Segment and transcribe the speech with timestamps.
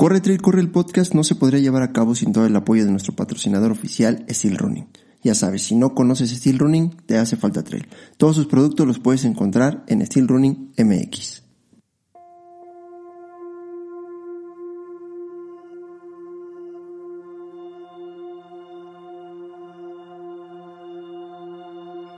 [0.00, 2.84] Corre Trail Corre el podcast no se podría llevar a cabo sin todo el apoyo
[2.84, 4.86] de nuestro patrocinador oficial Steel Running.
[5.24, 7.88] Ya sabes, si no conoces Steel Running, te hace falta trail.
[8.16, 11.42] Todos sus productos los puedes encontrar en Steel Running MX.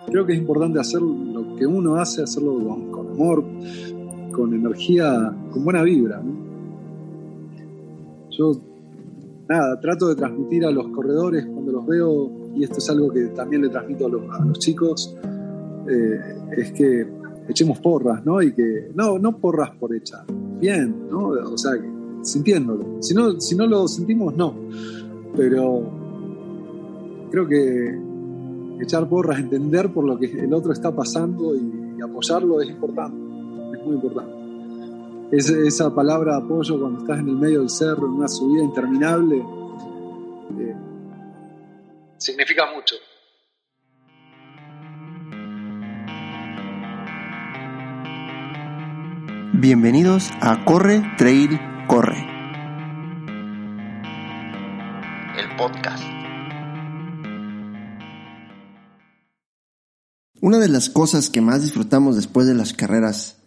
[0.08, 2.58] Creo que es importante hacer lo que uno hace, hacerlo
[2.90, 3.42] con, amor,
[4.32, 6.22] con energía, con buena vibra.
[8.40, 8.52] Yo,
[9.50, 13.26] nada, trato de transmitir a los corredores cuando los veo, y esto es algo que
[13.26, 15.14] también le transmito a los, chicos,
[15.86, 16.18] eh,
[16.56, 17.06] es que
[17.50, 18.40] echemos porras, ¿no?
[18.40, 20.24] Y que, no, no porras por echar,
[20.58, 21.28] bien, ¿no?
[21.28, 21.72] O sea,
[22.22, 23.02] sintiéndolo.
[23.02, 24.54] Si no, si no lo sentimos, no.
[25.36, 25.82] Pero
[27.30, 28.00] creo que
[28.80, 33.18] echar porras, entender por lo que el otro está pasando y, apoyarlo es importante,
[33.76, 34.39] es muy importante.
[35.32, 39.36] Esa palabra apoyo cuando estás en el medio del cerro, en una subida interminable,
[40.58, 40.76] eh,
[42.18, 42.96] significa mucho.
[49.52, 52.26] Bienvenidos a Corre, Trail, Corre.
[55.36, 56.02] El podcast.
[60.40, 63.39] Una de las cosas que más disfrutamos después de las carreras,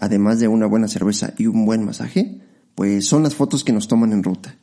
[0.00, 2.40] además de una buena cerveza y un buen masaje,
[2.74, 4.56] pues son las fotos que nos toman en ruta.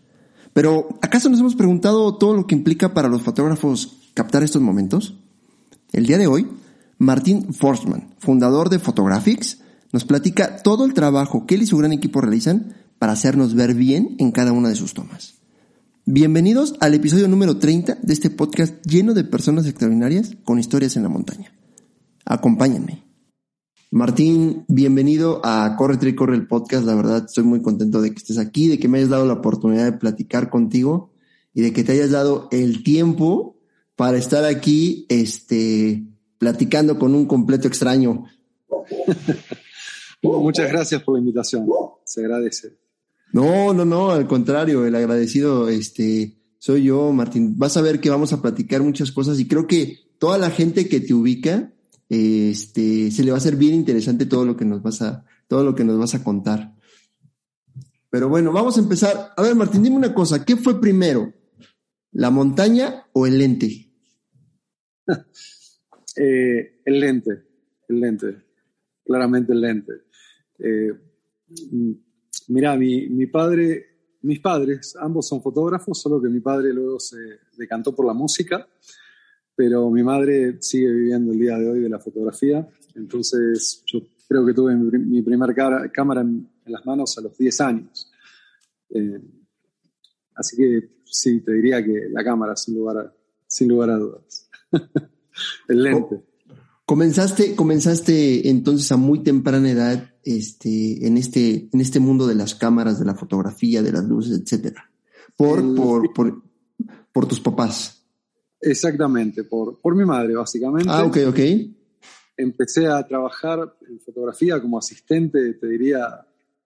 [0.53, 5.16] Pero, ¿acaso nos hemos preguntado todo lo que implica para los fotógrafos captar estos momentos?
[5.91, 6.47] El día de hoy,
[6.97, 9.59] Martín Forsman, fundador de Photographics,
[9.91, 13.73] nos platica todo el trabajo que él y su gran equipo realizan para hacernos ver
[13.73, 15.36] bien en cada una de sus tomas.
[16.06, 21.03] Bienvenidos al episodio número 30 de este podcast lleno de personas extraordinarias con historias en
[21.03, 21.52] la montaña.
[22.25, 23.04] Acompáñenme.
[23.91, 26.86] Martín, bienvenido a Corre Tri Corre el podcast.
[26.86, 29.33] La verdad, estoy muy contento de que estés aquí, de que me hayas dado la
[29.33, 31.14] oportunidad de platicar contigo
[31.53, 33.58] y de que te hayas dado el tiempo
[33.95, 36.03] para estar aquí, este,
[36.38, 38.25] platicando con un completo extraño.
[40.22, 41.68] Muchas gracias por la invitación.
[42.03, 42.78] Se agradece.
[43.31, 47.53] No, no, no, al contrario, el agradecido, este, soy yo, Martín.
[47.57, 50.90] Vas a ver que vamos a platicar muchas cosas y creo que toda la gente
[50.90, 51.72] que te ubica,
[52.09, 55.63] este, se le va a hacer bien interesante todo lo que nos vas a, todo
[55.63, 56.75] lo que nos vas a contar.
[58.09, 59.33] Pero bueno, vamos a empezar.
[59.35, 61.33] A ver, Martín, dime una cosa, ¿qué fue primero?
[62.11, 63.91] ¿La montaña o el lente?
[66.17, 67.44] Eh, el lente,
[67.89, 68.38] el lente,
[69.03, 69.91] claramente el lente.
[70.59, 70.94] Eh,
[72.47, 73.85] mira, mi, mi, padre,
[74.21, 77.17] mis padres, ambos son fotógrafos, solo que mi padre luego se
[77.57, 78.65] decantó por la música
[79.55, 84.45] pero mi madre sigue viviendo el día de hoy de la fotografía, entonces yo creo
[84.45, 85.55] que tuve mi, primer
[85.91, 88.11] cámara en, las manos a los 10 años.
[88.89, 89.21] Eh,
[90.35, 93.13] así que sí, te diría que la cámara, sin lugar a,
[93.47, 94.49] sin lugar a dudas.
[95.67, 96.23] el lente.
[96.85, 102.53] Comenzaste, comenzaste entonces a muy temprana edad este, en, este, en este mundo de las
[102.55, 104.91] cámaras, de la fotografía, de las luces, etcétera.
[105.35, 106.44] Por, por, por,
[107.11, 107.94] por tus papás.
[108.65, 110.89] Exactamente, por, por mi madre, básicamente.
[110.91, 111.39] Ah, ok, ok.
[112.35, 116.05] Empecé a trabajar en fotografía como asistente, te diría,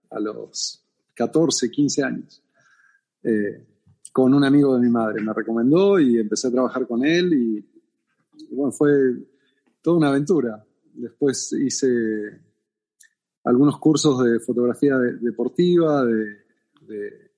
[0.09, 0.81] a los
[1.13, 2.41] 14, 15 años.
[3.21, 3.65] Eh,
[4.13, 5.21] con un amigo de mi madre.
[5.21, 7.65] Me recomendó y empecé a trabajar con él y,
[8.55, 8.91] bueno, fue
[9.81, 10.65] toda una aventura.
[10.93, 11.87] Después hice
[13.43, 17.28] algunos cursos de fotografía deportiva, de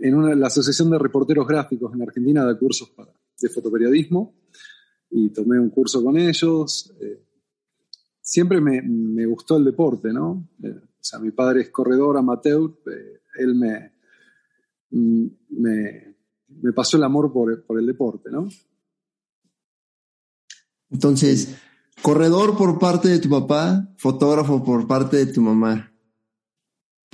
[0.00, 4.34] en una, la Asociación de Reporteros Gráficos en Argentina da cursos para, de fotoperiodismo
[5.10, 6.92] y tomé un curso con ellos.
[7.00, 7.22] Eh,
[8.20, 10.48] siempre me, me, gustó el deporte, ¿no?
[10.62, 13.92] Eh, o sea, mi padre es corredor amateur, eh, él me,
[14.90, 16.16] me,
[16.48, 18.48] me, pasó el amor por, por el deporte, ¿no?
[20.90, 21.56] Entonces,
[22.02, 25.93] corredor por parte de tu papá, fotógrafo por parte de tu mamá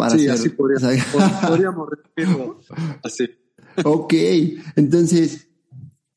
[0.08, 1.88] sí, así podríamos,
[3.02, 3.28] así.
[3.84, 4.14] Ok,
[4.76, 5.48] entonces,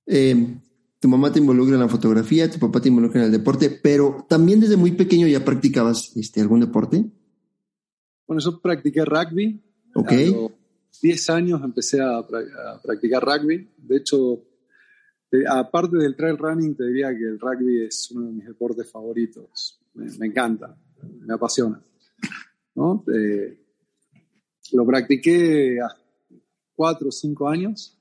[0.06, 0.59] em,
[1.00, 4.25] tu mamá te involucra en la fotografía, tu papá te involucra en el deporte, pero
[4.30, 7.06] también desde muy pequeño ya practicabas este, algún deporte.
[8.25, 9.62] Bueno, yo practiqué rugby.
[9.95, 10.12] Ok.
[10.12, 10.51] A los
[11.01, 12.25] 10 años empecé a,
[12.81, 13.69] practicar rugby.
[13.77, 14.44] De hecho,
[15.50, 19.79] aparte del trail running, te diría que el rugby es uno de mis deportes favoritos.
[19.94, 20.75] Me, encanta,
[21.21, 21.83] me apasiona.
[22.75, 23.03] ¿no?
[23.13, 23.62] Eh,
[24.74, 25.90] lo practiqué a
[26.75, 27.98] cuatro o cinco años,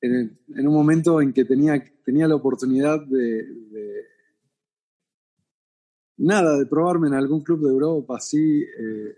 [0.00, 3.46] en, un momento en que tenía, tenía la oportunidad de,
[6.18, 9.16] nada, de probarme en algún club de Europa, así, eh,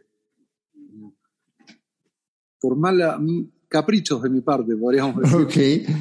[2.61, 3.21] por mala,
[3.69, 5.87] caprichos de mi parte, podríamos decir.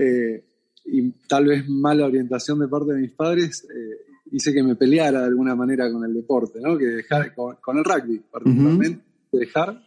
[0.00, 0.44] Eh,
[0.84, 5.22] y tal vez mala orientación de parte de mis padres, eh, hice que me peleara
[5.22, 6.78] de alguna manera con el deporte, ¿no?
[6.78, 9.82] Que dejar, con, el rugby particularmente, dejar,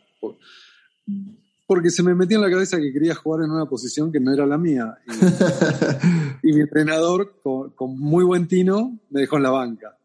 [1.68, 4.34] porque se me metía en la cabeza que quería jugar en una posición que no
[4.34, 4.98] era la mía.
[6.44, 9.96] Y, mi entrenador, con, muy buen tino, me dejó en la banca.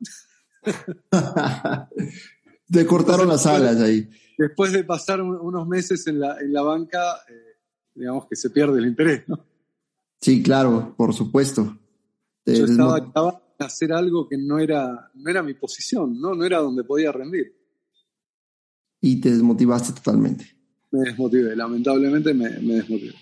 [2.71, 4.07] Te cortaron las alas ahí.
[4.37, 7.57] Después de pasar unos meses en la, en la banca, eh,
[7.95, 9.47] digamos que se pierde el interés, ¿no?
[10.21, 11.79] Sí, claro, por supuesto.
[12.45, 16.35] Yo estaba, estaba hacer algo que no era, no era mi posición, ¿no?
[16.35, 17.56] no era donde podía rendir.
[19.01, 20.47] Y te desmotivaste totalmente.
[20.91, 23.15] Me desmotivé, lamentablemente me, me desmotivé.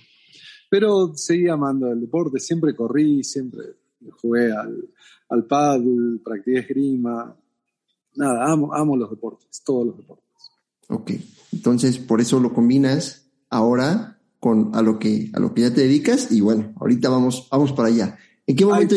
[0.71, 3.65] Pero seguí amando el deporte, siempre corrí, siempre
[4.21, 4.89] jugué al,
[5.29, 7.37] al paddle, practiqué esgrima.
[8.17, 10.25] Nada, amo, amo los deportes, todos los deportes.
[10.89, 11.13] Ok,
[11.53, 15.81] entonces por eso lo combinas ahora con a lo que a lo que ya te
[15.81, 18.19] dedicas y bueno, ahorita vamos vamos para allá.
[18.47, 18.97] ¿En qué momento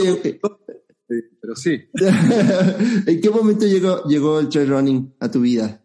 [1.07, 1.79] pero sí.
[3.05, 5.81] ¿En qué momento llegó, llegó el trail running a tu vida?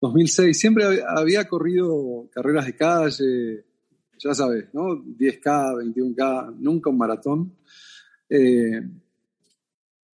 [0.00, 0.58] 2006.
[0.58, 3.64] Siempre había corrido carreras de calle,
[4.18, 5.04] ya sabes, ¿no?
[5.04, 7.56] 10K, 21K, nunca un maratón.
[8.28, 8.82] Eh,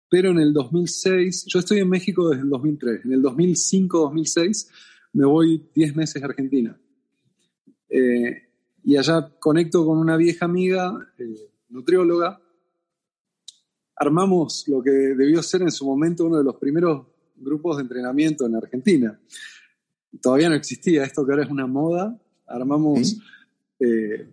[0.08, 4.69] pero en el 2006, yo estoy en México desde el 2003, en el 2005-2006
[5.14, 6.78] me voy 10 meses a Argentina.
[7.88, 8.43] Eh,
[8.84, 12.40] y allá conecto con una vieja amiga, eh, nutrióloga.
[13.96, 18.46] Armamos lo que debió ser en su momento uno de los primeros grupos de entrenamiento
[18.46, 19.19] en Argentina.
[20.20, 22.20] Todavía no existía esto que ahora es una moda.
[22.46, 23.19] Armamos
[23.81, 24.28] eh,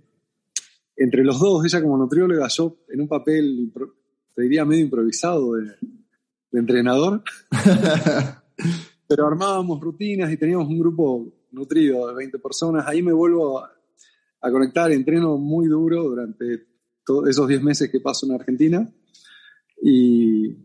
[0.98, 3.71] entre los dos, ella como nutrióloga, yo en un papel,
[4.36, 5.75] te diría medio improvisado de,
[6.51, 7.24] de entrenador.
[9.07, 12.86] pero armábamos rutinas y teníamos un grupo nutrido de 20 personas.
[12.88, 13.69] Ahí me vuelvo a,
[14.49, 16.65] conectar, entreno muy duro durante
[17.05, 18.89] todos esos 10 meses que paso en Argentina
[19.81, 20.55] y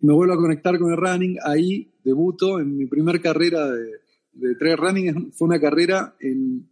[0.00, 1.38] me vuelvo a conectar con el running.
[1.44, 4.00] Ahí debuto en mi primera carrera de,
[4.32, 5.32] de trail running.
[5.32, 6.68] Fue una carrera en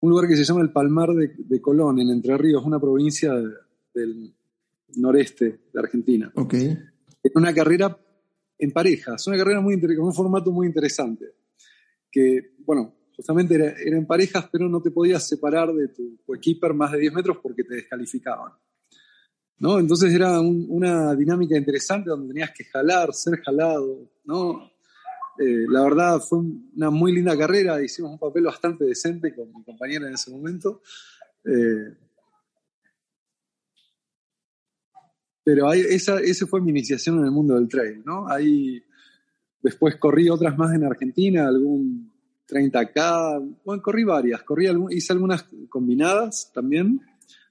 [0.00, 3.34] un lugar que se llama el Palmar de, Colón, en Entre Ríos, una provincia
[3.94, 4.34] del
[4.96, 6.30] noreste de Argentina.
[6.34, 6.54] Ok.
[7.34, 7.98] Una carrera
[8.58, 9.16] en pareja.
[9.16, 11.26] Es una carrera muy con un formato muy interesante.
[12.10, 16.92] Que, bueno, justamente era, en parejas, pero no te podías separar de tu equiper más
[16.92, 18.52] de 10 metros porque te descalificaban.
[19.58, 19.78] ¿no?
[19.78, 24.10] Entonces era una dinámica interesante donde tenías que jalar, ser jalado.
[24.24, 24.70] ¿no?
[25.38, 26.40] Eh, la verdad fue
[26.76, 30.82] una muy linda carrera, hicimos un papel bastante decente con mi compañera en ese momento.
[31.44, 31.96] Eh,
[35.46, 36.18] Pero ahí, esa,
[36.48, 38.28] fue mi iniciación en el mundo del trail, ¿no?
[38.28, 38.82] Ahí
[39.62, 42.12] después corrí otras más en Argentina, algún
[42.48, 47.00] 30K, bueno, corrí varias, corrí hice algunas combinadas también,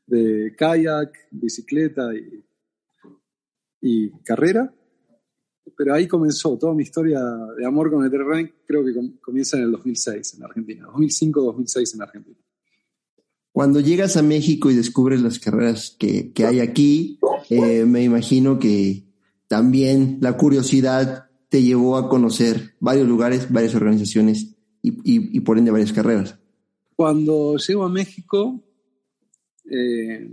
[0.08, 2.44] de kayak, bicicleta y,
[3.82, 4.74] y carrera.
[5.78, 7.20] Pero ahí comenzó toda mi historia
[7.58, 12.02] de amor con el running, creo que comienza en el 2006 en Argentina, 2005-2006 en
[12.02, 12.38] Argentina.
[13.52, 17.20] Cuando llegas a México y descubres las carreras que, que hay aquí,
[17.50, 19.06] eh, me imagino que
[19.48, 24.55] también la curiosidad te llevó a conocer varios lugares, varias organizaciones
[25.04, 26.38] y, por ende varias carreras.
[26.96, 28.64] Cuando llego a México,
[29.70, 30.30] eh,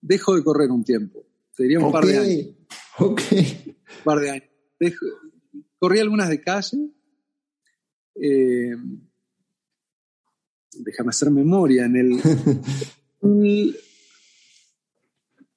[0.00, 1.26] dejo de correr un tiempo.
[1.50, 2.46] Sería un par de años.
[2.98, 3.20] Ok.
[3.32, 4.48] Un par de años.
[5.78, 6.90] corrí algunas de calle.
[8.14, 8.74] Eh,
[10.78, 12.12] déjame hacer memoria, en el,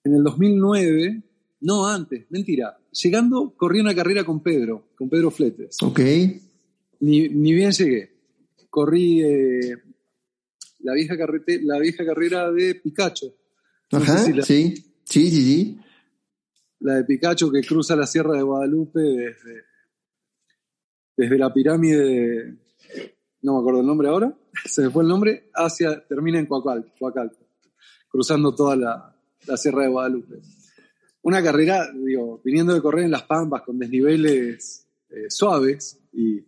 [0.03, 1.23] en el 2009,
[1.61, 5.77] no antes, mentira, llegando corrí una carrera con Pedro, con Pedro Fletes.
[5.81, 5.99] Ok.
[7.01, 8.11] Ni, bien llegué.
[8.69, 9.77] Corrí eh,
[10.79, 13.35] la, vieja carrete, la vieja carrera de Picacho.
[13.91, 15.79] Ajá, sí, sí, sí, sí.
[16.79, 19.63] La de Picacho que cruza la Sierra de Guadalupe desde,
[21.15, 22.59] desde la pirámide
[23.41, 24.33] no me acuerdo el nombre ahora,
[24.65, 27.37] se me fue el nombre, hacia, termina en Coacalco,
[28.09, 29.15] cruzando toda la,
[29.55, 30.41] Sierra de Guadalupe.
[31.21, 36.45] Una carrera, digo, viniendo de correr en las Pampas con desniveles eh, suaves y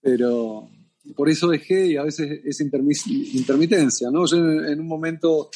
[0.00, 0.70] Pero
[1.14, 4.26] por eso dejé y a veces es intermitencia, ¿no?
[4.26, 5.50] Yo en, un momento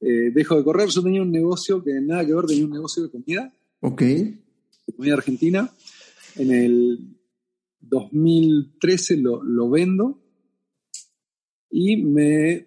[0.00, 3.02] eh, dejo de correr, yo tenía un negocio que nada que ver, tenía un negocio
[3.02, 4.02] de comida Ok.
[4.96, 5.72] Comida argentina.
[6.36, 7.16] En el
[7.80, 10.20] 2013 lo, lo vendo
[11.70, 12.66] y me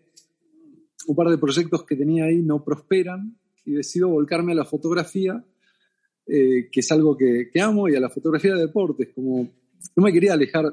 [1.07, 3.35] un par de proyectos que tenía ahí no prosperan
[3.65, 5.43] y decido volcarme a la fotografía,
[6.27, 9.09] eh, que es algo que, que, amo, y a la fotografía de deportes.
[9.13, 9.49] Como
[9.95, 10.65] no me quería alejar,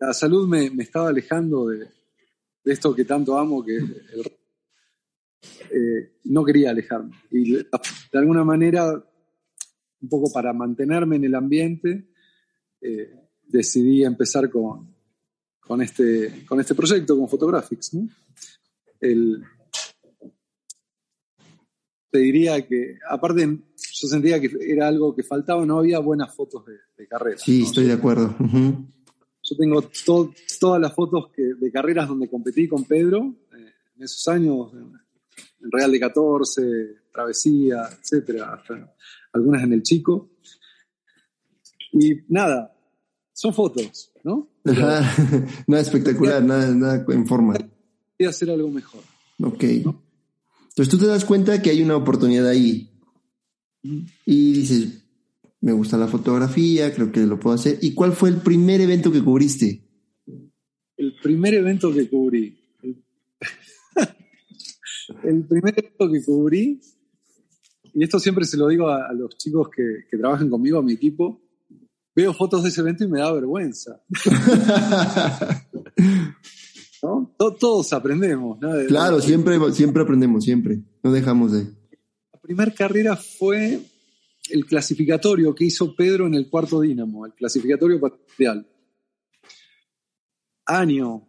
[0.00, 4.38] la salud me, me estaba alejando de, de, esto que tanto amo, que el,
[5.70, 7.14] eh, no quería alejarme.
[7.30, 7.68] Y de
[8.12, 9.04] alguna manera
[10.00, 12.08] un poco para mantenerme en el ambiente,
[12.80, 13.12] eh,
[13.46, 14.94] decidí empezar con,
[15.60, 17.96] con, este, con este proyecto, con Photographics.
[22.10, 26.64] te diría que, aparte, yo sentía que era algo que faltaba, no había buenas fotos
[26.66, 27.38] de, carrera.
[27.38, 28.36] Sí, estoy de acuerdo.
[29.48, 29.82] Yo tengo
[30.60, 35.70] todas las fotos que, de carreras donde competí con Pedro eh, en esos años, en
[35.70, 36.62] Real de 14,
[37.12, 38.94] Travesía, etcétera, hasta
[39.32, 40.30] algunas en el chico.
[41.92, 42.74] Y nada,
[43.32, 44.50] son fotos, ¿no?
[44.64, 47.54] nada espectacular, nada, nada en forma.
[48.18, 49.00] Y hacer algo mejor.
[49.42, 49.62] Ok.
[49.62, 52.90] Entonces tú te das cuenta que hay una oportunidad ahí.
[53.82, 54.97] Y dices,
[55.60, 57.78] me gusta la fotografía, creo que lo puedo hacer.
[57.82, 59.84] ¿Y cuál fue el primer evento que cubriste?
[60.96, 62.58] El primer evento que cubrí.
[65.24, 66.80] el primer evento que cubrí
[67.98, 71.42] y esto siempre se lo digo a, los chicos que, trabajan conmigo, a mi equipo,
[72.14, 74.00] veo fotos de ese evento y me da vergüenza.
[77.58, 78.60] Todos aprendemos.
[78.86, 80.80] Claro, siempre, siempre aprendemos, siempre.
[81.02, 81.64] No dejamos de.
[82.32, 83.80] La primera carrera fue
[84.50, 88.66] el clasificatorio que hizo Pedro en el cuarto Dínamo, el clasificatorio parcial.
[90.66, 91.28] Año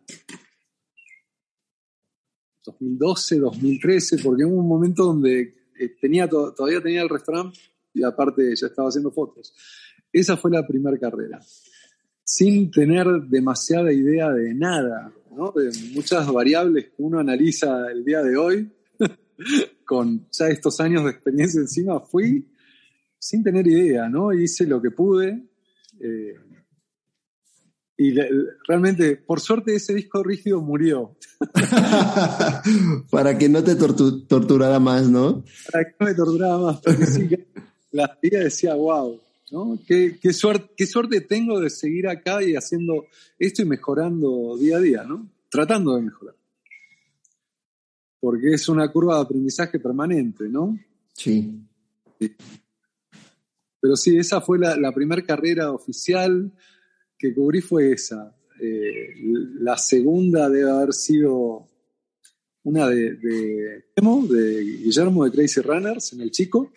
[2.65, 7.59] 2012, 2013, porque hubo un momento donde eh, tenía todavía tenía el restaurante
[7.93, 9.53] y aparte ya estaba haciendo fotos.
[10.11, 11.39] Esa fue la primera carrera.
[12.23, 15.11] Sin tener demasiada idea de nada,
[15.55, 18.71] de muchas variables que uno analiza el día de hoy,
[19.85, 22.45] con ya estos años de experiencia encima, fui
[23.19, 24.33] sin tener idea, ¿no?
[24.33, 25.43] Hice lo que pude.
[25.99, 26.35] Eh,
[27.97, 28.15] y
[28.65, 31.17] realmente, por suerte, ese disco rígido murió.
[33.11, 35.43] Para que no te torturara más, ¿no?
[35.69, 37.29] Para que no me torturara más, porque sí,
[37.91, 39.19] la vida decía, wow,
[39.51, 39.77] ¿no?
[39.85, 43.07] Qué, suerte, qué suerte tengo de seguir acá y haciendo
[43.37, 45.27] esto y mejorando día a día, ¿no?
[45.49, 46.35] Tratando de mejorar.
[48.21, 50.79] Porque es una curva de aprendizaje permanente, ¿no?
[51.13, 51.59] Sí.
[53.81, 56.51] Pero sí, esa fue la, primera carrera oficial
[57.17, 58.35] que cubrí fue esa.
[58.61, 59.13] Eh,
[59.59, 61.67] la segunda debe haber sido
[62.63, 66.71] una de, de, de Guillermo de Crazy Runners en el Chico.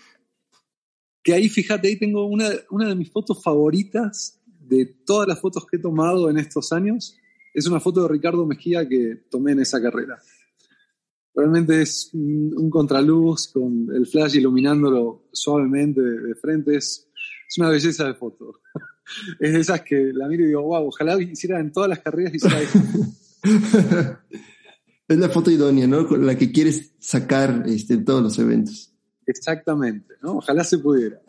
[1.23, 5.67] Que ahí, fíjate, ahí tengo una, una de mis fotos favoritas de todas las fotos
[5.67, 7.17] que he tomado en estos años.
[7.55, 10.21] Es una foto de Ricardo Mejía que tomé en esa carrera.
[11.35, 16.77] Realmente es un contraluz con el flash iluminándolo suavemente de frente.
[16.77, 17.09] Es,
[17.49, 18.61] es una belleza de foto
[19.41, 22.35] es de esas que la miro y digo, wow, ojalá hiciera en todas las carreras
[22.35, 22.79] hiciera eso.
[25.09, 26.07] es la foto idónea, ¿no?
[26.07, 28.93] Con la que quieres sacar este, en todos los eventos.
[29.27, 30.39] Exactamente, ¿no?
[30.39, 31.21] Ojalá se pudiera.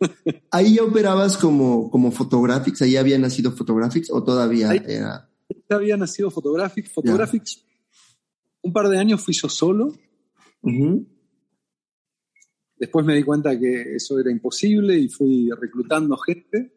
[0.50, 2.82] ¿Ahí ya operabas como, como Photographics?
[2.82, 5.28] ¿Ahí había nacido Photographics o todavía era...?
[5.68, 6.90] Ya había nacido Photographics.
[6.92, 7.64] Photographics,
[8.62, 9.94] un par de años fui yo solo
[12.80, 16.72] Después me di cuenta que eso era imposible y fui reclutando gente.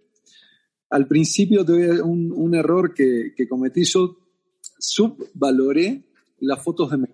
[0.90, 3.86] Al principio tuve un, un error que, que, cometí.
[3.86, 4.18] Yo
[4.60, 6.04] subvaloré
[6.40, 7.14] las fotos de meta.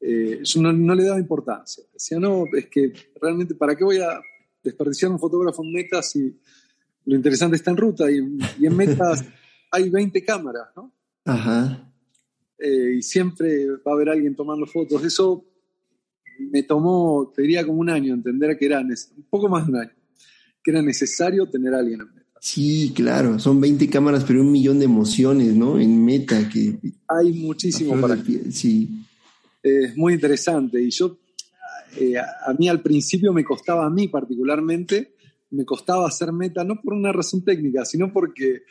[0.00, 1.82] Eh, yo no, no, le daba importancia.
[1.92, 4.20] Decía, no, es que realmente, ¿para qué voy a
[4.62, 6.38] desperdiciar un fotógrafo en meta si
[7.04, 8.08] lo interesante está en ruta?
[8.12, 8.18] Y,
[8.60, 9.24] y en metas
[9.72, 10.94] hay 20 cámaras, ¿no?
[11.24, 11.83] Ajá.
[12.64, 15.04] Eh, y siempre va a haber alguien tomando fotos.
[15.04, 15.44] Eso
[16.38, 19.78] me tomó, te diría como un año, entender que era, un poco más de un
[19.80, 19.92] año,
[20.62, 22.30] que era necesario tener a alguien en meta.
[22.40, 25.78] Sí, claro, son 20 cámaras, pero un millón de emociones, ¿no?
[25.78, 26.78] En meta que...
[27.06, 28.40] Hay muchísimo para ti.
[28.50, 28.88] Sí.
[29.62, 31.18] Es muy interesante y yo,
[31.98, 35.14] eh, a mí al principio me costaba, a mí particularmente,
[35.50, 38.62] me costaba hacer meta, no por una razón técnica, sino porque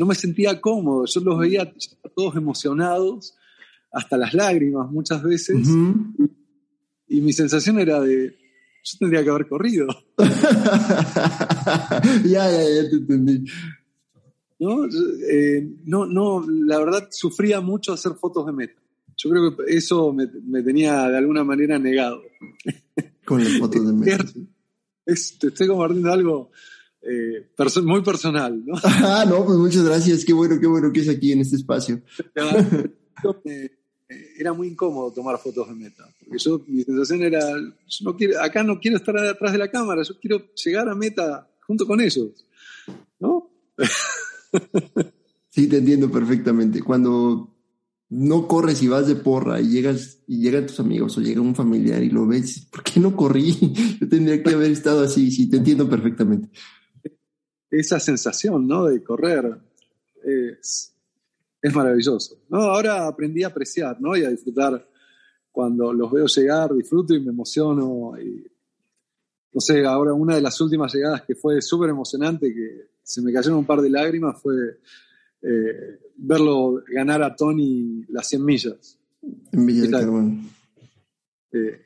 [0.00, 1.04] no me sentía cómodo.
[1.04, 1.70] Yo los veía
[2.16, 3.36] todos emocionados,
[3.92, 5.68] hasta las lágrimas muchas veces.
[7.06, 8.34] Y mi sensación era de,
[8.82, 9.86] yo tendría que haber corrido.
[12.24, 13.44] ya, ya, ya te entendí.
[14.58, 14.86] ¿No?
[14.86, 18.80] Eh, no, no, la verdad sufría mucho hacer fotos de meta.
[19.18, 22.22] Yo creo que eso me, me tenía de alguna manera negado.
[23.26, 24.24] Con las fotos de meta.
[25.06, 26.50] Es, te estoy compartiendo algo
[27.02, 28.74] eh, perso muy personal, ¿no?
[28.84, 30.24] Ah, no, pues muchas gracias.
[30.24, 32.02] Qué bueno, qué bueno que es aquí en este espacio.
[34.38, 38.40] era muy incómodo tomar fotos de meta, porque yo, mi sensación era, yo no quiero,
[38.42, 42.00] acá no quiero estar atrás de la cámara, yo quiero llegar a meta junto con
[42.00, 42.44] ellos,
[43.18, 43.50] ¿no?
[45.48, 46.82] sí, te entiendo perfectamente.
[46.82, 47.56] Cuando
[48.10, 51.54] no corres y vas de porra y llegas y llegan tus amigos o llega un
[51.54, 53.56] familiar y lo ves, ¿por qué no corrí?
[54.00, 56.48] Yo tendría que haber estado así, sí, te entiendo perfectamente.
[57.70, 58.86] Esa sensación, ¿no?
[58.86, 59.56] De correr
[60.24, 60.92] es,
[61.62, 62.38] es maravilloso.
[62.48, 62.58] ¿no?
[62.58, 64.16] Ahora aprendí a apreciar ¿no?
[64.16, 64.86] y a disfrutar
[65.52, 68.14] cuando los veo llegar, disfruto y me emociono.
[68.20, 68.46] Y,
[69.52, 73.32] no sé, ahora una de las últimas llegadas que fue súper emocionante, que se me
[73.32, 74.54] cayeron un par de lágrimas, fue
[75.42, 78.98] eh, verlo ganar a Tony las 100 millas.
[79.52, 80.38] En Villa de.
[81.52, 81.80] Eh,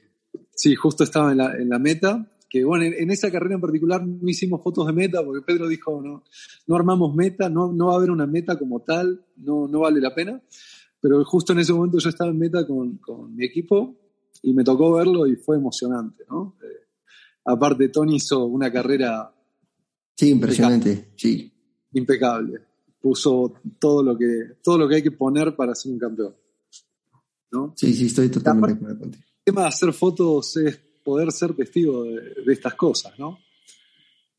[0.55, 4.07] sí, justo estaba en la, en la meta que bueno, en, esa carrera en particular
[4.07, 6.23] no hicimos fotos de meta porque Pedro dijo, no,
[6.69, 10.01] no armamos meta, no, no va a haber una meta como tal, no, no vale
[10.01, 10.41] la pena.
[11.01, 13.97] Pero justo en ese momento yo estaba en meta con, con mi equipo
[14.41, 16.57] y me tocó verlo y fue emocionante, ¿no?
[16.63, 16.87] Eh,
[17.47, 19.35] aparte, Tony hizo una carrera...
[20.15, 21.53] Sí, impresionante, impecable, sí.
[21.95, 22.61] Impecable.
[23.01, 26.37] Puso todo lo, que, todo lo que hay que poner para ser un campeón.
[27.51, 27.73] ¿no?
[27.77, 29.25] Sí, sí, estoy totalmente de acuerdo contigo.
[29.39, 33.39] El tema de hacer fotos es poder ser testigo de, estas cosas, ¿no?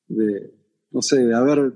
[0.08, 0.52] De,
[0.92, 1.74] no sé, de haber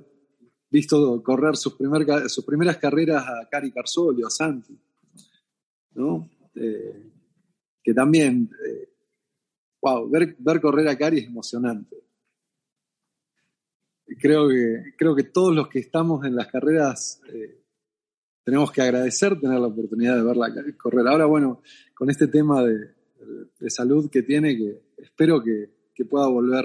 [0.69, 4.77] visto correr sus, primer, sus primeras carreras a Cari Carsoli o a Santi,
[5.93, 6.29] ¿no?
[6.55, 7.11] Eh,
[7.81, 8.49] que también,
[9.81, 11.95] wow, eh, ver, ver, correr a Cari es emocionante.
[14.19, 17.63] Creo que, creo que todos los que estamos en las carreras eh,
[18.43, 21.07] tenemos que agradecer tener la oportunidad de verla correr.
[21.07, 21.61] Ahora, bueno,
[21.93, 22.98] con este tema de,
[23.59, 25.77] de salud que tiene que espero que,
[26.09, 26.63] pueda volver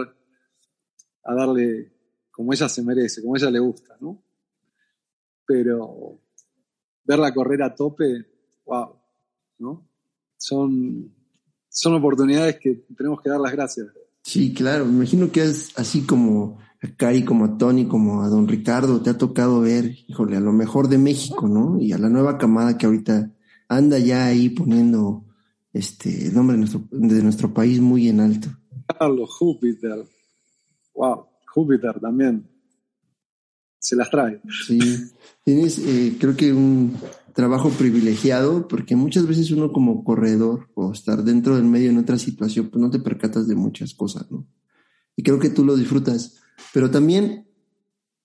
[1.24, 1.92] a darle
[2.30, 4.22] como ella se merece, como ella le gusta, ¿no?
[5.44, 6.20] Pero
[7.02, 8.24] verla correr a tope,
[8.64, 8.94] wow,
[9.58, 9.88] ¿no?
[10.36, 11.12] Son,
[11.68, 13.88] son oportunidades que tenemos que dar las gracias.
[14.22, 18.28] Sí, claro, me imagino que es así como a Cari, como a Tony, como a
[18.28, 21.80] don Ricardo, te ha tocado ver, híjole, a lo mejor de México, ¿no?
[21.80, 23.32] Y a la nueva camada que ahorita
[23.68, 25.24] anda ya ahí poniendo
[25.74, 28.48] este, el nombre de nuestro, de nuestro país muy en alto.
[28.98, 30.06] Carlos, Júpiter.
[30.94, 32.48] Wow, Júpiter también.
[33.80, 34.40] Se las trae.
[34.66, 34.78] Sí,
[35.42, 36.96] tienes, eh, creo que un
[37.34, 42.18] trabajo privilegiado, porque muchas veces uno como corredor o estar dentro del medio en otra
[42.18, 44.46] situación, pues no te percatas de muchas cosas, ¿no?
[45.16, 46.36] Y creo que tú lo disfrutas,
[46.72, 47.48] pero también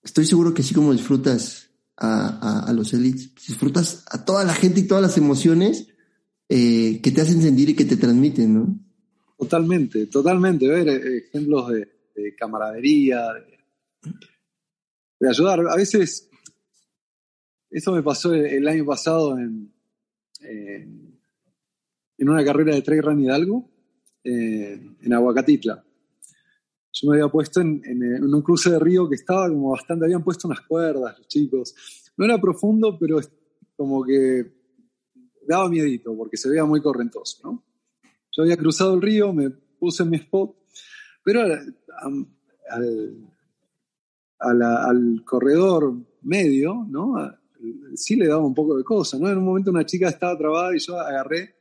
[0.02, 4.80] estoy seguro que así como disfrutas a, a los elites, disfrutas a toda la gente
[4.80, 5.89] y todas las emociones
[6.52, 8.76] eh, que te hacen sentir y que te transmiten, ¿no?
[9.38, 10.66] Totalmente, totalmente.
[10.66, 13.28] Ver eh, ejemplos de, camaradería,
[15.20, 15.60] de, ayudar.
[15.60, 16.28] A veces,
[17.70, 19.72] eso me pasó el, año pasado en,
[20.40, 21.20] en,
[22.18, 23.70] una carrera de trail run Hidalgo,
[24.24, 25.84] en Aguacatitla.
[26.92, 30.24] Yo me había puesto en, en, un cruce de río que estaba como bastante, habían
[30.24, 31.76] puesto unas cuerdas los chicos.
[32.16, 33.20] No era profundo, pero
[33.76, 34.59] como que
[35.46, 37.64] daba miedito porque se veía muy correntoso, ¿no?
[38.32, 40.54] Yo había cruzado el río, me puse en mi spot,
[41.24, 41.42] pero
[44.38, 47.14] al, corredor medio, ¿no?
[47.94, 49.28] Sí le daba un poco de cosa, ¿no?
[49.28, 51.56] En un momento una chica estaba trabada y yo agarré,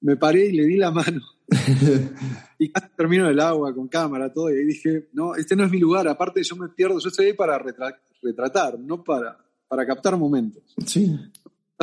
[0.00, 1.20] me paré y le di la mano.
[2.58, 5.70] y casi termino el agua con cámara, todo, y ahí dije, no, este no es
[5.70, 10.16] mi lugar, aparte yo me pierdo, yo estoy ahí para retratar, no para, para captar
[10.16, 10.62] momentos.
[10.86, 11.14] Sí.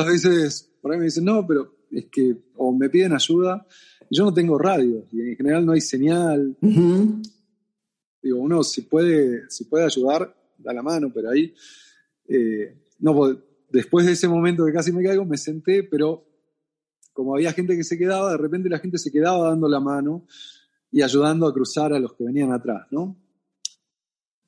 [0.00, 3.66] A veces, por ahí me dicen, no, pero es que, o me piden ayuda,
[4.08, 6.56] y yo no tengo radio, y en general no hay señal.
[8.22, 11.54] Digo, uno si puede, si puede ayudar, da la mano, pero ahí,
[12.28, 13.14] eh, no,
[13.70, 16.26] después de ese momento que casi me caigo, me senté, pero
[17.12, 20.26] como había gente que se quedaba, de repente la gente se quedaba dando la mano
[20.90, 23.16] y ayudando a cruzar a los que venían atrás, ¿no?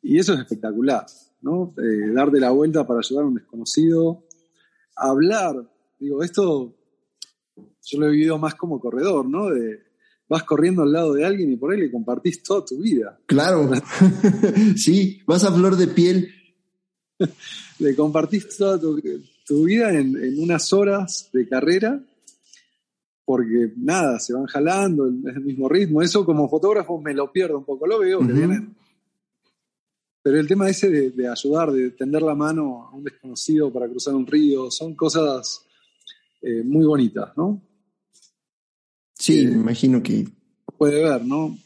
[0.02, 1.06] Y eso es espectacular,
[1.40, 1.74] ¿no?
[1.78, 4.26] Eh, dar de la vuelta para ayudar a un desconocido,
[4.96, 5.54] hablar,
[5.98, 6.74] digo, esto
[7.84, 9.50] yo lo he vivido más como corredor, ¿no?
[9.50, 9.80] De,
[10.28, 13.20] vas corriendo al lado de alguien y por ahí le compartís toda tu vida.
[13.26, 13.70] Claro,
[14.76, 16.32] sí, vas a flor de piel.
[17.78, 19.00] le compartís toda tu,
[19.64, 22.02] vida en, unas horas de carrera
[23.24, 26.02] porque nada, se van jalando, es el mismo ritmo.
[26.02, 28.74] Eso como fotógrafo me lo pierdo un poco, lo veo que vienen.
[30.22, 34.14] Pero el tema ese de, ayudar, de tender la mano a un desconocido para cruzar
[34.14, 35.66] un río, son cosas
[36.40, 37.60] eh, muy bonitas, ¿no?
[39.14, 40.28] Sí, me imagino que...
[40.78, 41.58] Puede ver, ¿no?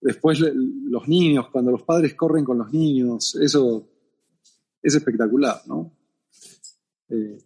[0.00, 3.88] Después los niños, cuando los padres corren con los niños, eso
[4.80, 5.92] es espectacular, ¿no?
[7.08, 7.38] Eh,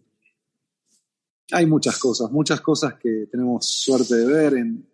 [1.51, 4.87] hay muchas cosas, muchas cosas que tenemos suerte de ver en,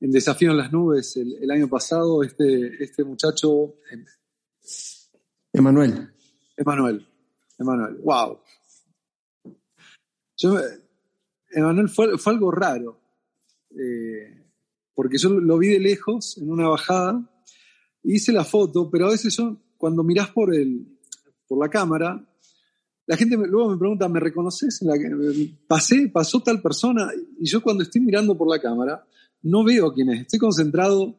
[0.00, 2.24] Desafío en las Nubes el, año pasado.
[2.24, 3.76] Este, este muchacho.
[5.52, 6.12] Em, Emanuel.
[6.56, 7.06] Emanuel.
[7.58, 7.96] Emanuel.
[8.02, 8.38] ¡Wow!
[11.50, 13.00] Emanuel fue, fue, algo raro.
[13.70, 14.42] Eh,
[14.94, 17.22] porque yo lo vi de lejos en una bajada,
[18.02, 20.98] hice la foto, pero a veces yo, cuando mirás por, el,
[21.46, 22.24] por la cámara,
[23.06, 24.80] la gente luego me pregunta, ¿me reconoces?
[25.66, 29.04] Pasé, pasó tal persona, y yo cuando estoy mirando por la cámara,
[29.42, 31.16] no veo quién es, estoy concentrado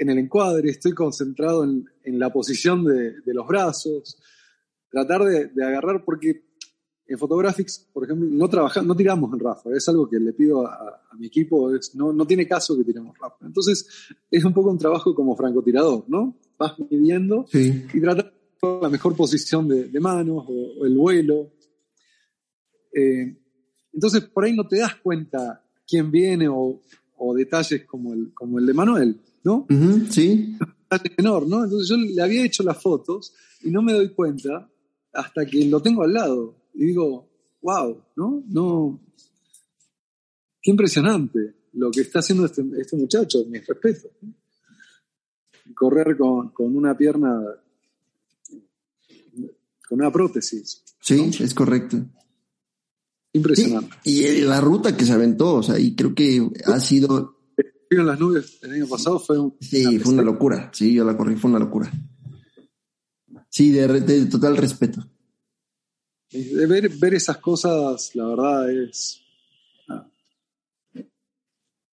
[0.00, 4.18] en el encuadre, estoy concentrado en, la posición de, los brazos,
[4.90, 6.42] tratar de, agarrar, porque
[7.06, 10.66] en Photographics, por ejemplo, no trabajamos, no tiramos en Rafa, es algo que le pido
[10.66, 13.44] a, mi equipo, no, no, tiene caso que tiremos Rafa.
[13.44, 13.86] Entonces,
[14.30, 16.34] es un poco un trabajo como francotirador, ¿no?
[16.58, 18.32] Vas midiendo y tratar
[18.80, 21.52] la mejor posición de, manos o, el vuelo.
[22.94, 23.36] Eh,
[23.92, 26.80] entonces, por ahí no te das cuenta quién viene o,
[27.36, 29.66] detalles como el, como el de Manuel, ¿no?
[30.10, 30.56] sí.
[31.16, 31.64] menor, ¿no?
[31.64, 34.70] Entonces yo le había hecho las fotos y no me doy cuenta
[35.12, 37.28] hasta que lo tengo al lado y digo,
[37.62, 38.42] wow, ¿no?
[38.48, 39.00] No.
[40.62, 44.08] Qué impresionante lo que está haciendo este, este muchacho, mi respeto.
[45.74, 47.40] Correr con, con una pierna
[49.90, 50.84] con una prótesis.
[51.00, 51.98] Sí, es correcto.
[53.32, 53.96] Impresionante.
[54.04, 57.39] y la ruta que se aventó, o sea, y creo que ha sido...
[57.90, 59.56] En las nubes el año pasado fue un...
[59.60, 60.70] Sí, fue una locura.
[60.72, 61.90] Sí, yo la corrí, fue una locura.
[63.48, 65.04] Sí, de, total respeto.
[66.30, 69.20] De ver, ver, esas cosas, la verdad es,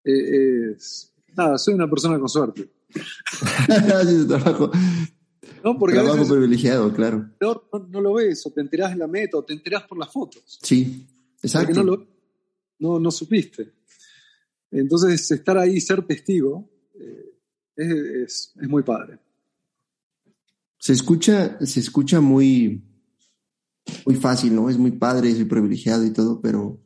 [0.04, 1.12] e, es...
[1.36, 2.70] Nada, soy una persona con suerte.
[5.64, 7.30] No, porque Trabajo privilegiado, claro.
[7.40, 10.58] No, lo ves, o te enterás en la meta, o te enterás por las fotos.
[10.62, 11.04] Sí,
[11.42, 12.06] exacto.
[12.78, 13.72] no, no, supiste.
[14.70, 17.36] Entonces, estar ahí ser testigo eh,
[17.76, 19.18] es, muy padre.
[20.78, 22.84] Se escucha, se escucha muy,
[24.04, 24.68] muy fácil, ¿no?
[24.68, 26.80] Es muy padre, soy privilegiado y todo, pero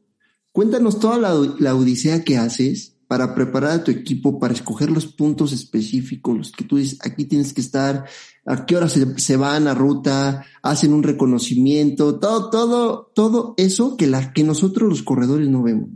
[0.53, 5.53] cuéntanos toda la, odisea que haces para preparar a tu equipo, para escoger los puntos
[5.53, 8.07] específicos, los que tú dices, aquí tienes que estar,
[8.47, 14.11] a qué hora se, van a ruta, hacen un reconocimiento, todo, todo, todo eso que,
[14.35, 15.90] que nosotros los corredores no vemos.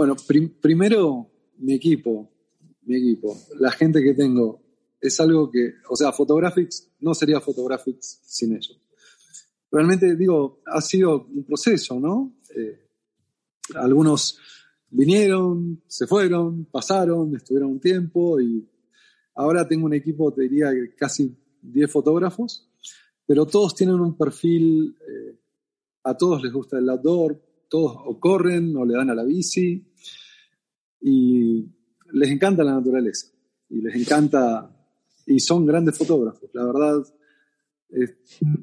[0.00, 0.16] Bueno,
[0.62, 2.32] primero mi equipo,
[2.84, 4.62] mi equipo, la gente que tengo,
[4.98, 8.80] es algo que, o sea, Photographics no sería Photographics sin ellos.
[9.70, 12.32] Realmente, digo, ha sido un proceso, ¿no?
[12.56, 12.80] Eh,
[13.74, 14.38] algunos
[14.88, 18.66] vinieron, se fueron, pasaron, estuvieron un tiempo y
[19.34, 22.70] ahora tengo un equipo, te diría, casi 10 fotógrafos,
[23.26, 25.38] pero todos tienen un perfil, eh,
[26.04, 29.89] a todos les gusta el outdoor, todos o corren o le dan a la bici
[31.00, 31.66] y
[32.12, 33.28] les encanta la naturaleza
[33.68, 34.76] y les encanta
[35.26, 37.02] y son grandes fotógrafos, la verdad.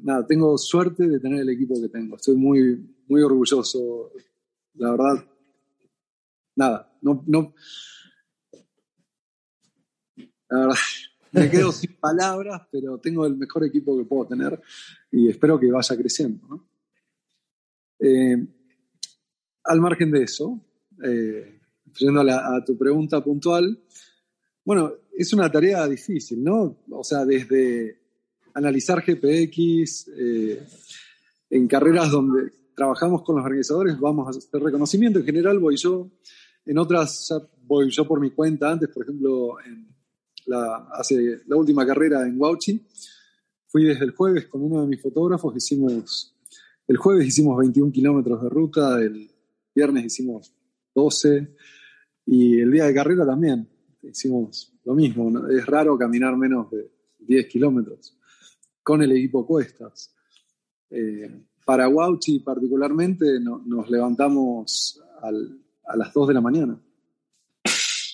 [0.02, 2.16] nada, tengo suerte de tener el equipo que tengo.
[2.16, 4.12] Estoy muy, muy orgulloso.
[4.74, 5.24] La verdad,
[6.56, 7.54] nada, no, no.
[10.50, 10.76] La verdad,
[11.32, 14.60] me quedo sin palabras, pero tengo el mejor equipo que puedo tener
[15.10, 16.68] y espero que vaya creciendo.
[17.98, 18.46] Eh,
[19.64, 20.60] al margen de eso,
[21.04, 21.57] eh,
[21.98, 23.78] yendo a, tu pregunta puntual,
[24.64, 26.78] bueno, es una tarea difícil, ¿no?
[26.90, 27.98] O sea, desde
[28.54, 30.66] analizar GPX, eh,
[31.50, 35.18] en carreras donde trabajamos con los organizadores, vamos a hacer reconocimiento.
[35.18, 36.10] En general voy yo,
[36.64, 39.88] en otras voy yo por mi cuenta antes, por ejemplo, en
[40.46, 42.80] la, hace la última carrera en Wauchi,
[43.66, 46.34] fui desde el jueves con uno de mis fotógrafos, hicimos,
[46.86, 49.30] el jueves hicimos 21 kilómetros de ruta, el
[49.74, 50.52] viernes hicimos
[50.94, 51.54] 12
[52.30, 53.66] y el día de carrera también
[54.02, 55.48] hicimos lo mismo.
[55.48, 58.14] Es raro caminar menos de 10 kilómetros
[58.82, 60.14] con el equipo cuestas.
[60.90, 66.78] Eh, para Wauchi particularmente nos levantamos a las 2 de la mañana.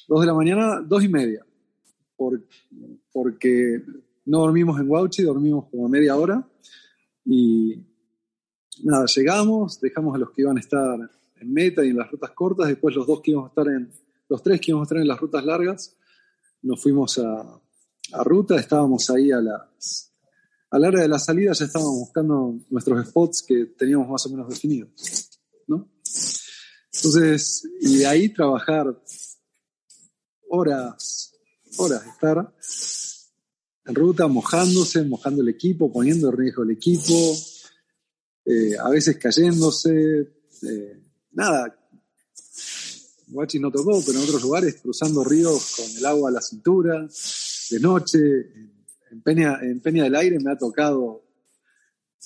[0.06, 1.44] 2 de la mañana, 2 y media,
[3.12, 3.82] porque
[4.26, 6.46] no dormimos en Wauchi, dormimos como media hora
[7.24, 7.82] y
[8.84, 12.30] nada, llegamos, dejamos a los que iban a estar en meta y en las rutas
[12.30, 13.90] cortas, después los dos que íbamos a estar en,
[14.34, 15.96] los tres que íbamos a estar en las rutas largas,
[16.62, 17.60] nos fuimos a,
[18.24, 20.10] ruta, estábamos ahí a las
[20.70, 24.30] a la hora de la salida ya estábamos buscando nuestros spots que teníamos más o
[24.30, 24.90] menos definidos,
[25.68, 25.88] ¿no?
[26.92, 28.86] Entonces, y de ahí trabajar
[30.48, 31.32] horas,
[31.76, 32.52] horas, estar
[33.86, 37.14] en ruta, mojándose, mojando el equipo, poniendo en riesgo el equipo,
[38.44, 39.92] eh, a veces cayéndose,
[40.62, 41.83] eh, nada.
[43.28, 47.08] Guachi no tocó, pero en otros lugares cruzando ríos con el agua a la cintura,
[47.70, 48.18] de noche.
[49.10, 51.22] En Peña, en Peña del Aire me ha tocado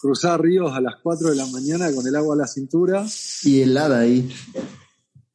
[0.00, 3.06] cruzar ríos a las 4 de la mañana con el agua a la cintura.
[3.42, 4.30] Y helada ahí.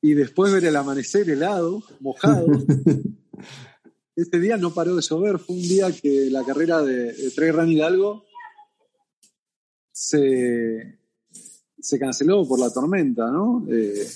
[0.01, 2.47] Y después ver el amanecer helado, mojado.
[4.15, 7.49] Este día no paró de llover, fue un día que la carrera de, de Trey
[7.49, 8.23] Run Hidalgo
[9.91, 10.99] se,
[11.79, 13.65] se, canceló por la tormenta, ¿no?
[13.71, 14.07] Eh,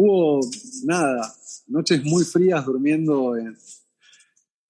[0.00, 0.40] hubo,
[0.84, 1.34] nada,
[1.68, 3.54] noches muy frías durmiendo en,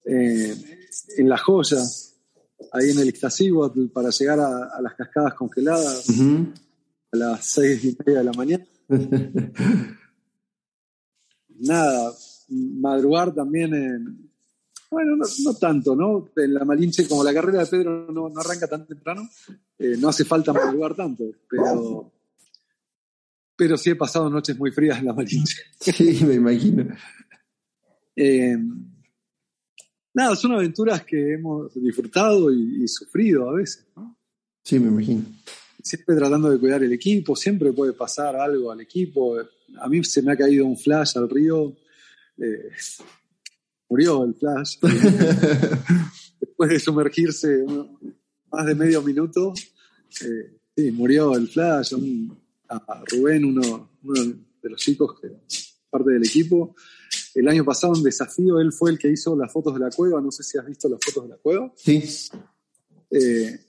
[0.03, 1.81] en La Joya,
[2.73, 8.19] ahí en el Iztaccíhuatl, para llegar a, las cascadas congeladas a las seis y media
[8.19, 8.65] de la mañana.
[11.59, 12.13] nada,
[12.49, 14.31] madrugar también en.
[14.89, 16.27] Bueno, no, tanto, ¿no?
[16.35, 19.29] En la Malinche, como la carrera de Pedro no, arranca tan temprano,
[19.79, 22.11] eh, no hace falta madrugar tanto, pero.
[23.61, 25.61] Pero sí he pasado noches muy frías en la Malinche.
[25.79, 26.87] Sí, me imagino.
[28.15, 28.57] Eh,
[30.15, 34.17] nada, son aventuras que hemos disfrutado y, sufrido a veces, ¿no?
[34.63, 35.25] Sí, me imagino.
[35.83, 39.37] Siempre tratando de cuidar el equipo, siempre puede pasar algo al equipo.
[39.79, 41.77] A mí se me ha caído un flash al río
[42.39, 42.71] eh,
[43.89, 44.79] murió el Flash.
[46.41, 47.63] Después de sumergirse
[48.51, 49.53] más de medio minuto,
[50.21, 51.93] eh, sí, murió el Flash.
[52.71, 55.29] A Rubén, uno, de los chicos que
[55.89, 56.75] parte del equipo.
[57.35, 60.21] El año pasado en desafío él fue el que hizo las fotos de la cueva.
[60.21, 61.71] No sé si has visto las fotos de la cueva.
[61.75, 62.03] Sí.
[63.09, 63.59] Eh,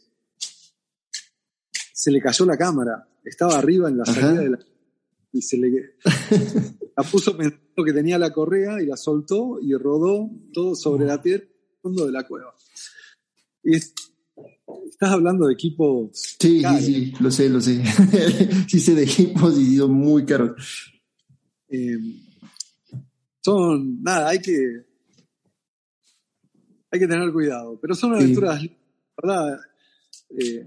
[1.92, 3.08] se le cayó la cámara.
[3.24, 4.58] Estaba arriba en la salida de la
[5.34, 5.96] y se le
[6.96, 11.22] la puso pensando que tenía la correa y la soltó y rodó todo sobre la
[11.22, 11.46] tierra
[11.82, 12.54] fondo de la cueva.
[13.64, 13.76] Y
[14.88, 16.10] estás hablando de equipos.
[16.12, 17.82] Sí, sí, sí, lo sé, lo sé.
[18.68, 20.92] sí sé de equipos y son muy caros.
[21.68, 21.98] Eh,
[23.40, 24.86] son, nada, hay que
[26.90, 28.62] hay que tener cuidado, pero son aventuras,
[29.16, 29.58] ¿verdad?
[30.38, 30.66] Eh,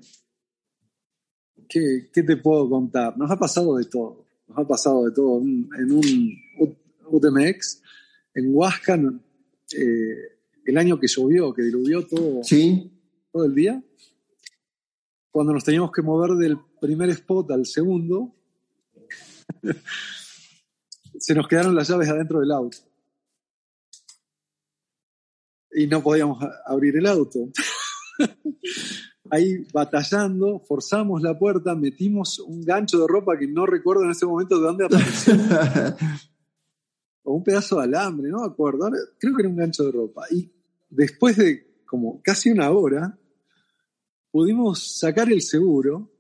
[1.70, 3.16] ¿qué, ¿Qué te puedo contar?
[3.16, 5.42] Nos ha pasado de todo nos ha pasado de todo.
[5.42, 6.38] En un
[7.08, 7.82] UTMX,
[8.34, 9.00] en Huasca,
[9.78, 10.16] eh,
[10.66, 12.42] el año que llovió, que diluvió todo,
[13.32, 13.84] todo el día,
[15.36, 18.34] cuando nos teníamos que mover del primer spot al segundo,
[21.20, 22.78] se nos quedaron las llaves adentro del auto.
[25.74, 27.50] Y no podíamos abrir el auto.
[29.30, 34.26] ahí batallando, forzamos la puerta, metimos un gancho de ropa que no recuerdo en ese
[34.26, 35.34] momento de dónde apareció.
[37.24, 38.90] o un pedazo de alambre, no me acuerdo.
[39.20, 40.28] Creo que era un gancho de ropa.
[40.32, 40.50] Y
[40.90, 43.20] después de como casi una hora,
[44.36, 46.12] pudimos sacar el seguro,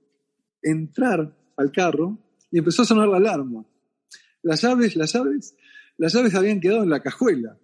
[0.62, 2.17] entrar al carro
[2.49, 3.65] y empezó a sonar la alarma.
[4.41, 5.54] Las llaves, las llaves,
[5.97, 7.60] las llaves habían quedado en la cajuela.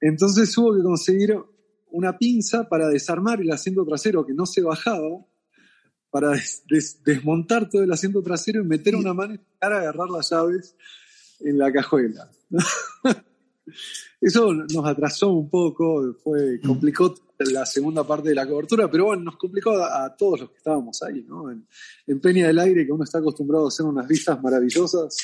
[0.00, 1.36] Entonces hubo que conseguir
[1.90, 5.22] una pinza para desarmar el asiento trasero que no se bajaba,
[6.08, 6.32] para
[7.04, 10.74] desmontar todo el asiento trasero y meter una mano y agarrar las llaves
[11.40, 12.30] en la cajuela.
[14.20, 19.24] Eso nos atrasó un poco, fue, complicó la segunda parte de la cobertura, pero bueno,
[19.24, 21.50] nos complicó a, todos los que estábamos ahí, ¿no?
[21.50, 25.16] En, Peña del Aire, que uno está acostumbrado a hacer unas vistas maravillosas,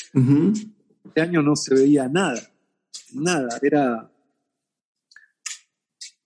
[1.05, 2.40] este año no se veía nada,
[3.12, 4.11] nada, era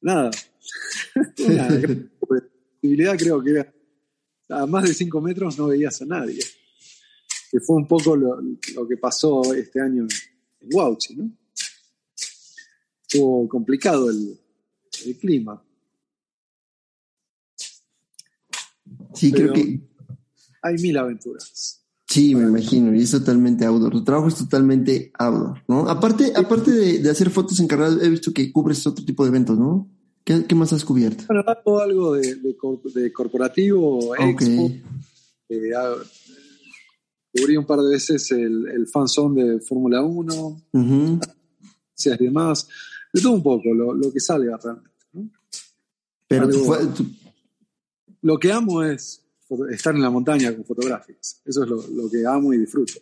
[0.01, 0.31] nada.
[1.47, 1.69] Una
[2.81, 3.73] visibilidad creo que era
[4.53, 6.41] a más de 5 metros no veías a nadie.
[7.51, 8.39] Que fue un poco lo,
[8.89, 10.07] que pasó este año
[10.61, 11.31] en Wauchi, ¿no?
[13.13, 14.39] Estuvo complicado el,
[15.21, 15.63] clima.
[19.13, 19.81] Sí, creo que.
[20.63, 21.83] Hay mil aventuras.
[22.07, 23.93] Sí, me imagino, y es totalmente outdoor.
[23.93, 25.91] Tu trabajo es totalmente outdoor, ¿no?
[25.91, 29.59] Aparte, aparte de, hacer fotos en encargadas, he visto que cubres otro tipo de eventos,
[29.59, 29.91] ¿no?
[30.25, 31.25] ¿Qué, más has cubierto?
[31.27, 34.71] Bueno, hago algo de, de, corporativo, expo.
[35.49, 35.73] Eh,
[37.35, 41.21] cubrí un par de veces el, el fanzone de Fórmula 1, uh
[42.05, 42.69] y demás.
[43.13, 44.91] De todo un poco, lo, que salga realmente.
[46.29, 46.49] Pero
[48.23, 49.23] Lo que amo es
[49.71, 51.41] estar en la montaña con fotográficos.
[51.45, 52.95] Eso es lo, que amo y disfruto.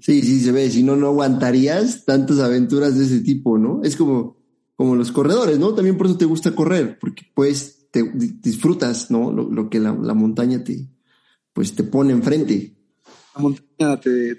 [0.00, 0.70] Sí, sí, se ve.
[0.70, 3.80] Si no, no aguantarías tantas aventuras de ese tipo, ¿no?
[3.82, 4.38] Es como
[4.78, 5.74] como los corredores, ¿no?
[5.74, 9.32] También por eso te gusta correr, porque pues te disfrutas, ¿no?
[9.32, 10.86] Lo, que la, montaña te,
[11.52, 12.76] pues te pone enfrente.
[13.34, 14.38] La montaña te,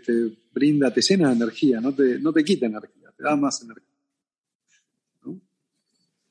[0.53, 3.85] brinda, te llena de energía, no te, no te quita energía, te da más energía.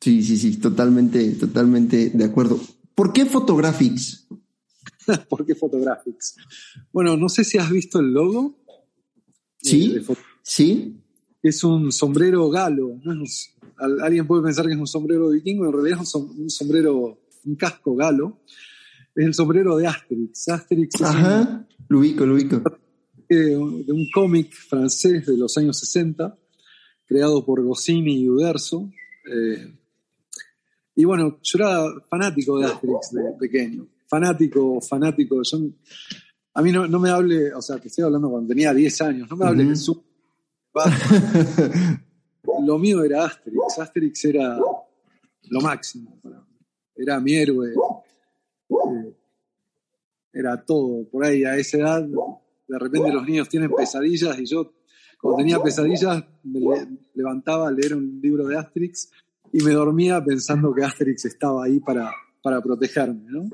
[0.01, 2.59] Sí, sí, sí, totalmente, totalmente de acuerdo.
[2.95, 4.27] ¿Por qué Photographics?
[5.29, 6.37] ¿Por qué Photographics?
[6.93, 8.57] Bueno, no sé si has visto el logo.
[9.61, 10.97] Sí, eh, sí.
[11.43, 15.73] Es un sombrero galo, no es alguien puede pensar que es un sombrero vikingo, en
[15.73, 18.41] realidad es un, sombrero, un casco galo.
[19.15, 20.49] Es el sombrero de Asterix.
[20.49, 22.63] Asterix Ajá, lo ubico, lo ubico.
[23.29, 26.37] De, un cómic francés de los años 60,
[27.09, 28.91] creado por Goscinny y Uderzo.
[29.33, 29.75] Eh,
[30.95, 33.89] y bueno, yo era fanático de Asterix de pequeño.
[34.07, 35.41] Fanático, fanático.
[36.55, 39.37] a mí no, me hable, o sea, te estoy hablando cuando tenía 10 años, no
[39.37, 40.05] me hable de su
[42.65, 43.79] lo mío era Asterix.
[43.79, 46.21] Asterix era lo máximo.
[46.95, 47.71] Era mi héroe.
[47.71, 49.15] Eh,
[50.33, 51.05] era todo.
[51.09, 54.73] Por ahí, a esa edad, de repente los niños tienen pesadillas y yo,
[55.21, 56.61] cuando tenía pesadillas, me
[57.15, 59.11] levantaba a leer un libro de Asterix
[59.53, 63.25] y me dormía pensando que Asterix estaba ahí para, para protegerme.
[63.29, 63.49] ¿no?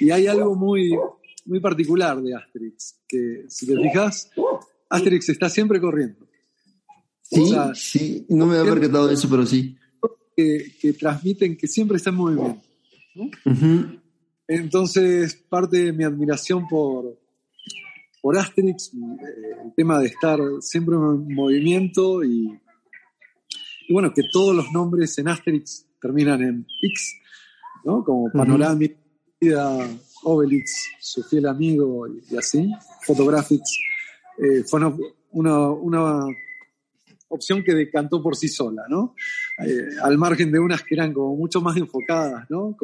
[0.00, 0.92] Y hay algo muy,
[1.46, 4.30] muy particular de Asterix, que si te fijas,
[4.90, 6.26] Asterix está siempre corriendo.
[7.22, 9.76] Sí, sí, no me había percatado de eso, pero sí.
[10.36, 12.62] Que, transmiten que siempre está en movimiento.
[14.46, 17.18] Entonces, parte de mi admiración por,
[18.22, 22.58] por Asterix, eh, el tema de estar siempre en movimiento y,
[23.90, 27.20] bueno, que todos los nombres en Asterix terminan en X,
[27.84, 28.02] ¿no?
[28.04, 28.96] Como Panoramic,
[30.22, 32.72] Obelix, su fiel amigo y, así,
[33.04, 33.78] Photographics.
[34.38, 34.80] Eh, fue
[35.32, 36.24] una, una
[37.28, 39.14] opción que decantó por sí sola, ¿no?
[39.66, 42.76] Eh, al margen de unas que eran como mucho más enfocadas, ¿no?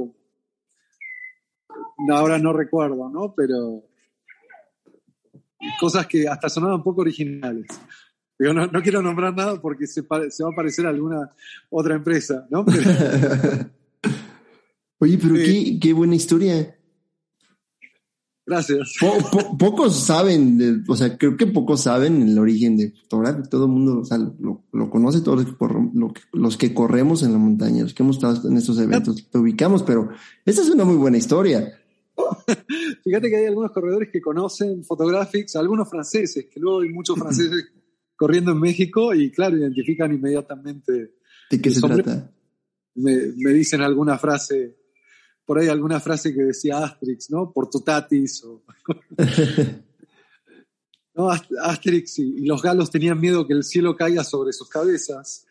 [2.11, 3.35] ahora no recuerdo, ¿no?
[3.37, 3.88] Pero
[5.81, 7.67] cosas que hasta sonaban un poco originales.
[8.37, 11.31] Pero no, quiero nombrar nada porque se, va a parecer a alguna
[11.71, 12.65] otra empresa, ¿no?
[15.01, 16.79] Oye, pero qué, qué buena historia.
[18.49, 18.95] Gracias.
[19.59, 23.43] pocos saben, o sea, creo que pocos saben el origen de fotografía.
[23.43, 24.03] Todo el mundo
[24.73, 25.47] lo, conoce, todos
[26.33, 29.83] los que, corremos en la montaña, los que hemos estado en estos eventos, te ubicamos,
[29.83, 30.09] pero
[30.47, 31.79] esta es una muy buena historia.
[33.05, 37.73] Fíjate que hay algunos corredores que conocen Photographics, algunos franceses, que luego hay muchos franceses
[38.17, 41.15] corriendo en México y claro, identifican inmediatamente.
[41.51, 42.31] ¿De qué se trata?
[42.95, 44.79] Me, me dicen alguna frase
[45.49, 47.51] por ahí alguna frase que decía Asterix, ¿no?
[47.51, 48.45] Por tu tatis.
[51.15, 51.31] ¿no?
[51.31, 55.47] Asterix y, los galos tenían miedo que el cielo caiga sobre sus cabezas.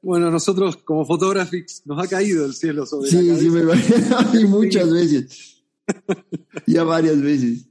[0.00, 4.32] Bueno, nosotros como fotógrafos nos ha caído el cielo sobre sí, la cabeza.
[4.32, 5.51] Sí, me muchas veces.
[6.66, 7.68] ya varias veces.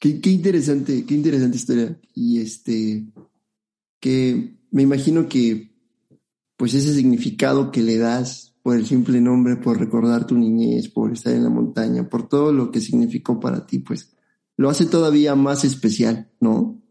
[0.00, 2.00] Qué, qué, interesante, qué interesante historia.
[2.14, 3.06] Y este,
[4.00, 5.74] que me imagino que,
[6.56, 11.12] pues ese significado que le das por el simple nombre, por recordar tu niñez, por
[11.12, 14.14] estar en la montaña, por todo lo que significó para ti, pues
[14.56, 16.82] lo hace todavía más especial, ¿no?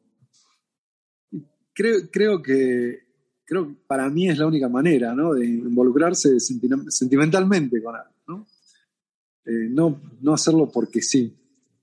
[1.74, 3.08] Creo, creo que
[3.48, 5.34] creo que para mí es la única manera, ¿no?
[5.34, 8.17] De involucrarse sentimentalmente con algo.
[9.48, 11.36] Eh, no, no hacerlo porque sí,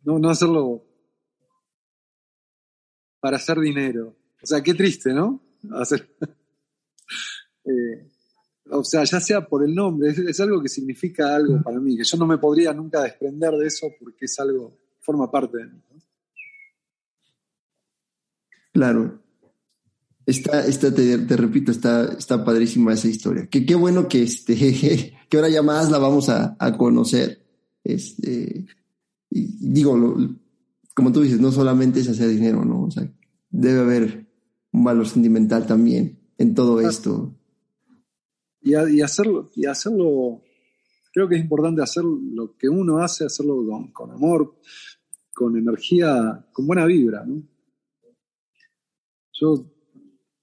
[0.05, 0.85] no, no hacerlo
[3.21, 5.41] para hacer dinero, O sea, qué triste, ¿no?
[5.73, 6.15] Hacer,
[7.65, 8.11] eh,
[8.71, 12.05] o sea, ya sea por el nombre, es, algo que significa algo para mí, que
[12.05, 15.81] yo no me podría nunca desprender de eso porque es algo, forma parte de mí.
[18.75, 19.23] Claro.
[20.27, 23.47] Está, está te, repito, está, está padrísima esa historia.
[23.47, 24.55] Que qué bueno que este,
[25.29, 27.44] que ahora ya más la vamos a, conocer.
[27.85, 28.67] Este,
[29.31, 29.97] y digo,
[30.95, 32.85] como tú dices, no solamente es hacer dinero, ¿no?
[32.85, 33.09] O sea,
[33.51, 34.27] debe haber
[34.73, 37.37] un valor sentimental también en todo esto
[38.65, 40.43] y, hacerlo, y hacerlo,
[41.13, 43.63] creo que es importante hacer lo que uno hace, hacerlo
[43.93, 44.57] con, amor,
[45.35, 47.25] con energía, con buena vibra.
[47.27, 47.43] ¿no?
[49.33, 49.67] Yo,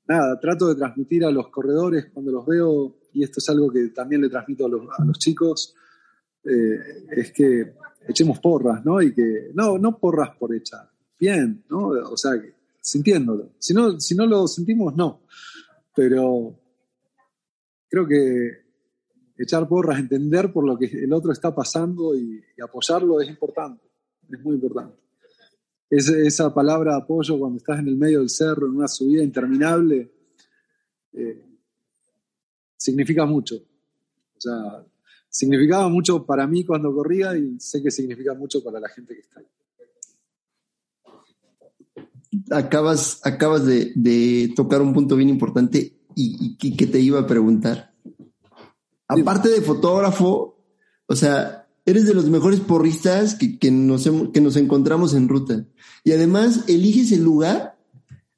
[0.08, 3.88] nada, trato de transmitir a los corredores cuando los veo, y esto es algo que
[3.88, 5.74] también le transmito a los, chicos,
[6.44, 7.74] eh, es que
[8.08, 9.02] echemos porras, ¿no?
[9.02, 10.90] Y que, no, no porras por echar,
[11.20, 11.90] bien, ¿no?
[11.90, 12.34] O sea,
[12.80, 13.54] sintiéndolo.
[13.60, 15.22] Si no, si no lo sentimos, no.
[15.96, 16.60] Pero
[17.90, 18.62] creo que
[19.38, 23.84] echar porras, entender por lo que el otro está pasando y, apoyarlo es importante,
[24.30, 24.96] es muy importante.
[25.90, 30.12] esa palabra apoyo cuando estás en el medio del cerro, en una subida interminable,
[31.14, 31.44] eh,
[32.78, 33.56] significa mucho.
[33.56, 34.86] O sea,
[35.32, 39.22] significaba mucho para mí cuando corría y sé que significa mucho para la gente que
[39.22, 39.48] está ahí.
[42.52, 47.94] Acabas, acabas de tocar un punto bien importante y, que te iba a preguntar.
[49.08, 50.58] Aparte de fotógrafo,
[51.06, 55.66] o sea, eres de los mejores porristas que, nos, que nos encontramos en ruta.
[56.04, 57.78] Y además eliges el lugar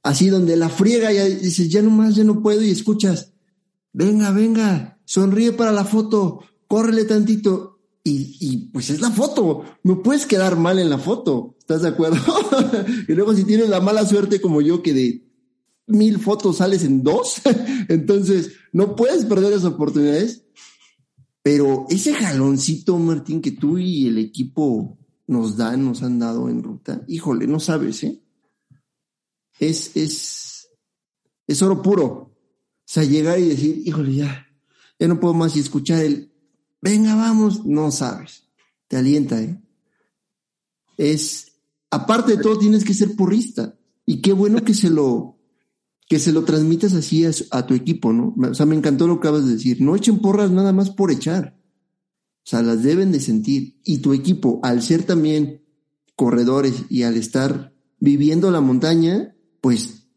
[0.01, 3.33] así donde la friega ya dices, ya no más, ya no puedo y escuchas,
[3.93, 6.41] venga, venga, sonríe para la foto,
[6.73, 7.81] córrele tantito.
[8.03, 11.89] Y, y pues es la foto, no puedes quedar mal en la foto, ¿estás de
[11.89, 12.17] acuerdo?
[13.07, 15.31] y luego si tienes la mala suerte como yo que de
[15.85, 17.41] mil fotos sales en dos,
[17.89, 20.45] entonces no puedes perder esas oportunidades.
[21.43, 24.97] Pero ese jaloncito, Martín, que tú y el equipo
[25.27, 28.19] nos dan, nos han dado en ruta, híjole, no sabes, ¿eh?
[29.59, 30.69] Es, es,
[31.45, 32.05] es oro puro.
[32.05, 32.35] O
[32.83, 34.47] sea, llegar y decir, híjole, ya,
[34.97, 36.32] ya no puedo más y escuchar el,
[36.83, 38.43] venga, vamos, no sabes.
[38.89, 39.57] Te alienta, ¿eh?
[40.97, 41.53] Es,
[41.89, 43.75] aparte de todo, tienes que ser porrista.
[44.05, 45.39] Y qué bueno que se lo,
[46.09, 48.35] que se lo transmitas así a, tu equipo, ¿no?
[48.37, 49.81] O sea, me encantó lo que acabas de decir.
[49.81, 51.57] No echen porras nada más por echar.
[52.45, 53.79] O sea, las deben de sentir.
[53.85, 55.63] Y tu equipo, al ser también
[56.17, 60.09] corredores y al estar viviendo la montaña, pues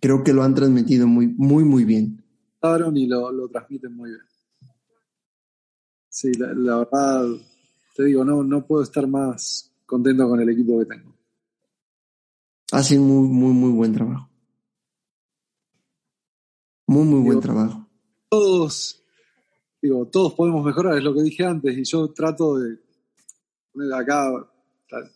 [0.00, 2.22] creo que lo han transmitido muy, muy, muy bien.
[2.94, 4.22] Y lo, lo transmiten muy bien.
[6.16, 7.26] Sí, la, la, verdad,
[7.94, 11.14] te digo, no, no puedo estar más contento con el equipo que tengo.
[12.72, 14.26] Hacen muy, muy, muy buen trabajo.
[16.86, 17.86] Muy, muy buen trabajo.
[18.30, 19.04] Todos,
[19.82, 22.78] digo, todos podemos mejorar, es lo que dije antes, y yo trato de
[23.70, 24.26] poner acá,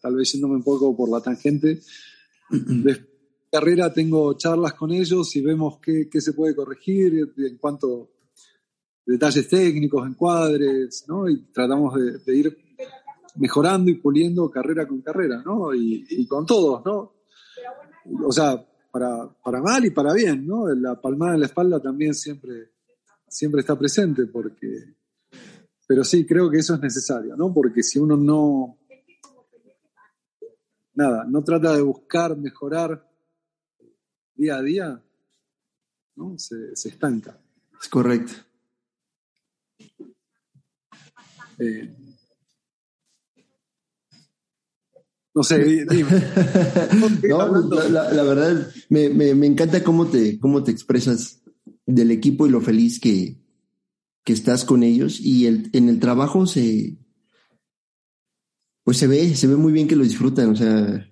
[0.03, 1.81] tal, vez yéndome un poco por la tangente,
[2.51, 3.07] de
[3.51, 8.20] carrera tengo charlas con ellos y vemos qué, se puede corregir en cuanto
[9.11, 11.29] detalles técnicos, encuadres, ¿no?
[11.29, 11.95] Y tratamos
[12.25, 12.57] de, ir
[13.37, 15.75] mejorando y puliendo carrera con carrera, ¿no?
[15.75, 17.15] Y, y con todos, ¿no?
[18.25, 20.69] O sea, para, para mal y para bien, ¿no?
[20.75, 22.71] La palmada en la espalda también siempre,
[23.29, 24.95] siempre está presente, porque,
[25.87, 27.53] pero sí, creo que eso es necesario, ¿no?
[27.53, 28.79] Porque si uno no,
[30.95, 33.09] nada, no trata de buscar mejorar
[34.35, 35.03] día a día,
[36.15, 36.39] ¿no?
[36.39, 37.41] Se, se estanca.
[37.81, 38.50] Es correcto.
[41.59, 41.95] Eh,
[45.35, 46.11] No sé, dime.
[47.23, 51.43] la, verdad, me, me, encanta cómo te, cómo te expresas
[51.87, 53.39] del equipo y lo feliz que,
[54.25, 55.21] que estás con ellos.
[55.21, 56.99] Y el, en el trabajo se.
[58.83, 60.51] Pues se ve, se ve muy bien que lo disfrutan.
[60.51, 61.07] O sea,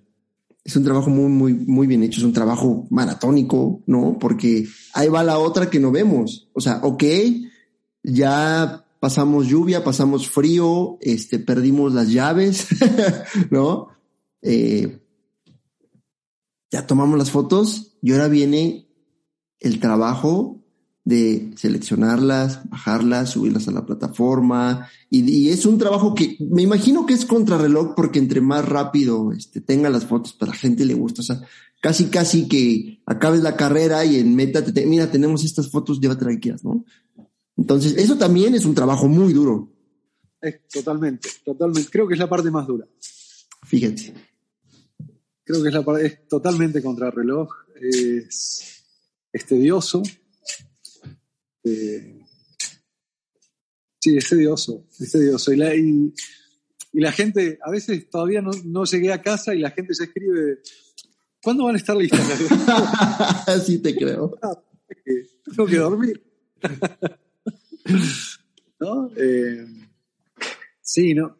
[0.65, 2.19] es un trabajo muy, muy, muy bien hecho.
[2.19, 4.17] Es un trabajo maratónico, ¿no?
[4.19, 6.49] Porque ahí va la otra que no vemos.
[6.53, 7.03] O sea, ok,
[8.11, 12.67] ya pasamos lluvia, pasamos frío, este, perdimos las llaves,
[13.49, 13.87] ¿no?
[14.41, 15.01] Eh,
[16.71, 18.87] ya tomamos las fotos y ahora viene
[19.59, 20.59] el trabajo
[21.03, 24.87] de seleccionarlas, bajarlas, subirlas a la plataforma.
[25.09, 29.59] Y, es un trabajo que me imagino que es contrarreloj porque entre más rápido este,
[29.59, 31.21] tenga las fotos, para la gente le gusta.
[31.21, 31.41] O sea,
[31.81, 36.25] casi, casi que acabes la carrera y en meta, te, mira, tenemos estas fotos, llévate
[36.25, 36.85] la que ¿no?
[37.59, 39.69] Entonces, eso también es un trabajo muy duro.
[40.71, 41.89] totalmente, totalmente.
[41.91, 42.87] Creo que es la parte más dura.
[43.67, 44.13] Fíjate.
[45.43, 47.49] creo que es, la, es totalmente contrarreloj,
[47.81, 48.85] es,
[49.33, 50.01] es tedioso.
[51.65, 52.21] Eh,
[53.99, 55.51] sí, es tedioso, es tedioso.
[55.51, 56.13] Y la, y,
[56.93, 60.59] la gente, a veces todavía no, no, llegué a casa y la gente se escribe,
[61.43, 62.21] ¿cuándo van a estar listas?
[63.65, 64.33] sí te creo.
[64.41, 64.57] Ah,
[65.43, 66.23] tengo que dormir.
[68.79, 69.09] ¿No?
[69.15, 69.65] Eh,
[70.81, 71.37] sí, ¿no?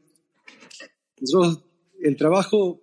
[1.19, 1.63] Nosotros,
[2.01, 2.81] el trabajo,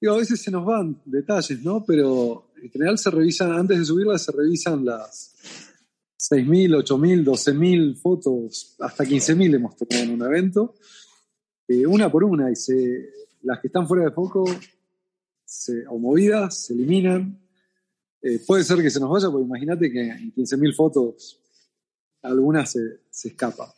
[0.00, 1.84] digo, a veces se nos van detalles, ¿no?
[1.84, 5.34] Pero en general se revisan, antes de subirlas, se revisan las
[6.18, 10.74] 6.000, 8.000, 12.000 fotos, hasta 15.000 hemos tomado en un evento,
[11.68, 13.10] eh, una por una, y se,
[13.42, 14.44] las que están fuera de foco
[15.44, 17.40] se, o movidas se eliminan.
[18.20, 21.40] Eh, puede ser que se nos vaya, porque imagínate que en 15.000 fotos
[22.28, 23.68] algunas se, se escapan.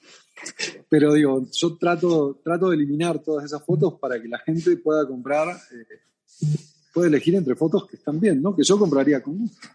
[0.88, 5.06] Pero digo, yo trato, trato de eliminar todas esas fotos para que la gente pueda
[5.06, 6.46] comprar, eh,
[6.92, 8.54] pueda elegir entre fotos que están bien, ¿no?
[8.54, 9.68] Que yo compraría con gusto.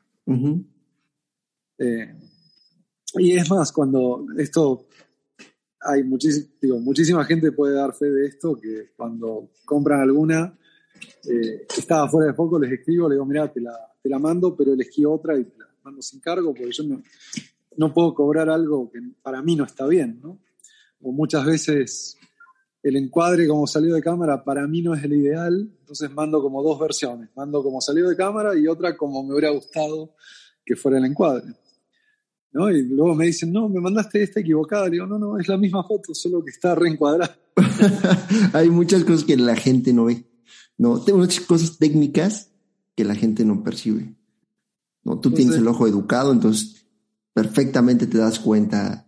[1.77, 2.15] eh,
[3.17, 4.87] y es más, cuando esto,
[5.81, 6.03] hay
[6.61, 10.57] digo, muchísima gente puede dar fe de esto, que cuando compran alguna,
[11.23, 14.55] eh, estaba fuera de foco, les escribo, le digo, mira, te la, te la mando,
[14.55, 17.01] pero elegí otra y te la mando sin cargo, porque yo no,
[17.77, 20.39] no puedo cobrar algo que para mí no está bien, ¿no?
[21.01, 22.17] O muchas veces
[22.85, 26.61] el encuadre como salió de cámara para mí no es el ideal, entonces mando como
[26.61, 30.15] dos versiones, mando como salió de cámara y otra como me hubiera gustado
[30.63, 31.53] que fuera el encuadre.
[32.51, 32.71] ¿No?
[32.71, 34.85] Y luego me dicen, no, me mandaste esta equivocada.
[34.85, 37.37] Le digo, no, no, es la misma foto, solo que está reencuadrada.
[38.53, 40.23] Hay muchas cosas que la gente no ve.
[40.77, 42.51] No, tengo muchas cosas técnicas
[42.95, 44.15] que la gente no percibe.
[45.03, 46.84] No, tú tienes el ojo educado, entonces
[47.35, 49.05] perfectamente te das cuenta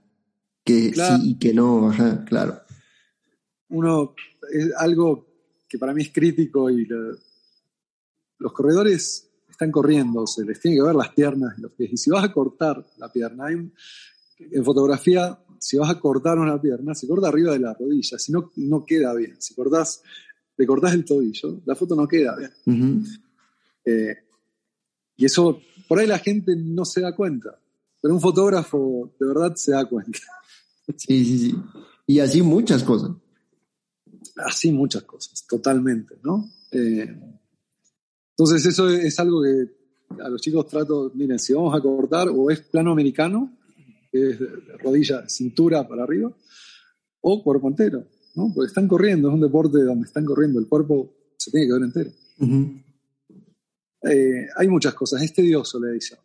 [0.66, 2.60] que sí y que no, ajá, claro.
[3.70, 4.14] Uno,
[4.52, 5.26] es algo
[5.68, 7.16] que para mí es crítico y lo,
[8.40, 11.94] los corredores están corriendo, se les tiene que ver las piernas y los pies.
[11.94, 16.94] Y si vas a cortar la pierna, en fotografía, si vas a cortar una pierna,
[16.94, 19.38] se corta arriba de la rodilla, si no, no queda bien.
[19.40, 20.04] Si cortás,
[20.58, 22.52] le cortás el tobillo, la foto no queda bien.
[22.66, 23.22] Uh -huh.
[23.86, 24.18] eh,
[25.16, 27.58] y eso, por ahí la gente no se da cuenta,
[28.02, 30.20] pero un fotógrafo de verdad se da cuenta.
[30.96, 31.56] Sí, sí, sí.
[32.06, 33.12] Y así muchas cosas.
[34.38, 36.50] Así muchas cosas, totalmente, ¿no?
[36.72, 37.14] Eh,
[38.30, 39.78] entonces eso es algo que
[40.22, 43.58] a los chicos trato, miren, si vamos a cortar o es plano americano,
[44.12, 44.40] que es
[44.80, 46.32] rodilla, cintura para arriba,
[47.22, 48.52] o cuerpo entero, ¿no?
[48.54, 51.84] Porque están corriendo, es un deporte donde están corriendo, el cuerpo se tiene que ver
[51.84, 52.12] entero.
[52.40, 52.84] Uh -huh.
[54.04, 56.18] eh, hay muchas cosas, es tedioso, le dice.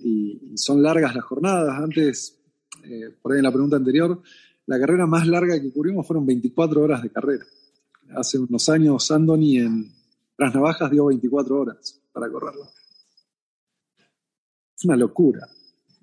[0.00, 1.80] Y, son largas las jornadas.
[1.80, 2.38] Antes,
[2.84, 4.20] eh, por ahí en la pregunta anterior,
[4.66, 7.44] la carrera más larga que cubrimos fueron 24 horas de carrera.
[8.14, 9.92] Hace unos años Andoni en
[10.36, 12.66] Tras Navajas dio 24 horas para correrla.
[14.76, 15.48] Es una locura,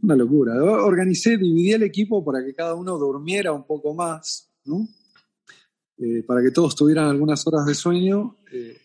[0.02, 0.62] una locura.
[0.64, 4.88] Organicé, dividí el equipo para que cada uno durmiera un poco más, ¿no?
[5.98, 8.38] Eh, para que todos tuvieran algunas horas de sueño.
[8.52, 8.78] Eh,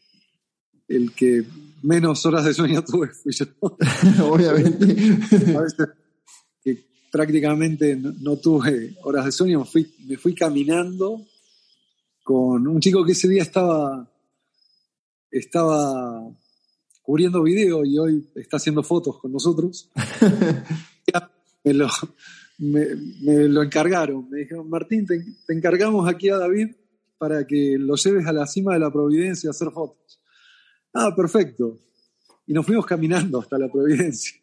[0.89, 1.45] el que
[1.83, 3.47] menos horas de sueño tuve fui yo.
[4.25, 4.85] Obviamente.
[5.57, 5.89] A veces
[6.63, 11.27] que prácticamente no, no, tuve horas de sueño, me fui, me fui caminando
[12.23, 14.09] con un chico que ese día estaba,
[15.31, 16.23] estaba
[17.03, 19.91] cubriendo video y hoy está haciendo fotos con nosotros.
[21.65, 21.89] me, lo,
[22.59, 22.87] me,
[23.23, 26.69] me, lo, encargaron, me dijeron, Martín, te, te, encargamos aquí a David
[27.19, 30.00] para que lo lleves a la cima de la Providencia a hacer fotos.
[30.93, 31.79] Ah, perfecto.
[32.47, 34.41] Y nos fuimos caminando hasta la Providencia.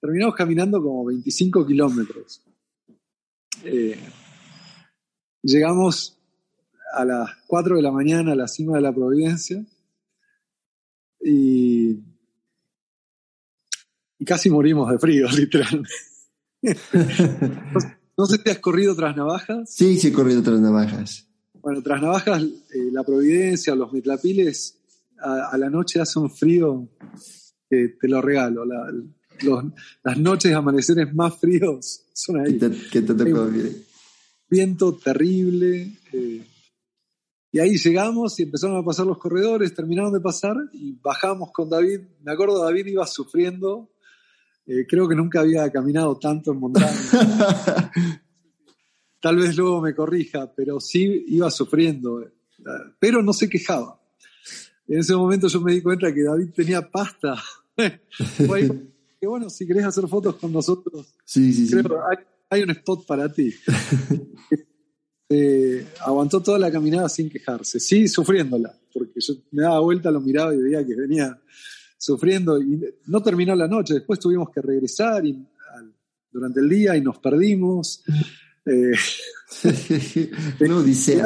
[0.00, 2.42] Terminamos caminando como 25 kilómetros.
[3.64, 3.98] Eh,
[5.42, 6.18] llegamos
[6.94, 9.64] a las 4 de la mañana a la cima de la Providencia
[11.20, 11.98] y,
[14.18, 15.90] y casi morimos de frío, literalmente.
[16.62, 17.80] no,
[18.16, 19.70] no, sé si has corrido tras navajas.
[19.72, 21.26] Sí, sí he corrido tras navajas.
[21.54, 24.75] Bueno, tras navajas, eh, la Providencia, los Mitlapiles,
[25.20, 26.88] a, a, la noche hace un frío
[27.68, 28.64] que te lo regalo.
[28.64, 28.90] La,
[29.42, 29.64] los,
[30.02, 32.58] las noches, amaneceres más fríos son ahí.
[32.58, 33.84] ¿Qué te, qué te tocó vivir?
[34.48, 35.92] Viento terrible.
[36.12, 36.42] Eh,
[37.52, 41.70] y ahí llegamos y empezaron a pasar los corredores, terminaron de pasar y bajamos con
[41.70, 42.00] David.
[42.22, 43.90] Me acuerdo, David iba sufriendo.
[44.66, 46.90] Eh, creo que nunca había caminado tanto en montaña.
[49.20, 52.24] Tal vez luego me corrija, pero sí iba sufriendo.
[52.98, 54.00] Pero no se quejaba.
[54.88, 57.36] En ese momento yo me di cuenta que David tenía pasta.
[57.76, 61.94] que bueno, si querés hacer fotos con nosotros, sí, sí, creo sí.
[62.10, 62.16] Hay,
[62.50, 63.52] hay, un spot para ti.
[65.28, 70.20] eh, aguantó toda la caminada sin quejarse, sí sufriéndola, porque yo me daba vuelta, lo
[70.20, 71.36] miraba y veía que venía
[71.98, 75.24] sufriendo y no terminó la noche, después tuvimos que regresar
[76.30, 78.04] durante el día y nos perdimos.
[78.64, 78.92] Eh,
[80.68, 81.22] no, dice.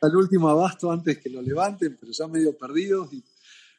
[0.00, 3.22] al último abasto antes que lo levanten, pero ya medio perdidos y,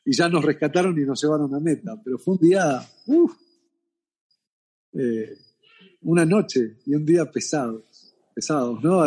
[0.05, 1.99] ya nos rescataron y nos llevaron a meta.
[2.03, 2.89] Pero fue un día,
[4.93, 5.37] eh,
[6.01, 7.85] una noche y un día pesado,
[8.33, 9.05] pesados, ¿no?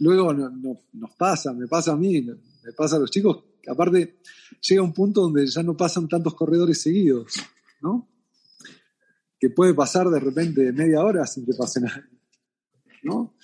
[0.00, 4.18] Luego nos pasa, me pasa a mí, me pasa a los chicos, aparte
[4.60, 7.34] llega un punto donde ya no pasan tantos corredores seguidos,
[7.80, 8.08] ¿no?
[9.38, 12.08] Que puede pasar de repente media hora sin que pase nada,
[13.02, 13.34] ¿no?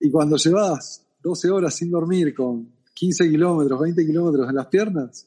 [0.00, 5.26] Y cuando llevas 12 horas sin dormir con 15 kilómetros, 20 kilómetros en las piernas,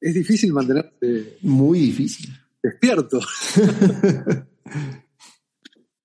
[0.00, 1.38] es difícil mantenerte.
[1.42, 2.30] Muy difícil.
[2.62, 3.20] Despierto.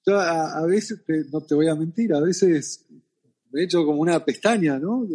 [0.06, 1.02] Yo a, veces,
[1.32, 2.86] no te voy a mentir, a veces
[3.52, 5.08] me he hecho como una pestaña, ¿no?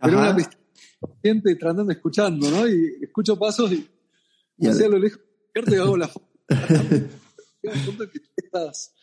[0.00, 2.68] Pero una pestaña tratando, escuchando, ¿no?
[2.68, 3.88] Y escucho pasos y,
[4.58, 5.20] y hacia lo lejos,
[5.54, 6.28] y hago la foto.
[7.62, 8.94] que estás,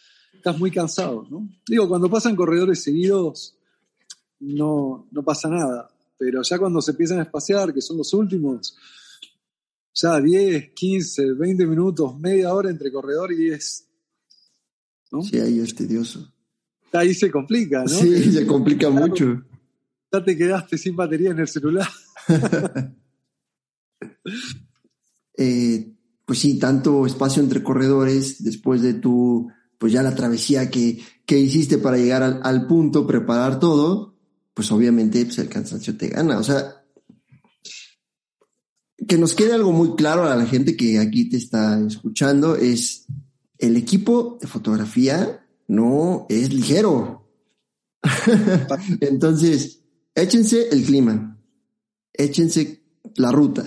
[0.44, 1.48] estás muy cansado, ¿no?
[1.66, 3.56] Digo, cuando pasan corredores seguidos,
[4.42, 5.90] no, no pasa nada.
[6.18, 8.76] Pero ya cuando se empiezan a espaciar, que son los últimos,
[9.94, 13.88] ya 10, 15, 20 minutos, media hora entre corredor y es
[15.30, 16.30] Sí, ahí es tedioso.
[16.92, 17.88] Ahí se complica, ¿no?
[17.88, 19.44] Sí, se complica mucho.
[20.12, 21.88] Ya te quedaste sin batería en el celular.
[25.36, 29.50] Eh, pues sí, tanto espacio entre corredores después de tu,
[29.84, 34.16] pues ya la travesía que, que hiciste para llegar al, punto, preparar todo,
[34.54, 36.38] pues obviamente pues el cansancio te gana.
[36.38, 36.86] O sea,
[39.06, 43.08] que nos quede algo muy claro a la gente que aquí te está escuchando es
[43.58, 47.30] el equipo de fotografía no es ligero.
[49.02, 49.82] Entonces,
[50.16, 51.44] échense el clima,
[52.14, 52.86] échense
[53.18, 53.66] la ruta,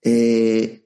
[0.00, 0.79] eh,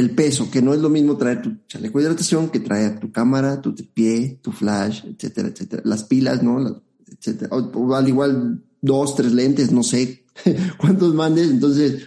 [0.00, 3.12] el peso, que no es lo mismo traer tu chaleco de hidratación que traer tu
[3.12, 5.82] cámara, tu pie, tu flash, etcétera, etcétera.
[5.84, 6.82] Las pilas, ¿no?
[7.06, 7.56] etcétera.
[7.56, 10.24] O, al igual dos, tres lentes, no sé
[10.78, 11.50] cuántos mandes.
[11.50, 12.06] Entonces,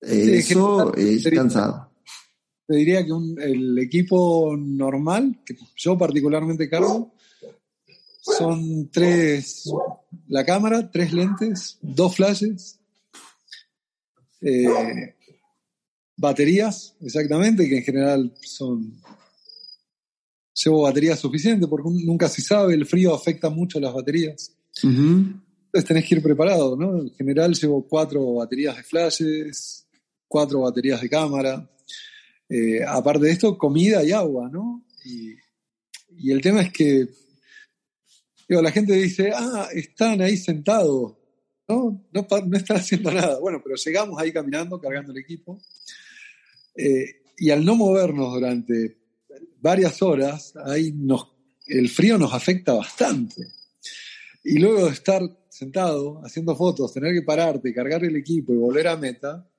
[0.00, 1.88] eso es cansado
[2.68, 3.12] te diría que
[3.44, 7.14] el equipo normal, que yo particularmente cargo,
[8.20, 9.64] son tres,
[10.26, 12.78] la cámara, tres lentes, dos flashes,
[14.42, 15.16] eh,
[16.18, 19.00] baterías, exactamente, que en general son,
[20.52, 24.52] llevo baterías suficientes porque nunca se sabe, el frío afecta mucho las baterías.
[24.82, 27.00] Entonces tenés que ir preparado, ¿no?
[27.00, 29.86] En general llevo cuatro baterías de flashes,
[30.26, 31.70] cuatro baterías de cámara,
[32.48, 34.84] eh, aparte de esto, comida y agua, ¿no?
[35.04, 35.36] Y,
[36.30, 37.06] el tema es que,
[38.48, 41.14] digo, la gente dice, ah, están ahí sentados,
[41.68, 42.04] ¿no?
[42.12, 43.38] No, no están haciendo nada.
[43.38, 45.60] Bueno, pero llegamos ahí caminando, cargando el equipo,
[46.78, 48.96] eh, y al no movernos durante
[49.60, 51.28] varias horas, ahí nos,
[51.66, 53.42] el frío nos afecta bastante.
[54.44, 58.86] Y luego de estar sentado haciendo fotos, tener que pararte, cargar el equipo y volver
[58.86, 59.50] a meta,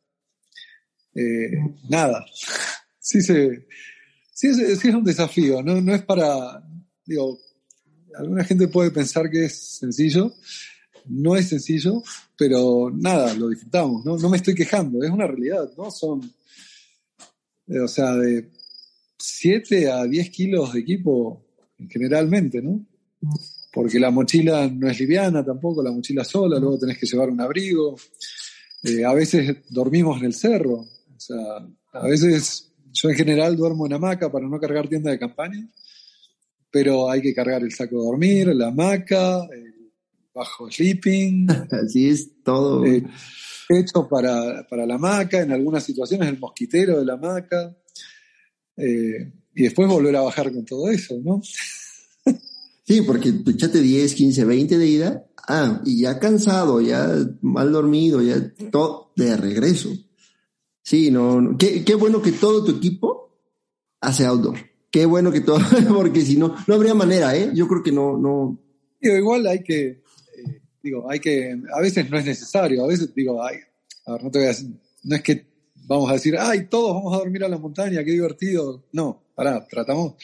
[1.14, 1.52] eh,
[1.90, 2.26] nada,
[3.00, 3.68] sí, se,
[4.34, 5.82] sí, es, es un desafío, ¿no?
[5.82, 6.64] no es para,
[7.06, 7.38] digo,
[8.16, 10.34] alguna gente puede pensar que es sencillo,
[11.06, 12.02] no es sencillo,
[12.38, 14.18] pero nada, lo disfrutamos, ¿no?
[14.18, 15.92] No me estoy quejando, es una realidad, ¿no?
[15.92, 16.22] Son,
[17.78, 18.50] o sea, de
[19.18, 21.46] 7 a 10 kilos de equipo
[21.90, 22.86] generalmente, ¿no?
[23.72, 27.42] Porque la mochila no es liviana tampoco, la mochila sola, luego tenés que llevar un
[27.42, 27.96] abrigo.
[28.84, 31.38] Eh, a veces dormimos en el cerro, o sea,
[31.94, 35.70] a veces yo en general duermo en hamaca para no cargar tienda de campaña,
[36.72, 39.69] pero hay que cargar el saco de dormir, la hamaca, el
[40.34, 41.48] bajo sleeping.
[41.72, 42.86] Así es, todo.
[42.86, 43.04] Eh,
[43.70, 47.76] hecho para, la hamaca, en algunas situaciones el mosquitero de la hamaca.
[48.78, 51.42] Eh, y después volver a bajar con todo eso, ¿no?
[52.86, 57.08] Sí, porque echaste 10, 15, 20 de ida, ah, y ya cansado, ya
[57.40, 59.92] mal dormido, ya todo de regreso.
[60.82, 63.38] Sí, no, Qué, qué, bueno que todo tu equipo
[64.02, 64.58] hace outdoor.
[64.90, 65.60] Qué bueno que todo,
[65.94, 67.52] porque si no, no habría manera, ¿eh?
[67.54, 68.60] Yo creo que no, no.
[69.00, 70.02] Igual hay que,
[70.82, 73.58] digo, hay que, a veces no es necesario, a veces digo, ay,
[74.08, 75.46] no es que
[75.88, 78.86] vamos a decir, ay, todos vamos a dormir a la montaña, qué divertido.
[78.94, 80.16] No, pará, tratamos,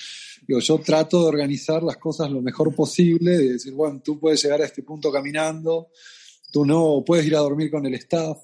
[0.47, 4.41] digo, yo trato de organizar las cosas lo mejor posible, de decir, bueno, tú puedes
[4.43, 5.89] llegar a este punto caminando,
[6.51, 8.37] tú no, puedes ir a dormir con el staff,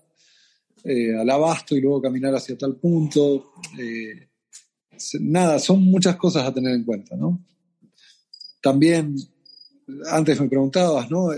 [0.84, 3.54] eh, al abasto y luego caminar hacia tal punto.
[3.80, 4.30] Eh,
[5.20, 7.46] nada, son muchas cosas a tener en cuenta, ¿no?
[8.62, 9.16] También
[10.10, 11.30] antes me preguntabas, ¿no?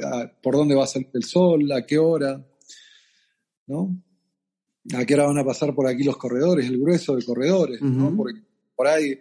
[0.42, 1.72] ¿Por dónde va a salir el sol?
[1.72, 2.46] ¿A qué hora?
[3.68, 3.96] ¿No?
[4.96, 7.82] ¿A qué hora van a pasar por aquí los corredores, el grueso de corredores?
[7.82, 8.16] ¿no?
[8.16, 8.42] Porque
[8.76, 9.18] por ahí,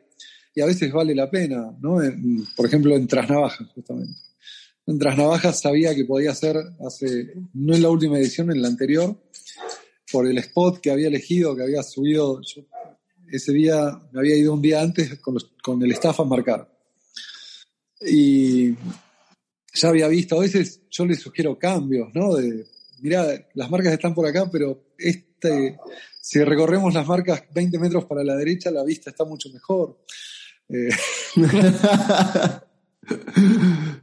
[0.54, 2.00] y a veces vale la pena, ¿no?
[2.56, 4.14] por ejemplo, en Trasnavajas, justamente.
[4.86, 9.16] En Trasnavajas sabía que podía ser hace, no en la última edición, en la anterior,
[10.10, 12.40] por el spot que había elegido, que había subido,
[13.30, 16.68] ese día me había ido un día antes con, con el staff a marcar.
[18.00, 18.74] Y
[19.72, 22.34] ya había visto, a veces yo les sugiero cambios, ¿no?
[22.34, 22.66] De,
[23.00, 25.78] mirá, las marcas están por acá, pero este,
[26.20, 29.98] si recorremos las marcas 20 metros para la derecha, la vista está mucho mejor.
[30.68, 30.90] Eh,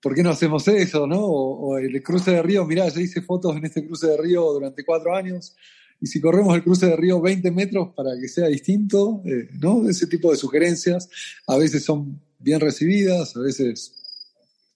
[0.00, 1.20] ¿Por qué no hacemos eso, no?
[1.20, 4.84] O, el cruce de río, mirá, ya hice fotos en este cruce de río durante
[4.84, 5.56] cuatro años,
[6.00, 9.88] y si corremos el cruce de río 20 metros para que sea distinto, eh, ¿no?
[9.88, 11.08] Ese tipo de sugerencias
[11.46, 13.95] a veces son bien recibidas, a veces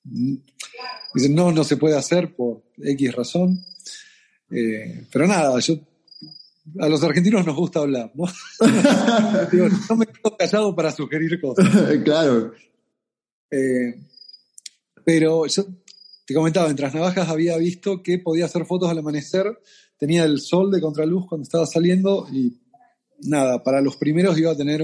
[0.03, 3.65] Dicen, no, no se puede hacer por X razón.
[4.51, 5.79] Eh, pero nada, yo
[6.79, 8.25] a los argentinos nos gusta hablar, ¿no?
[9.89, 11.69] no me quedo callado para sugerir cosas.
[12.05, 12.53] claro.
[13.51, 13.95] Eh,
[15.05, 15.67] pero yo
[16.27, 19.47] te comentaba, en Trasnavajas había visto que podía hacer fotos al amanecer,
[19.99, 22.61] tenía el sol de contraluz cuando estaba saliendo y
[23.23, 24.83] nada, para los primeros iba a tener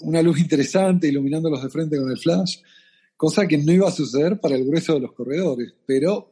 [0.00, 2.56] una luz interesante iluminándolos de frente con el flash
[3.18, 6.30] cosa que no iba a suceder para el grueso de los corredores, pero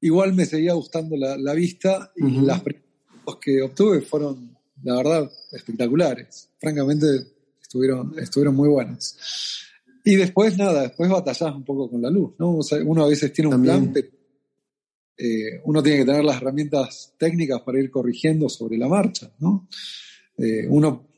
[0.00, 6.48] igual me seguía gustando la, vista y las fotos que obtuve fueron, la verdad, espectaculares.
[6.60, 7.06] Francamente,
[7.60, 9.18] estuvieron, estuvieron muy buenas.
[10.04, 12.60] Y después, nada, después batallás un poco con la luz, ¿no?
[12.84, 14.08] uno a veces tiene un plan, pero
[15.16, 19.68] eh, uno tiene que tener las herramientas técnicas para ir corrigiendo sobre la marcha, ¿no?
[20.38, 21.08] Eh, uno,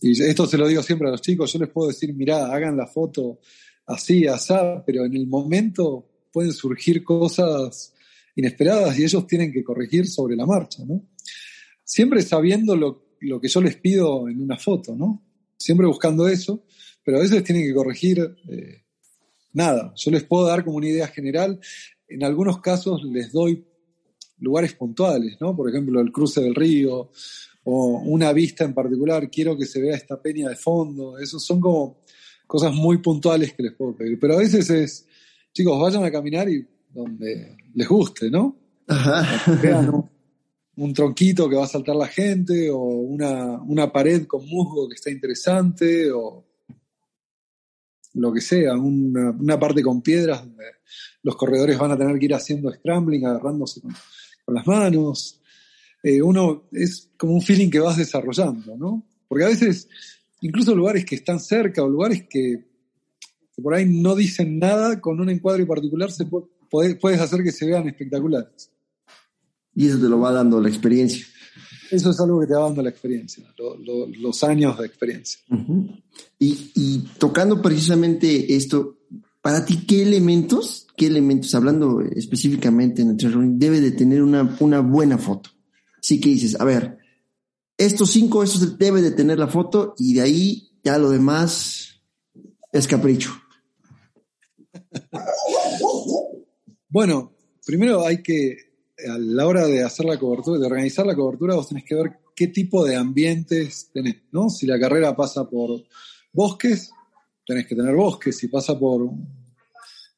[0.00, 2.76] y esto se lo digo siempre a los chicos, yo les puedo decir, mirá, hagan
[2.76, 3.38] la foto
[3.86, 7.94] así, asá, pero en el momento pueden surgir cosas
[8.36, 11.08] inesperadas y ellos tienen que corregir sobre la marcha, ¿no?
[11.84, 13.04] Siempre sabiendo lo,
[13.40, 15.22] que yo les pido en una foto, ¿no?
[15.56, 16.64] Siempre buscando eso,
[17.04, 18.18] pero a veces tienen que corregir
[18.48, 18.84] eh,
[19.52, 19.92] nada.
[19.96, 21.60] Yo les puedo dar como una idea general.
[22.08, 23.64] En algunos casos les doy
[24.38, 25.54] lugares puntuales, ¿no?
[25.54, 27.10] Por ejemplo, el cruce del río
[27.64, 29.30] o una vista en particular.
[29.30, 31.18] Quiero que se vea esta peña de fondo.
[31.18, 32.03] Esos son como
[32.46, 34.18] cosas muy puntuales que les puedo pedir.
[34.18, 35.06] Pero a veces es,
[35.52, 38.56] chicos, vayan a caminar y donde les guste, ¿no?
[38.86, 40.08] Ajá.
[40.76, 45.10] un, tronquito que va a saltar la gente, o una, pared con musgo que está
[45.10, 46.44] interesante, o
[48.14, 50.64] lo que sea, una, parte con piedras donde
[51.22, 53.94] los corredores van a tener que ir haciendo scrambling, agarrándose con,
[54.54, 55.40] las manos.
[56.02, 59.02] Eh, uno es como un feeling que vas desarrollando, ¿no?
[59.26, 59.88] Porque a veces
[60.44, 62.66] incluso lugares que están cerca o lugares que,
[63.62, 67.66] por ahí no dicen nada, con un encuadre particular se puede, puedes hacer que se
[67.66, 68.70] vean espectaculares.
[69.74, 71.26] Y eso te lo va dando la experiencia.
[71.90, 73.44] Eso es algo que te va dando la experiencia,
[74.18, 75.40] los años de experiencia.
[76.38, 78.98] y, tocando precisamente esto,
[79.40, 84.80] para ti, ¿qué elementos, qué elementos, hablando específicamente en el debe de tener una, una
[84.80, 85.50] buena foto?
[86.02, 86.98] Sí que dices, a ver,
[87.76, 92.02] estos cinco, eso debe de tener la foto y de ahí ya lo demás
[92.72, 93.30] es capricho.
[96.88, 97.32] Bueno,
[97.66, 98.56] primero hay que,
[99.08, 102.18] a la hora de hacer la cobertura, de organizar la cobertura, vos tenés que ver
[102.36, 104.48] qué tipo de ambientes tenés, ¿no?
[104.48, 105.84] Si la carrera pasa por
[106.32, 106.90] bosques,
[107.46, 108.36] tenés que tener bosques.
[108.36, 109.10] Si pasa por,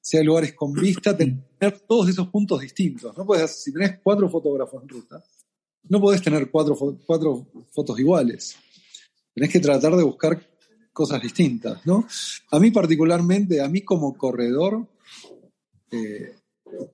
[0.01, 3.17] si hay lugares con vista, tener todos esos puntos distintos.
[3.17, 5.25] No puedes, si tenés cuatro fotógrafos en ruta,
[5.89, 8.57] no podés tener cuatro, cuatro fotos iguales.
[9.35, 10.41] Tenés que tratar de buscar
[10.93, 12.07] cosas distintas, ¿no?
[12.51, 14.89] A mí particularmente, a mí como corredor,
[15.91, 16.35] eh,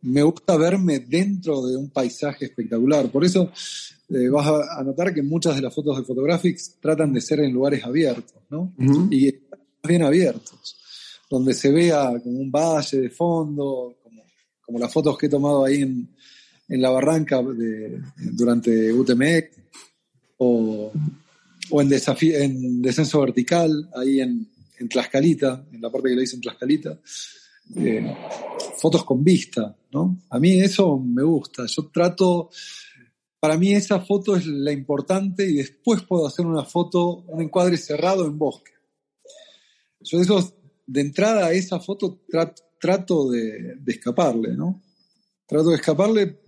[0.03, 3.11] me gusta verme dentro de un paisaje espectacular.
[3.11, 3.51] Por eso
[4.09, 7.53] eh, vas a notar que muchas de las fotos de Photographics tratan de ser en
[7.53, 8.72] lugares abiertos, ¿no?
[9.11, 9.32] Y
[9.84, 10.76] bien abiertos,
[11.30, 14.22] donde se vea como un valle de fondo, como,
[14.61, 16.09] como las fotos que he tomado ahí en,
[16.68, 19.58] en la barranca de, durante UTMX
[20.38, 20.92] o,
[21.70, 24.48] o en, en descenso vertical, ahí en,
[24.78, 26.98] en, Tlaxcalita, en la parte que le dicen Tlaxcalita.
[27.76, 28.14] Eh,
[28.76, 30.18] fotos con vista, ¿no?
[30.30, 31.64] A mí eso me gusta.
[31.66, 32.50] Yo trato,
[33.38, 37.76] para mí esa foto es la importante y después puedo hacer una foto, un encuadre
[37.76, 38.72] cerrado en bosque.
[40.00, 40.52] Yo eso,
[40.86, 42.20] de entrada a esa foto
[42.80, 44.82] trato, de, de escaparle, ¿no?
[45.47, 46.40] Trato de escaparle,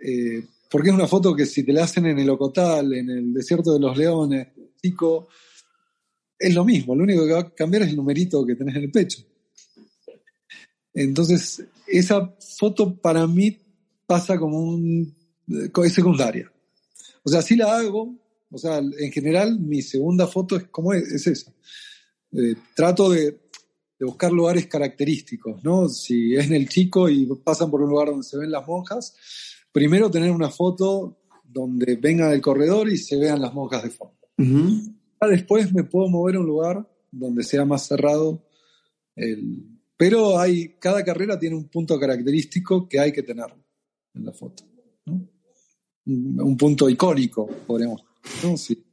[0.00, 3.32] eh, porque es una foto que si te la hacen en el Ocotal, en el
[3.32, 4.48] desierto de los leones,
[4.82, 5.28] chico,
[6.38, 8.82] es lo mismo, lo único que va a cambiar es el numerito que tenés en
[8.82, 9.22] el pecho.
[10.92, 13.58] Entonces, esa foto para mí
[14.06, 15.14] pasa como un...
[15.84, 16.50] es secundaria.
[17.22, 18.14] O sea, sí la hago,
[18.50, 21.52] o sea, en general mi segunda foto es como es esa.
[22.32, 23.38] Eh, trato de,
[24.04, 25.88] de, buscar lugares característicos, ¿no?
[25.88, 29.16] Si es en el chico y pasan por un lugar donde se ven las monjas,
[29.72, 34.14] primero tener una foto donde venga el corredor y se vean las monjas de fondo.
[35.28, 38.46] Después me puedo mover a un lugar donde sea más cerrado.
[39.16, 39.80] El...
[39.96, 43.46] Pero hay, cada carrera tiene un punto característico que hay que tener
[44.14, 44.64] en la foto.
[45.06, 45.28] ¿no?
[46.06, 48.04] Un punto icónico, podríamos
[48.56, 48.84] si,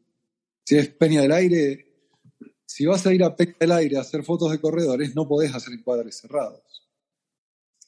[0.67, 1.90] es Peña del Aire,
[2.71, 5.53] si vas a ir a Peña del Aire a hacer fotos de corredores, no podés
[5.53, 6.87] hacer encuadres cerrados.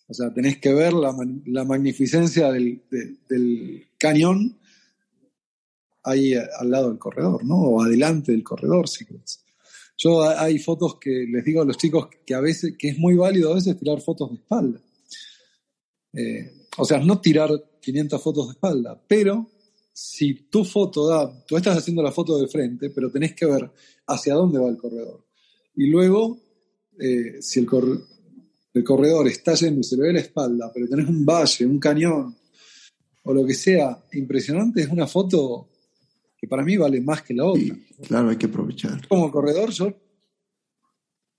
[0.07, 2.83] O sea, tenés que ver la, magnificencia del,
[3.97, 4.59] cañón
[6.03, 7.55] ahí al lado del corredor, ¿no?
[7.55, 9.45] O adelante del corredor, si querés.
[9.97, 13.15] Yo hay fotos que les digo a los chicos que a veces, que es muy
[13.15, 14.81] válido a veces tirar fotos de espalda.
[16.11, 19.49] Eh, o sea, no tirar 500 fotos de espalda, pero
[19.93, 23.71] si tu foto da, tú estás haciendo la foto de frente, pero tenés que ver
[24.07, 25.23] hacia dónde va el corredor.
[25.75, 26.39] Y luego,
[26.99, 27.67] eh, si el,
[28.73, 31.79] el, corredor está yendo y se le ve la espalda, pero tenés un valle, un
[31.79, 32.35] cañón,
[33.23, 35.69] o lo que sea impresionante, es una foto
[36.35, 37.77] que para mí vale más que la otra.
[38.07, 39.07] claro, hay que aprovechar.
[39.07, 39.93] Como corredor, yo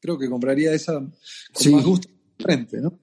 [0.00, 2.98] creo que compraría esa con más gusto de frente, ¿no?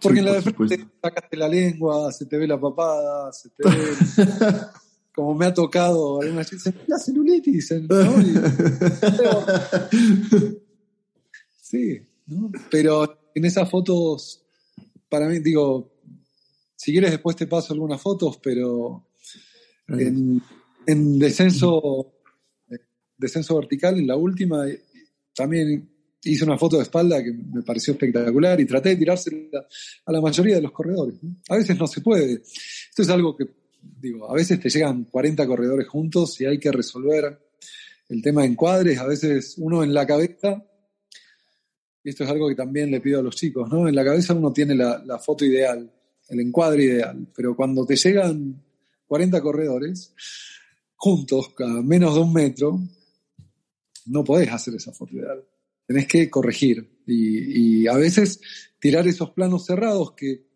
[0.00, 3.68] Porque en la de frente sacaste la lengua, se te ve la papada, se te
[3.68, 3.72] ve.
[5.14, 7.68] como me ha tocado, se la celulitis,
[11.60, 12.50] sí, ¿no?
[12.70, 14.42] Pero en esas fotos,
[15.08, 15.92] para mí, digo,
[16.76, 19.06] si quieres después te paso algunas fotos, pero
[19.88, 20.42] en,
[20.86, 22.14] en descenso,
[23.18, 24.64] descenso vertical, en la última,
[25.34, 25.91] también
[26.24, 29.66] hice una foto de espalda que me pareció espectacular y traté de tirársela
[30.06, 31.16] a la mayoría de los corredores.
[31.48, 32.34] A veces no se puede.
[32.34, 33.46] Esto es algo que,
[34.00, 37.38] digo, a veces te llegan 40 corredores juntos y hay que resolver
[38.08, 38.98] el tema de encuadres.
[38.98, 40.64] A veces uno en la cabeza,
[42.04, 43.88] y esto es algo que también le pido a los chicos, ¿no?
[43.88, 45.90] En la cabeza uno tiene la, foto ideal,
[46.28, 48.62] el encuadre ideal, pero cuando te llegan
[49.06, 50.14] 40 corredores
[50.94, 52.78] juntos, a menos de un metro,
[54.06, 55.42] no podés hacer esa foto ideal
[55.86, 57.02] tenés que corregir.
[57.06, 58.40] Y, a veces
[58.78, 60.46] tirar esos planos cerrados que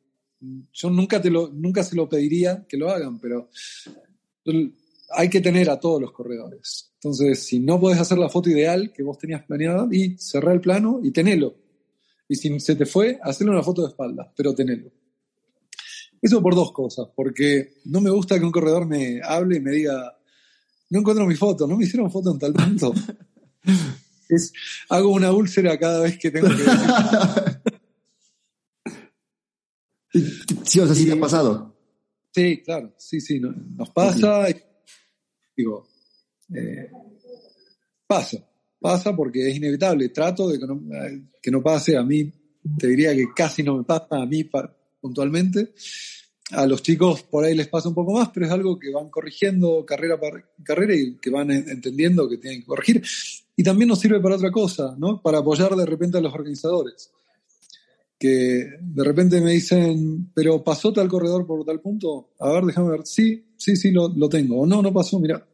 [0.72, 3.48] yo nunca, te lo, nunca se lo pediría que lo hagan, pero
[5.10, 6.92] hay que tener a todos los corredores.
[6.94, 10.60] Entonces, si no podés hacer la foto ideal que vos tenías planeada, y cerrar el
[10.60, 11.56] plano y tenelo.
[12.28, 14.90] Y si se te fue, hacerle una foto de espalda, pero tenelo.
[16.20, 19.70] Eso por dos cosas, porque no me gusta que un corredor me hable y me
[19.70, 20.16] diga,
[20.90, 22.92] no encuentro mi foto, no me hicieron foto en tal punto.
[24.28, 24.52] Es,
[24.88, 26.54] hago una úlcera cada vez que tengo que
[30.64, 31.74] Sí, o sea, sí te ha pasado.
[32.34, 34.46] Sí, claro, sí, sí, nos pasa.
[35.56, 35.88] digo,
[36.54, 36.90] eh,
[38.06, 38.46] pasa,
[38.80, 40.08] pasa porque es inevitable.
[40.10, 40.82] Trato de que no,
[41.40, 42.30] que no, pase a mí,
[42.78, 44.48] te diría que casi no me pasa a mí
[45.00, 45.72] puntualmente.
[46.50, 49.10] A los chicos por ahí les pasa un poco más, pero es algo que van
[49.10, 53.02] corrigiendo carrera por carrera y que van entendiendo que tienen que corregir.
[53.56, 55.22] Y también nos sirve para otra cosa, ¿no?
[55.22, 57.10] Para apoyar de repente a los organizadores.
[58.18, 62.32] Que de repente me dicen, pero pasó tal corredor por tal punto.
[62.38, 63.06] A ver, déjame ver.
[63.06, 64.60] Sí, sí, sí, lo, lo tengo.
[64.60, 65.46] O no, no pasó, mira.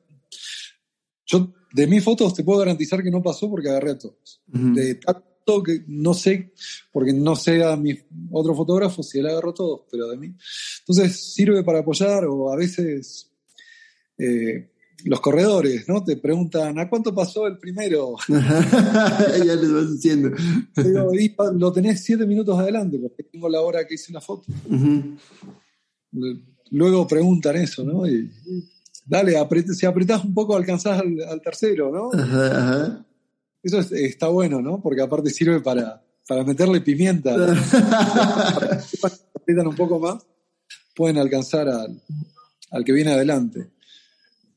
[1.27, 4.43] Yo de mis fotos te puedo garantizar que no pasó porque agarré a todos.
[4.47, 6.53] De tanto que no sé,
[6.93, 7.99] porque no sé a mi
[8.31, 10.35] otro fotógrafo si él agarró todos, pero de mí.
[10.81, 13.31] Entonces sirve para apoyar o a veces
[14.19, 14.72] eh,
[15.05, 16.03] los corredores, ¿no?
[16.05, 18.17] Te preguntan, ¿a cuánto pasó el primero?
[18.29, 20.31] ya les vas diciendo.
[21.55, 24.45] lo tenés siete minutos adelante, porque tengo la hora que hice la foto.
[26.71, 28.07] Luego preguntan eso, ¿no?
[28.07, 28.31] Y,
[29.05, 29.37] dale,
[29.75, 32.11] si apretás un poco alcanzás al, tercero, ¿no?
[33.63, 34.81] Eso está bueno, ¿no?
[34.81, 37.35] Porque aparte sirve para, para meterle pimienta.
[39.35, 40.25] apretan un poco más,
[40.95, 42.01] pueden alcanzar al,
[42.71, 43.71] al que viene adelante.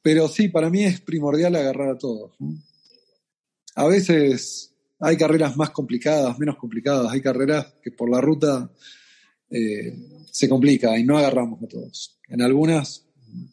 [0.05, 2.33] Pero sí, para mí es primordial agarrar a todos.
[3.73, 8.71] A veces hay carreras más complicadas, menos complicadas, hay carreras que por la ruta
[9.49, 9.97] eh,
[10.29, 12.19] se complica y no agarramos a todos.
[12.27, 13.07] En algunas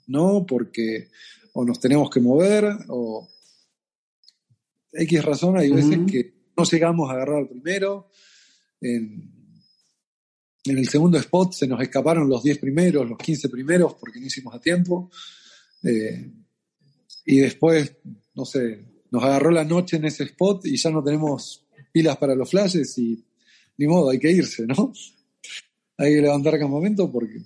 [0.09, 1.09] no, porque
[1.55, 3.27] o nos tenemos que mover o
[4.93, 8.11] X razón, hay veces que no llegamos a agarrar al primero.
[8.79, 9.57] En,
[10.65, 14.55] el segundo spot se nos escaparon los 10 primeros, los 15 primeros, porque no hicimos
[14.55, 15.11] a tiempo.
[15.83, 16.31] Eh,
[17.25, 17.97] y después,
[18.35, 22.35] no sé, nos agarró la noche en ese spot y ya no tenemos pilas para
[22.35, 23.25] los flashes y
[23.79, 24.93] ni modo, hay que irse, ¿no?
[25.99, 27.43] Hay que levantar campamento porque,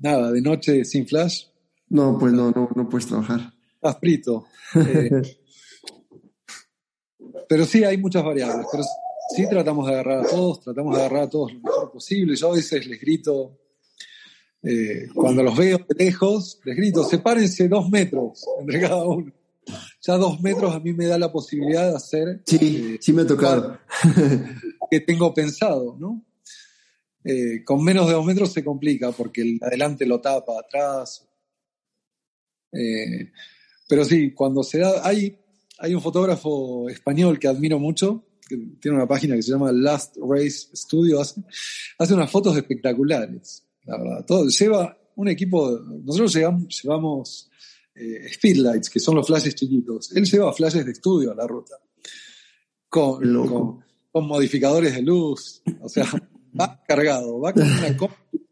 [0.00, 1.44] nada, de noche sin flash.
[1.88, 3.54] No, pues no, no, no puedes trabajar.
[3.74, 4.46] Estás frito.
[4.74, 5.22] Eh,
[7.48, 8.66] pero sí hay muchas variables.
[8.70, 8.84] Pero
[9.34, 12.36] sí tratamos de agarrar a todos, tratamos de agarrar a todos lo mejor posible.
[12.36, 13.56] Yo a veces les grito,
[14.62, 19.32] eh, cuando los veo de lejos, les grito, sepárense dos metros entre cada uno.
[20.00, 22.42] Ya dos metros a mí me da la posibilidad de hacer.
[22.46, 23.78] Sí, eh, sí me ha tocado.
[24.90, 26.24] que tengo pensado, ¿no?
[27.24, 31.28] Eh, con menos de dos metros se complica porque el adelante lo tapa atrás.
[33.88, 35.38] Pero sí, cuando se da, hay,
[35.78, 40.16] hay un fotógrafo español que admiro mucho, que tiene una página que se llama Last
[40.18, 41.42] Race Studio, hace,
[41.98, 44.24] hace unas fotos espectaculares, la verdad.
[44.26, 47.50] Todo, lleva un equipo, nosotros llevamos, llevamos
[47.94, 50.14] eh, speedlights, que son los flashes chiquitos.
[50.14, 51.74] Él lleva flashes de estudio a la ruta.
[52.88, 56.06] Con, con, con modificadores de luz, o sea,
[56.60, 57.96] va cargado, va con una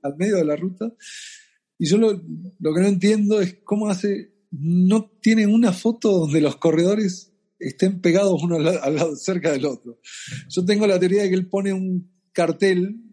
[0.03, 0.93] al medio de la ruta.
[1.78, 2.12] Y yo lo,
[2.59, 8.01] lo, que no entiendo es cómo hace, no tiene una foto donde los corredores estén
[8.01, 10.01] pegados uno al, al lado, cerca del otro.
[10.49, 13.04] Yo tengo la teoría de que él pone un cartel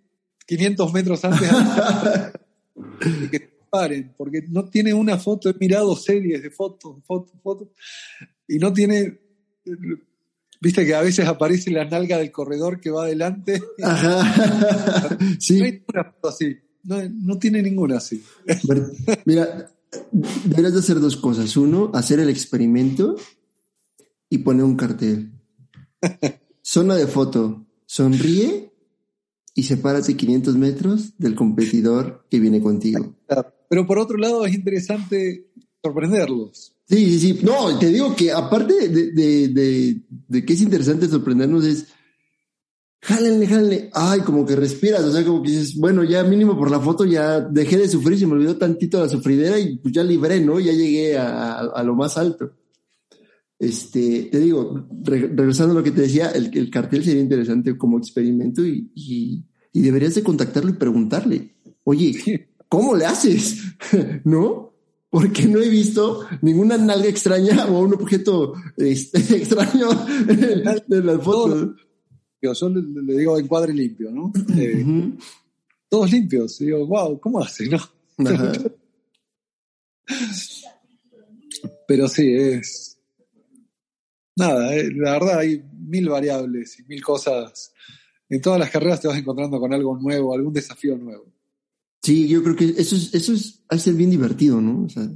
[0.52, 6.52] 500 metros antes de que paren, porque no tiene una foto, he mirado series de
[6.52, 7.70] fotos, fotos, fotos,
[8.49, 9.18] y no tiene
[10.60, 13.64] Viste que a veces aparece la nalga del corredor que va adelante.
[13.82, 15.18] Ajá.
[15.39, 15.58] sí.
[15.58, 16.58] No hay ninguna foto así.
[16.84, 18.22] No, no, tiene ninguna así.
[19.26, 19.72] Mira,
[20.43, 21.56] deberías de hacer dos cosas.
[21.56, 23.16] Uno, hacer el experimento
[24.30, 25.32] y poner un cartel.
[26.62, 27.66] Zona de foto.
[27.86, 28.70] Sonríe
[29.54, 33.16] y sepárate 500 metros del competidor que viene contigo.
[33.70, 35.47] Pero por otro lado es interesante
[35.84, 36.74] sorprenderlos.
[36.88, 37.39] Sí, sí, sí.
[37.43, 41.88] No, te digo que aparte de, de, de, de que es interesante sorprendernos es,
[43.02, 43.89] jálenle, jálenle.
[43.93, 47.06] Ay, como que respiras, o sea, como que dices, bueno, ya mínimo por la foto
[47.06, 50.60] ya dejé de sufrir, se me olvidó tantito la sufridera y pues ya libré, ¿no?
[50.60, 52.52] Ya llegué a, a lo más alto.
[53.62, 57.78] Este, te digo, re, regresando a lo que te decía, el, el cartel sería interesante
[57.78, 63.62] como experimento y, y, y deberías de contactarlo y preguntarle, oye, ¿cómo le haces?
[64.24, 64.72] ¿No?
[65.12, 69.89] porque no he visto ninguna nalga extraña o un objeto este, extraño
[70.28, 71.76] en, en las fotos.
[72.41, 74.32] Yo le, le, digo encuadre limpio, ¿no?
[74.57, 75.18] Eh, uh -huh.
[75.89, 76.62] Todos limpios.
[76.62, 77.78] Y digo, wow, ¿cómo hace, no?
[81.88, 82.91] Pero sí, es.
[84.42, 87.74] Nada, eh, la verdad hay mil variables y mil cosas.
[88.28, 91.32] En todas las carreras te vas encontrando con algo nuevo, algún desafío nuevo.
[92.02, 94.86] Sí, yo creo que eso es, eso es, ha de ser bien divertido, ¿no?
[94.86, 95.08] O sea,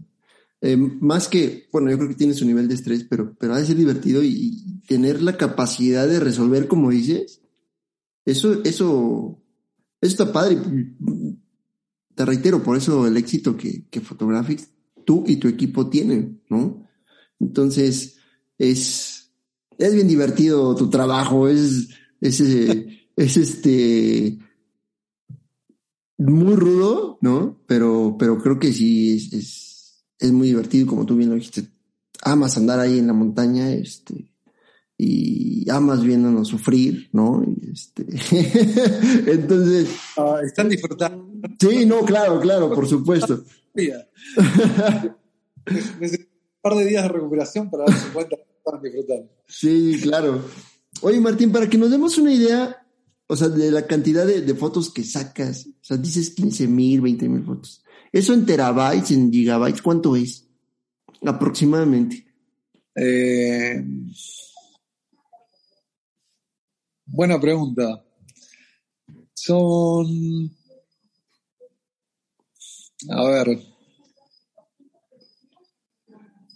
[0.62, 3.60] eh, más que, bueno, yo creo que tiene su nivel de estrés, pero, pero ha
[3.60, 7.42] de ser divertido y, y, tener la capacidad de resolver, como dices,
[8.26, 9.42] eso, eso,
[10.02, 10.60] eso está padre.
[12.14, 14.70] Te reitero, por eso el éxito que, que Photographics,
[15.04, 16.88] tú y tu equipo tienen, ¿no?
[17.40, 18.18] Entonces,
[18.60, 19.15] es,
[19.78, 21.90] es bien divertido tu trabajo, es,
[22.22, 22.40] es,
[23.16, 24.38] es este,
[26.18, 27.62] muy rudo, ¿no?
[27.68, 31.68] Pero, pero creo que sí es, es, es, muy divertido, como tú bien lo dijiste.
[32.22, 34.32] Amas andar ahí en la montaña, este,
[34.98, 37.44] y amas viéndonos sufrir, ¿no?
[37.46, 38.06] Y este,
[39.32, 39.90] entonces.
[40.18, 41.26] Uh, están disfrutando.
[41.60, 43.44] Sí, no, claro, claro, por supuesto.
[43.76, 43.88] un
[46.62, 48.38] par de días de recuperación para darse cuenta
[48.82, 49.30] disfrutando.
[49.48, 50.44] Sí, claro.
[51.02, 52.86] Oye, Martín, para que nos demos una idea,
[53.28, 55.68] o sea, de la cantidad de, de, fotos que sacas.
[55.68, 57.84] O sea, dices 15 mil, 20 mil fotos.
[58.12, 60.48] Eso en terabytes, en gigabytes, ¿cuánto es?
[61.26, 62.26] Aproximadamente.
[62.96, 63.84] Eh,
[67.06, 68.04] buena pregunta.
[69.34, 70.50] Son.
[73.10, 73.75] A ver.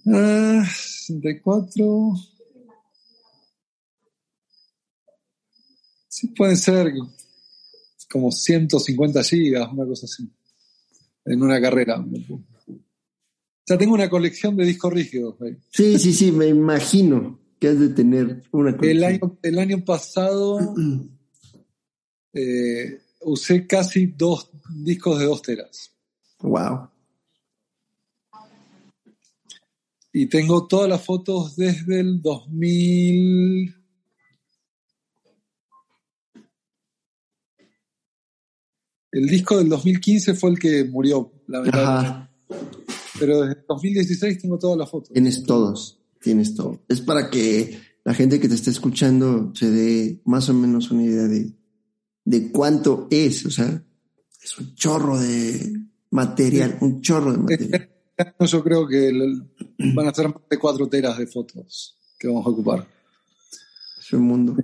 [0.10, 2.16] Uh, 64.
[6.08, 6.92] Sí, pueden ser
[8.10, 10.28] como 150 gigas, una cosa así,
[11.26, 12.04] en una carrera.
[13.64, 15.36] Sea, tengo una colección de discos rígidos.
[15.70, 18.98] Sí, sí, sí, me imagino que has de tener una colección.
[18.98, 20.74] El año, el año pasado
[22.34, 25.92] eh, usé casi dos discos de dos teras.
[26.40, 26.90] Wow.
[30.12, 33.76] Y tengo todas las fotos desde el 2000.
[39.12, 42.30] El disco del 2015 fue el que murió, lamentablemente.
[43.20, 45.12] Pero desde el 2016 tengo todas las fotos.
[45.12, 46.80] Tienes todos, tienes todo.
[46.88, 51.04] Es para que la gente que te esté escuchando se dé más o menos una
[51.04, 51.52] idea de,
[52.24, 53.84] de cuánto es, o sea,
[54.42, 55.74] es un chorro de
[56.12, 57.90] material, un chorro de material.
[58.40, 59.12] Yo creo que
[59.96, 62.88] van a ser más de cuatro teras de fotos que vamos a ocupar.
[64.00, 64.58] Es un mundo.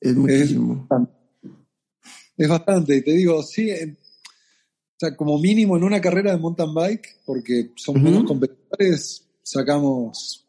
[0.00, 0.88] Es muchísimo.
[2.36, 6.72] Es bastante, y te digo, sí, o sea, como mínimo en una carrera de mountain
[6.74, 10.48] bike, porque son uh competidores, sacamos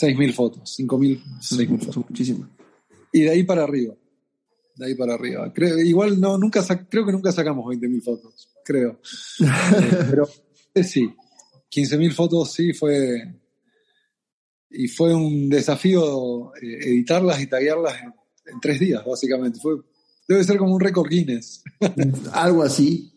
[0.00, 1.96] 6.000 fotos, 5.000, 6.000 fotos.
[2.08, 2.48] Muchísimo.
[3.12, 3.94] Y de ahí para arriba.
[4.76, 5.52] De ahí para arriba.
[5.52, 9.00] Creo, igual no, nunca creo que nunca sacamos 20.000 fotos, creo.
[10.10, 10.28] Pero
[10.74, 11.12] eh, sí,
[11.74, 13.34] 15.000 fotos sí fue.
[14.70, 18.14] Y fue un desafío eh, editarlas y taguearlas en,
[18.52, 19.60] en, tres días, básicamente.
[19.60, 19.76] Fue,
[20.28, 21.62] debe ser como un récord Guinness.
[22.32, 23.12] Algo así.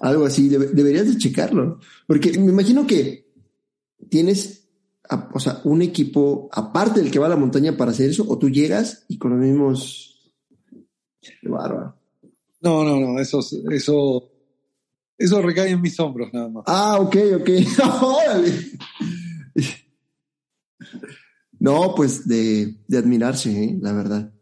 [0.00, 0.48] Algo así.
[0.48, 1.80] deberías de checarlo.
[2.06, 3.26] Porque me imagino que
[4.08, 4.66] tienes
[5.32, 8.38] o sea, un equipo aparte del que va a la montaña para hacer eso, o
[8.38, 10.32] tú llegas y con los mismos.
[11.20, 11.94] Qué bárbaro.
[12.60, 14.30] No, no, no, eso, eso,
[15.18, 16.64] eso recae en mis hombros nada más.
[16.66, 17.50] Ah, ok, ok.
[21.58, 23.78] no, pues de, de admirarse, ¿eh?
[23.80, 24.32] la verdad.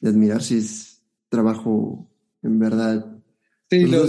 [0.00, 2.10] De admirarse es trabajo,
[2.42, 3.22] en verdad.
[3.70, 4.04] Sí, lo,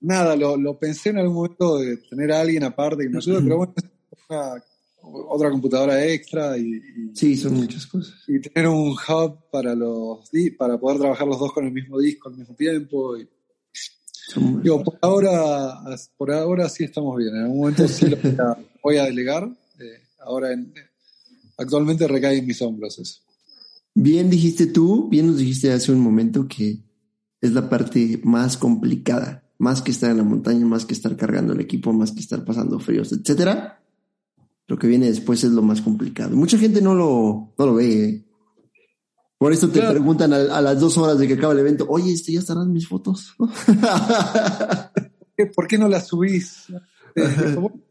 [0.00, 3.42] nada, lo, lo, pensé en algún momento de tener a alguien aparte que me ayude,
[3.42, 3.74] pero bueno,
[5.02, 6.80] otra computadora extra y,
[7.14, 8.14] sí, son muchas cosas.
[8.28, 12.28] Y tener un hub para los para poder trabajar los dos con el mismo disco
[12.28, 13.16] al mismo tiempo.
[13.16, 13.28] Y,
[14.62, 15.82] digo, por ahora,
[16.16, 17.34] por ahora sí estamos bien.
[17.34, 18.16] En algún momento sí lo
[18.82, 19.48] voy a, delegar.
[19.78, 20.48] Eh, ahora
[21.58, 23.20] actualmente recae en mis hombros eso.
[23.94, 26.78] Bien dijiste tú, bien nos dijiste hace un momento que
[27.40, 31.52] es la parte más complicada, más que estar en la montaña, más que estar cargando
[31.52, 33.82] el equipo, más que estar pasando fríos, etcétera
[34.72, 36.34] lo que viene después es lo más complicado.
[36.34, 38.04] Mucha gente no lo, no lo ve.
[38.04, 38.24] ¿eh?
[39.42, 42.30] Por eso te preguntan a, las dos horas de que acaba el evento, oye, este,
[42.30, 43.34] ¿ya estarán mis fotos?
[45.56, 46.66] ¿Por qué no las subís?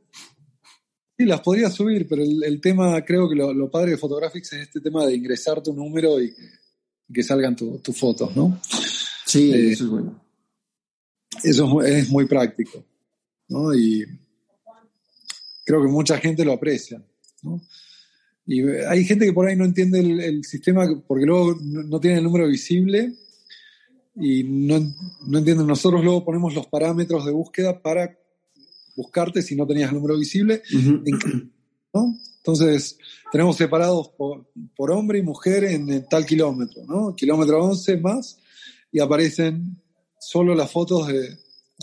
[1.17, 4.79] Sí, las podría subir, pero el, tema, creo que lo, padre de Photographics es este
[4.79, 6.33] tema de ingresar tu número y
[7.13, 8.59] que salgan tus fotos, ¿no?
[9.25, 10.23] Sí, eh, eso es bueno.
[11.43, 12.83] Eso es, es muy práctico,
[13.49, 13.75] ¿no?
[13.75, 14.05] Y
[15.65, 17.03] creo que mucha gente lo aprecia.
[18.45, 22.23] Y hay gente que por ahí no entiende el, sistema porque luego no, tiene el
[22.23, 23.13] número visible
[24.15, 24.79] y no,
[25.27, 25.67] no entienden.
[25.67, 28.17] Nosotros luego ponemos los parámetros de búsqueda para
[28.95, 30.61] buscarte si no tenías el número visible.
[31.93, 32.97] Entonces,
[33.31, 37.15] tenemos separados por, por, hombre y mujer en tal kilómetro, ¿no?
[37.15, 38.39] Kilómetro 11 más,
[38.91, 39.77] y aparecen
[40.19, 41.37] solo las fotos de,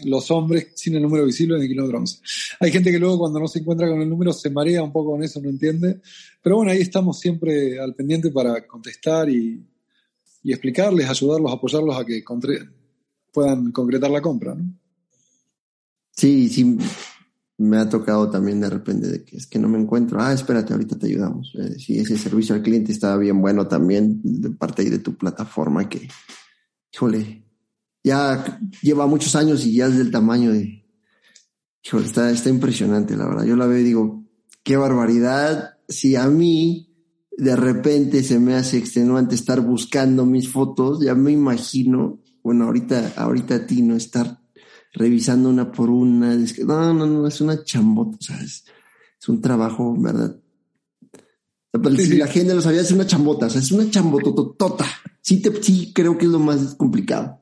[0.05, 2.19] los hombres sin el número visible en el kilómetro 11.
[2.61, 5.13] Hay gente que luego cuando no se encuentra con el número se marea un poco
[5.13, 6.01] con eso, no entiende.
[6.43, 9.65] Pero bueno, ahí estamos siempre al pendiente para contestar y,
[10.45, 12.25] explicarles, ayudarlos, apoyarlos a que
[13.33, 14.57] puedan concretar la compra.
[16.11, 16.79] Sí, sí,
[17.59, 20.21] me ha tocado también de repente de que es que no me encuentro.
[20.21, 21.53] Ah, espérate, ahorita te ayudamos.
[21.57, 25.89] Eh, si ese servicio al cliente estaba bien bueno también de parte de tu plataforma
[25.89, 26.09] que,
[26.95, 27.48] híjole,
[28.03, 30.85] ya lleva muchos años y ya es del tamaño de...
[31.85, 33.45] Híjole, está, está impresionante, la verdad.
[33.45, 34.25] Yo la veo y digo,
[34.63, 35.79] qué barbaridad.
[35.89, 36.89] Si a mí
[37.37, 43.15] de repente se me hace extenuante estar buscando mis fotos, ya me imagino, bueno, ahorita,
[43.17, 44.43] ahorita a ti no estar
[44.93, 46.35] revisando una por una.
[46.35, 48.65] Es que, no, no, no, es una chambota, o sea, es,
[49.29, 50.41] un trabajo, ¿verdad?
[51.97, 54.87] Si la gente lo sabía, es una chambota, o sea, es una chambototota.
[55.21, 57.39] Sí, te, sí creo que es lo más complicado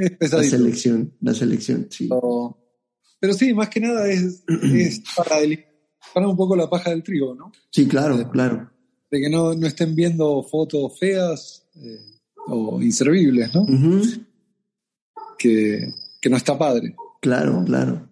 [0.20, 2.08] la selección, la selección, sí.
[3.20, 4.44] Pero, sí, más que nada es,
[6.14, 7.52] para un poco la paja del trigo, ¿no?
[7.70, 8.70] Sí, claro, claro.
[9.10, 11.98] De que no, estén viendo fotos feas eh,
[12.46, 13.66] o inservibles, ¿no?
[15.40, 15.92] que,
[16.28, 16.94] no está padre.
[17.20, 18.08] Claro, claro.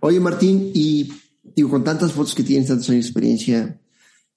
[0.00, 1.10] Oye, Martín, y
[1.56, 3.80] digo, con tantas fotos que tienes, tantos años de experiencia,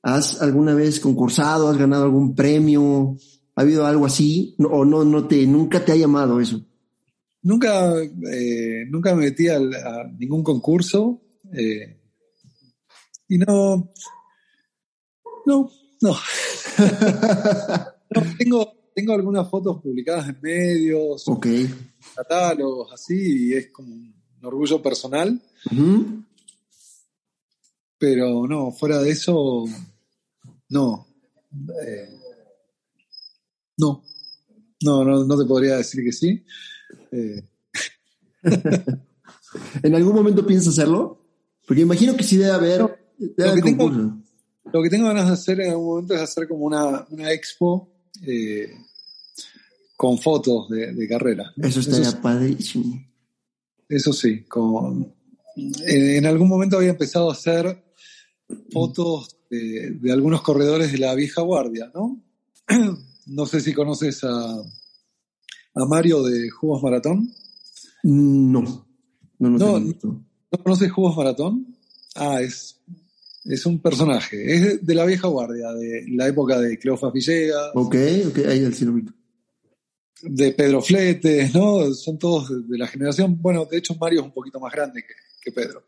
[0.02, 3.18] ¿has alguna vez concursado, has ganado algún premio?
[3.56, 4.56] ¿Ha habido algo así?
[4.60, 6.66] ¿O no, no te, nunca te ha llamado eso?
[7.44, 9.60] Nunca, eh, nunca me metí a,
[10.18, 11.98] ningún concurso eh,
[13.28, 13.92] y no,
[15.46, 16.16] no, no.
[18.38, 21.24] tengo, tengo algunas fotos publicadas en medios,
[22.16, 24.14] catálogos, así, y es como un
[24.44, 25.42] orgullo personal.
[27.98, 29.66] Pero no, fuera de eso,
[30.70, 31.08] no.
[31.86, 32.10] Eh,
[33.78, 34.04] no.
[34.84, 36.44] No, no, no te podría decir que sí.
[37.12, 37.44] Eh.
[39.84, 41.22] ¿En algún momento piensas hacerlo?
[41.68, 42.82] Porque imagino que sí debe haber.
[42.82, 47.90] lo, que tengo, ganas de hacer en algún momento es hacer como una, expo
[48.26, 48.72] eh,
[49.96, 51.54] con fotos de, carrera.
[51.58, 53.06] Eso estaría padrísimo.
[53.88, 55.14] Eso sí, con,
[55.56, 57.84] en algún momento había empezado a hacer
[58.72, 62.22] fotos de, de, algunos corredores de la vieja guardia, ¿no?
[63.28, 64.64] No sé si conoces a,
[65.74, 67.32] a Mario de Jugos Maratón.
[68.04, 68.62] No,
[69.40, 70.26] no, no, no,
[70.64, 71.76] conoces Jugos Maratón?
[72.16, 72.80] Ah, es,
[73.46, 77.72] es un personaje, es de la vieja guardia, de la época de Cleofas Villegas.
[77.74, 77.96] Ok,
[78.28, 79.14] ok, ahí el circuito.
[80.24, 81.92] De Pedro Fletes, ¿no?
[81.94, 83.42] Son todos de la generación.
[83.42, 85.04] Bueno, de hecho, Mario es un poquito más grande
[85.42, 85.86] que, Pedro.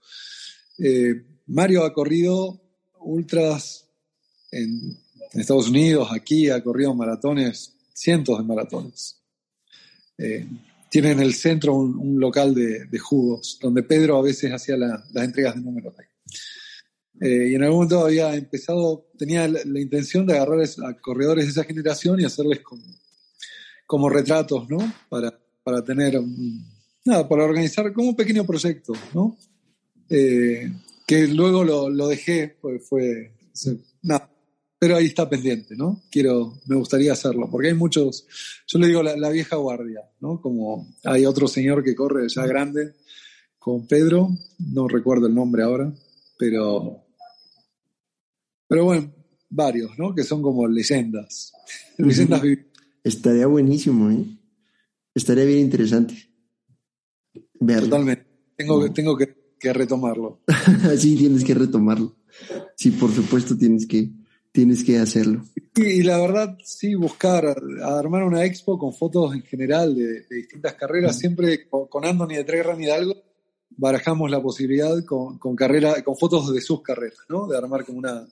[0.79, 1.13] Eh,
[1.47, 2.59] Mario ha corrido
[2.99, 3.87] ultras
[4.51, 4.97] en,
[5.33, 9.22] Estados Unidos, aquí ha corrido maratones, cientos de maratones.
[10.23, 10.47] Eh,
[10.89, 15.55] tiene en el centro un, local de, jugos, donde Pedro a veces hacía las entregas
[15.55, 15.95] de números.
[17.19, 21.51] Eh, y en algún momento había empezado, tenía la, intención de agarrar a corredores de
[21.51, 22.83] esa generación y hacerles como,
[23.87, 24.77] como retratos, ¿no?
[25.09, 25.33] Para,
[25.63, 26.21] para tener,
[27.05, 29.35] nada, para organizar como un pequeño proyecto, ¿no?
[30.09, 30.71] Eh,
[31.07, 33.31] que luego lo, lo dejé, pues fue,
[34.03, 34.29] nada,
[34.83, 36.03] pero ahí está pendiente, ¿no?
[36.11, 38.27] Quiero, me gustaría hacerlo, porque hay muchos,
[38.67, 40.41] yo le digo la, vieja guardia, ¿no?
[40.41, 42.93] Como hay otro señor que corre ya grande
[43.57, 44.27] con Pedro,
[44.59, 45.93] no recuerdo el nombre ahora,
[46.37, 47.01] pero,
[48.67, 49.09] pero bueno,
[49.49, 50.13] varios, ¿no?
[50.13, 51.53] Que son como leyendas,
[51.97, 52.41] leyendas
[53.05, 54.25] Estaría buenísimo, ¿eh?
[55.15, 56.29] Estaría bien interesante.
[57.57, 57.85] Verlo.
[57.85, 58.25] Totalmente.
[58.57, 60.41] Tengo, tengo que, que retomarlo.
[60.97, 62.17] sí, tienes que retomarlo.
[62.75, 64.11] Sí, por supuesto tienes que,
[64.53, 65.43] tienes que hacerlo.
[65.75, 71.17] Y, la verdad, sí, buscar, armar una expo con fotos en general de, distintas carreras,
[71.17, 73.15] siempre con, Anthony de Treguerra y algo,
[73.71, 77.47] barajamos la posibilidad con, con, carrera, con fotos de sus carreras, ¿no?
[77.47, 78.25] De armar como una,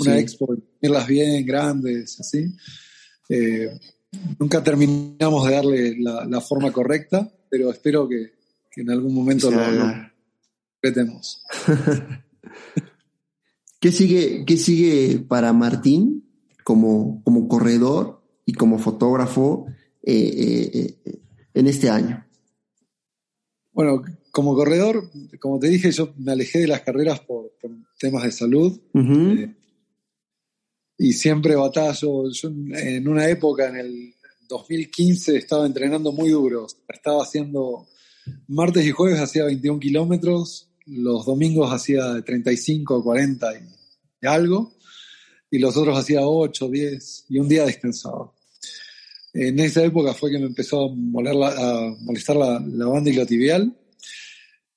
[0.00, 2.54] una expo, tenerlas bien grandes, así.
[3.30, 3.70] Eh,
[4.38, 8.32] nunca terminamos de darle la, forma correcta, pero espero que,
[8.76, 9.60] en algún momento lo,
[10.82, 11.42] repetemos.
[13.82, 16.24] ¿Qué sigue, qué sigue para Martín
[16.62, 19.66] como, como corredor y como fotógrafo
[20.04, 21.20] eh, eh, eh,
[21.52, 22.24] en este año?
[23.72, 25.10] Bueno, como corredor,
[25.40, 27.54] como te dije, yo me alejé de las carreras por,
[27.98, 28.80] temas de salud.
[30.96, 32.30] y siempre batallo.
[32.30, 34.14] Yo en una época, en el
[34.48, 36.68] 2015, estaba entrenando muy duro.
[36.86, 37.88] Estaba haciendo
[38.46, 43.52] martes y jueves hacía 21 kilómetros los domingos hacía 35, 40
[44.20, 44.72] y, algo,
[45.50, 48.32] y los otros hacía 8, 10, y un día descansaba.
[49.34, 53.74] En esa época fue que me empezó a, molestar la, la tibial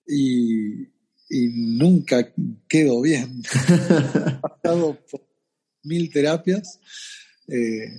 [0.07, 0.93] y,
[1.29, 2.31] nunca
[2.67, 3.41] quedó bien.
[3.67, 5.21] He pasado por
[5.83, 6.79] mil terapias.
[7.47, 7.89] Eh,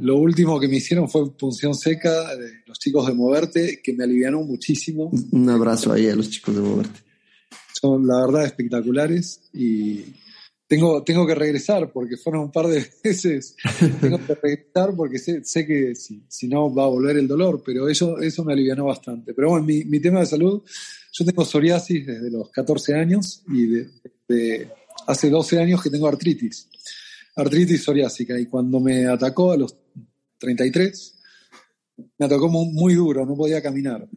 [0.00, 4.04] lo último que me hicieron fue punción seca de los chicos de Moverte, que me
[4.04, 5.10] aliviaron muchísimo.
[5.32, 7.07] Un abrazo ahí a los chicos de Moverte
[7.80, 10.04] son la verdad espectaculares y
[10.66, 13.56] tengo, tengo que regresar porque fueron un par de veces.
[14.00, 17.88] tengo que regresar porque sé, sé que si, no va a volver el dolor, pero
[17.88, 19.32] eso, eso me alivianó bastante.
[19.32, 20.62] Pero bueno, mi, mi tema de salud,
[21.12, 24.68] yo tengo psoriasis desde los 14 años y de,
[25.06, 26.68] hace 12 años que tengo artritis.
[27.36, 29.76] Artritis psoriásica y cuando me atacó a los
[30.38, 31.14] 33,
[32.18, 34.08] me atacó muy, muy duro, no podía caminar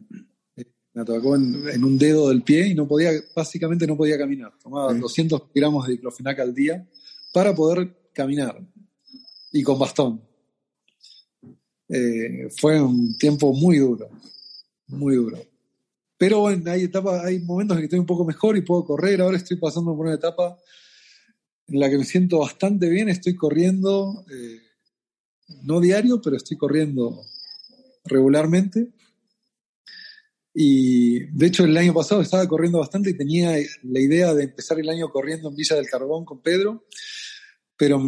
[0.94, 4.52] me atacó en, un dedo del pie y no podía, básicamente no podía caminar.
[4.62, 6.86] Tomaba 200 gramos de diclofenac al día
[7.32, 8.60] para poder caminar
[9.52, 10.22] y con bastón.
[11.88, 14.08] Eh, fue un tiempo muy duro,
[14.88, 15.38] muy duro.
[16.18, 19.20] Pero bueno, hay etapas, hay momentos en que estoy un poco mejor y puedo correr.
[19.20, 20.56] Ahora estoy pasando por una etapa
[21.66, 23.08] en la que me siento bastante bien.
[23.08, 24.60] Estoy corriendo, eh,
[25.64, 27.22] no diario, pero estoy corriendo
[28.04, 28.92] regularmente.
[30.54, 34.78] Y de hecho el año pasado estaba corriendo bastante y tenía la idea de empezar
[34.78, 36.84] el año corriendo en Villa del Carbón con Pedro,
[37.76, 38.00] pero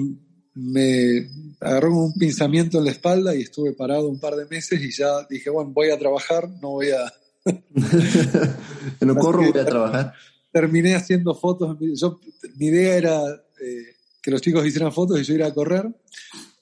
[0.54, 1.28] me
[1.60, 5.26] agarró un pinzamiento en la espalda y estuve parado un par de meses y ya
[5.28, 7.12] dije, bueno, voy a trabajar, no voy a...
[9.00, 10.14] no corro, voy a trabajar.
[10.52, 11.76] Terminé haciendo fotos.
[11.80, 12.20] Yo,
[12.56, 13.20] mi idea era
[13.60, 15.86] eh, que los chicos hicieran fotos y yo iba a correr,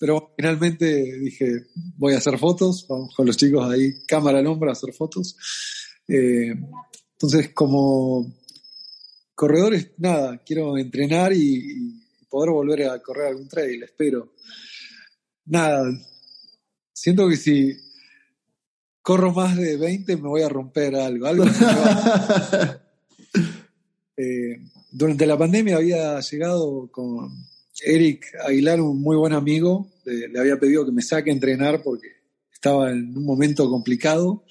[0.02, 0.86] pero finalmente
[1.20, 1.66] dije,
[1.96, 5.36] voy a hacer fotos, vamos con los chicos ahí, cámara al hombro a hacer fotos.
[6.08, 6.52] Eh,
[7.12, 8.34] entonces, como
[9.32, 14.32] corredores, nada, quiero entrenar y, poder volver a correr algún trail, espero.
[15.44, 15.88] Nada,
[16.92, 17.72] siento que si
[19.02, 21.28] corro más de 20 me voy a romper algo.
[21.28, 21.44] algo
[24.16, 27.51] eh, durante la pandemia había llegado con
[27.84, 31.82] Eric Aguilar, un muy buen amigo, le, le había pedido que me saque a entrenar
[31.82, 32.08] porque
[32.52, 34.44] estaba en un momento complicado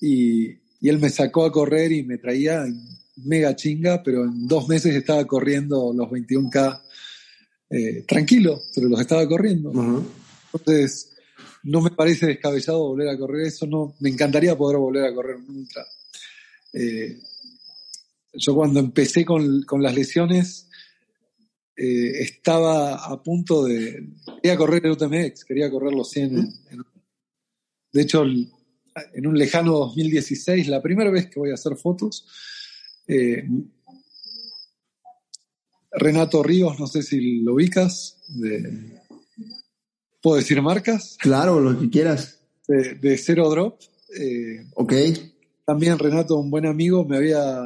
[0.00, 2.80] y, y él me sacó a correr y me traía en
[3.24, 6.82] mega chinga, pero en dos meses estaba corriendo los 21K
[7.70, 9.72] eh, tranquilo, pero los estaba corriendo.
[10.52, 11.16] Entonces,
[11.64, 15.36] no me parece descabellado volver a correr eso, no, me encantaría poder volver a correr
[15.36, 15.84] un ultra.
[16.72, 17.18] Eh,
[18.34, 20.67] yo cuando empecé con, con las lesiones,
[21.80, 24.08] eh, estaba a punto de...
[24.42, 26.34] Quería correr el UTMX, quería correr los 100.
[27.92, 32.26] de hecho, en un lejano 2016, la primera vez que voy a hacer fotos,
[33.06, 33.44] eh,
[35.92, 39.00] Renato Ríos, no sé si lo ubicas, de,
[40.20, 41.16] ¿puedo decir marcas?
[41.20, 42.40] Claro, lo que quieras.
[42.66, 43.80] De, de Zero Drop.
[44.18, 44.92] Eh, ok.
[45.64, 47.62] También Renato, un buen amigo, me había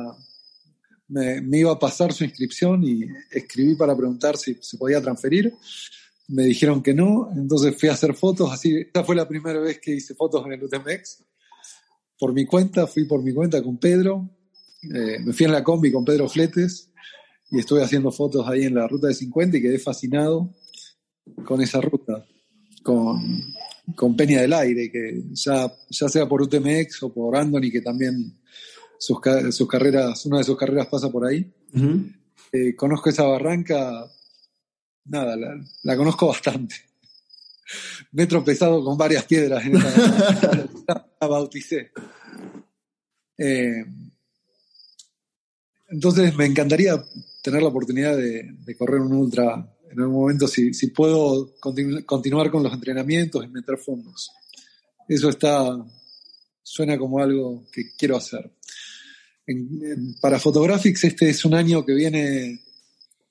[1.12, 5.54] me, iba a pasar su inscripción y escribí para preguntar si se podía transferir.
[6.28, 9.78] Me dijeron que no, entonces fui a hacer fotos, así, esta fue la primera vez
[9.78, 11.24] que hice fotos en el UTMX.
[12.18, 14.30] Por mi cuenta, fui por mi cuenta con Pedro,
[14.82, 16.90] eh, me fui en la combi con Pedro Fletes
[17.50, 20.54] y estuve haciendo fotos ahí en la ruta de 50 y quedé fascinado
[21.44, 22.24] con esa ruta,
[22.82, 23.42] con,
[23.94, 28.41] con Peña del Aire, que ya, ya sea por UTMX o por Andoni, que también
[29.02, 29.18] sus,
[29.50, 31.52] sus carreras, una de sus carreras pasa por ahí.
[31.74, 32.14] Uh -huh.
[32.52, 34.08] eh, conozco esa barranca,
[35.06, 36.76] nada, la, la, conozco bastante.
[38.12, 41.90] Me he tropezado con varias piedras en esa la, la bauticé.
[43.38, 43.84] Eh,
[45.88, 46.94] entonces me encantaría
[47.42, 52.04] tener la oportunidad de, de, correr un ultra en algún momento si, si puedo continu
[52.06, 54.30] continuar con los entrenamientos y meter fondos.
[55.08, 55.84] Eso está,
[56.62, 58.48] suena como algo que quiero hacer.
[60.20, 62.60] Para Photographics este es un año que viene,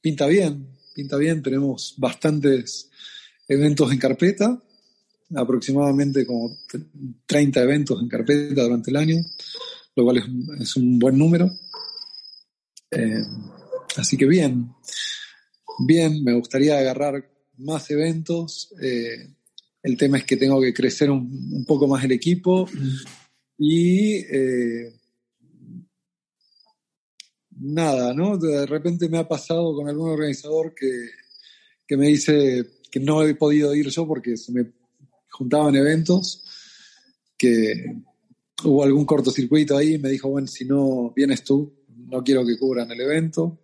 [0.02, 2.90] pinta bien, pinta bien, tenemos bastantes
[3.48, 4.62] eventos en carpeta,
[5.36, 6.58] aproximadamente como
[7.26, 9.26] 30 eventos en carpeta durante el año,
[9.96, 10.26] lo cual es,
[10.62, 11.50] es un buen número.
[12.92, 13.24] Eh,
[13.96, 14.74] así que bien,
[15.80, 17.26] bien, me gustaría agarrar
[17.58, 18.74] más eventos.
[18.82, 19.30] Eh,
[19.82, 22.70] el tema es que tengo que crecer un, un poco más el equipo
[23.58, 25.01] y eh,
[27.62, 28.38] nada, ¿no?
[28.38, 31.10] De repente me ha pasado con algún organizador que,
[31.88, 34.72] que me dice que no he podido ir yo porque se me
[35.30, 36.44] juntaban eventos,
[37.38, 37.96] que
[38.64, 42.58] hubo algún cortocircuito ahí y me dijo, bueno, si no vienes tú, no quiero que
[42.58, 43.62] cubran el evento.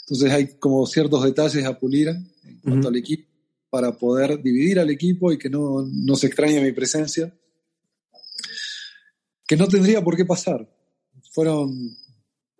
[0.00, 2.94] Entonces hay como ciertos detalles a pulir en cuanto uh -huh.
[2.94, 3.28] al equipo
[3.70, 7.34] para poder dividir al equipo y que no, no se extrañe mi presencia.
[9.46, 10.68] Que no tendría por qué pasar.
[11.30, 11.96] Fueron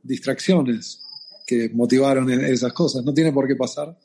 [0.03, 1.01] distracciones
[1.47, 3.05] que motivaron esas cosas.
[3.05, 3.99] No tiene por qué pasar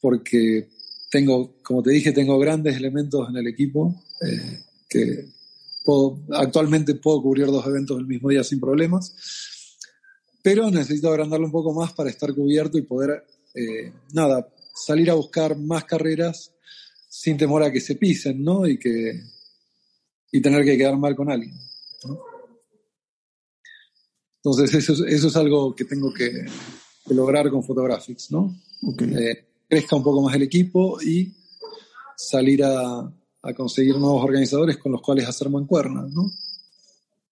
[0.00, 0.68] porque
[1.10, 5.28] tengo, como te dije, tengo grandes elementos en el equipo eh, que
[6.32, 9.14] actualmente puedo cubrir dos eventos el mismo día sin problemas
[10.46, 15.14] pero necesito agrandarlo un poco más para estar cubierto y poder, eh, nada, salir a
[15.14, 16.54] buscar más carreras
[17.08, 18.64] sin temor a que se pisen, ¿no?
[18.64, 19.24] Y que
[20.30, 21.52] y tener que quedar mal con alguien.
[24.46, 26.46] Entonces eso, eso, es algo que tengo que,
[27.04, 28.54] que lograr con Photographics, ¿no?
[28.80, 29.12] Okay.
[29.12, 31.34] Eh, crezca un poco más el equipo y
[32.16, 33.12] salir a,
[33.42, 36.30] a conseguir nuevos organizadores con los cuales hacer mancuernas, ¿no?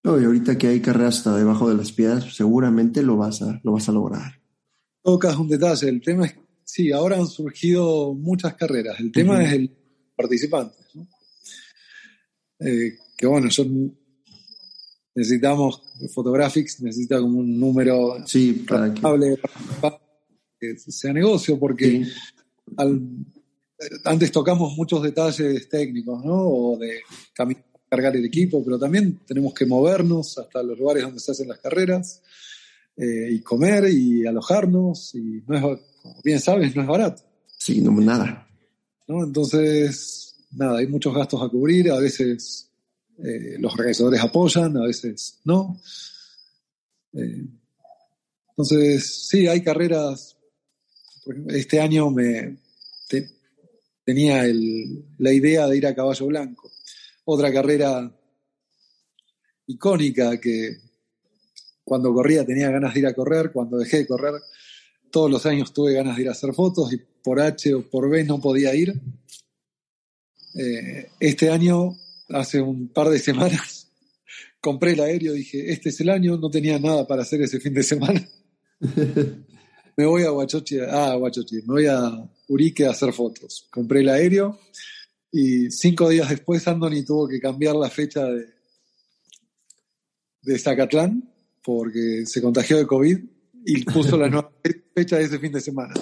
[0.02, 3.60] No, y ahorita que hay carreras hasta debajo de las piedras, seguramente lo vas a,
[3.62, 4.40] lo vas a lograr.
[5.00, 5.88] Tocas un detalle.
[5.88, 6.34] El tema es,
[6.64, 8.98] sí, ahora han surgido muchas carreras.
[8.98, 9.46] El tema uh -huh.
[9.46, 9.70] es el
[10.16, 10.74] participante.
[10.94, 11.06] ¿no?
[12.58, 13.64] Eh, que bueno, yo
[15.14, 15.82] necesitamos
[16.12, 19.00] Photographics, necesita como un número sí, para que...
[19.00, 20.00] para
[20.58, 22.12] que sea negocio, porque sí.
[22.76, 23.00] al,
[24.04, 26.34] antes tocamos muchos detalles técnicos, ¿no?
[26.34, 27.00] O de
[27.34, 27.64] caminar
[27.94, 31.58] cargar el equipo, pero también tenemos que movernos hasta los lugares donde se hacen las
[31.58, 32.22] carreras
[32.96, 37.22] eh, y comer y alojarnos y no es, como bien sabes, no es barato.
[37.56, 38.48] Sí, no, nada.
[39.06, 39.22] ¿No?
[39.22, 42.70] Entonces, nada, hay muchos gastos a cubrir, a veces
[43.18, 45.80] eh, los organizadores apoyan, a veces no.
[47.12, 47.46] Eh,
[48.50, 50.36] entonces, sí, hay carreras.
[51.48, 52.58] Este año me
[53.08, 53.30] te,
[54.04, 54.44] tenía
[55.18, 56.70] la idea de ir a caballo blanco
[57.26, 58.10] otra carrera
[59.66, 60.76] icónica que
[61.82, 64.34] cuando corría tenía ganas de ir a correr, cuando dejé de correr
[65.10, 68.10] todos los años tuve ganas de ir a hacer fotos y por H o por
[68.10, 69.00] B no podía ir.
[70.56, 71.96] Eh, este año,
[72.28, 73.90] hace un par de semanas,
[74.60, 77.74] compré el aéreo, dije, este es el año, no tenía nada para hacer ese fin
[77.74, 78.26] de semana.
[79.96, 82.10] me voy a Huachochi, ah, Huachochi, me voy a,
[82.48, 83.66] Urique a hacer fotos.
[83.70, 84.58] Compré el aéreo
[85.32, 88.46] y cinco días después Andoni tuvo que cambiar la fecha de,
[90.42, 91.32] de Zacatlán
[91.62, 93.18] porque se contagió de COVID
[93.64, 94.52] y puso la nueva
[94.94, 95.94] fecha de ese fin de semana.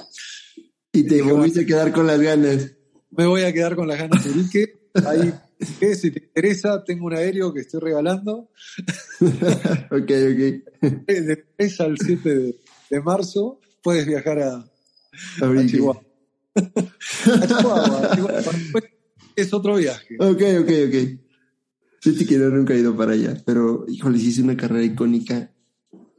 [0.93, 2.73] Y te volviste a quedar con las ganas.
[3.11, 4.91] Me voy a quedar con las ganas de Urique.
[5.07, 5.33] Ahí,
[5.97, 8.51] si te interesa, tengo un aéreo que estoy regalando.
[9.91, 11.07] ok, ok.
[11.07, 12.57] De 3 al 7
[12.91, 16.03] de, marzo puedes viajar a, a Chihuahua.
[16.55, 18.83] a Chihuahua, a Chihuahua.
[19.35, 20.17] Es otro viaje.
[20.19, 21.21] Ok, ok, ok.
[22.03, 25.53] Yo te quiero nunca he ido para allá, pero híjole, es una carrera icónica.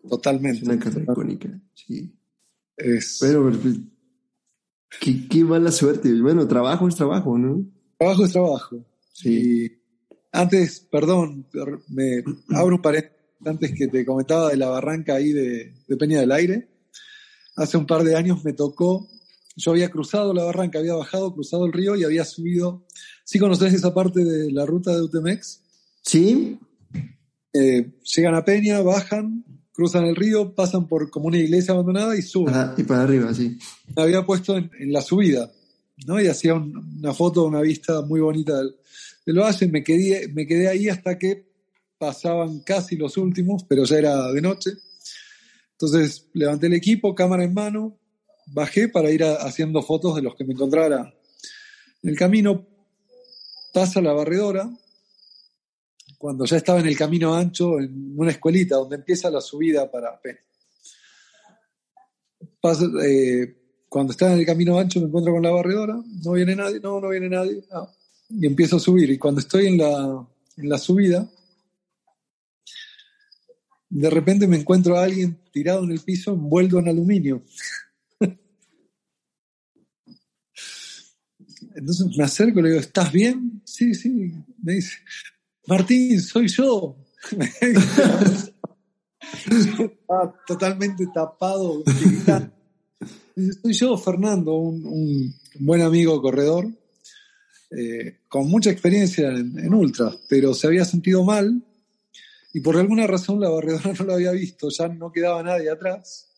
[0.09, 0.65] Totalmente.
[0.65, 2.15] Una carrera icónica, sí.
[2.77, 3.17] Es...
[3.19, 3.75] Pero, pues,
[4.99, 6.11] qué, qué mala suerte.
[6.21, 7.65] Bueno, trabajo es trabajo, ¿no?
[7.97, 8.85] Trabajo es trabajo.
[9.13, 9.81] Sí.
[10.31, 11.47] antes, perdón,
[11.87, 13.13] me abro un paréntesis
[13.45, 16.69] antes que te comentaba de la barranca ahí de, de Peña del Aire.
[17.55, 19.07] Hace un par de años me tocó,
[19.55, 22.85] yo había cruzado la barranca, había bajado, cruzado el río y había subido.
[23.23, 25.61] ¿Sí conoces esa parte de la ruta de Utemex?
[26.01, 26.59] Sí.
[27.53, 32.21] Eh, llegan a Peña, bajan, cruzan el río, pasan por como una iglesia abandonada y
[32.21, 32.55] suben.
[32.77, 33.57] y para arriba, sí.
[33.95, 35.51] Me había puesto en, la subida,
[36.05, 36.21] ¿no?
[36.21, 38.75] Y hacía una foto, una vista muy bonita del,
[39.25, 39.67] del valle.
[39.67, 41.45] Me quedé, me quedé ahí hasta que
[41.97, 44.71] pasaban casi los últimos, pero ya era de noche.
[45.71, 47.97] Entonces levanté el equipo, cámara en mano,
[48.47, 51.13] bajé para ir haciendo fotos de los que me encontrara.
[52.01, 52.67] En el camino
[53.73, 54.69] pasa la barredora,
[56.17, 60.21] cuando ya estaba en el camino ancho, en una escuelita donde empieza la subida para
[60.21, 60.39] Peña.
[63.03, 63.62] Eh,
[63.93, 66.99] cuando estaba en el camino ancho me encuentro con la barredora, no viene nadie, no,
[66.99, 67.87] no viene nadie, ah,
[68.27, 69.07] y empiezo a subir.
[69.11, 71.29] Y cuando estoy en la, en la subida,
[73.89, 77.43] de repente me encuentro a alguien tirado en el piso envuelto en aluminio.
[81.75, 83.61] Entonces me acerco y le digo, ¿estás bien?
[83.63, 84.33] Sí, sí.
[84.63, 84.97] Me dice,
[85.67, 86.97] Martín, soy yo.
[90.47, 91.83] totalmente tapado.
[93.35, 96.67] Soy yo, Fernando, un, buen amigo corredor,
[97.71, 101.63] eh, con mucha experiencia en, ultras, pero se había sentido mal
[102.53, 106.29] y por alguna razón la barredora no lo había visto, ya no quedaba nadie atrás.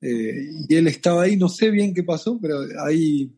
[0.00, 3.32] Eh, y él estaba ahí, no sé bien qué pasó, pero ahí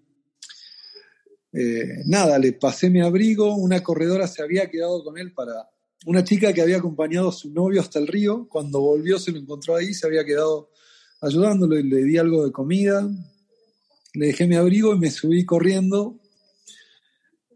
[1.53, 5.71] eh, nada, le pasé mi abrigo, una corredora se había quedado con él para...
[6.05, 9.39] Una chica que había acompañado a su novio hasta el río, cuando volvió se lo
[9.39, 10.71] encontró ahí, se había quedado
[11.21, 13.09] ayudándolo y le di algo de comida,
[14.15, 16.19] le dejé mi abrigo y me subí corriendo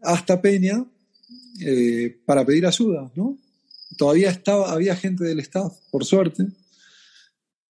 [0.01, 0.85] hasta Peña
[1.59, 3.37] eh, para pedir ayuda, ¿no?
[3.97, 6.47] Todavía estaba, había gente del staff, por suerte,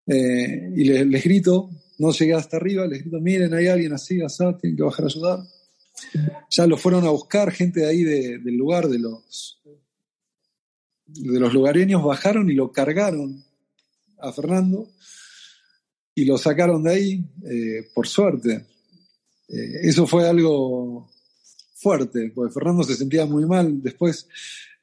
[0.08, 1.70] eh, y les, grito,
[2.00, 5.08] no llegué hasta arriba, les grito, miren, hay alguien así, así, tienen que bajar a
[5.08, 5.40] ayudar.
[6.50, 9.62] Ya lo fueron a buscar gente de ahí del lugar, de los,
[11.06, 13.44] de los lugareños, bajaron y lo cargaron
[14.20, 14.90] a Fernando
[16.22, 18.68] y lo sacaron de ahí, eh, por suerte.
[19.50, 21.10] Eh, eso fue algo
[21.78, 23.82] fuerte, porque Fernando se sentía muy mal.
[23.82, 24.28] Después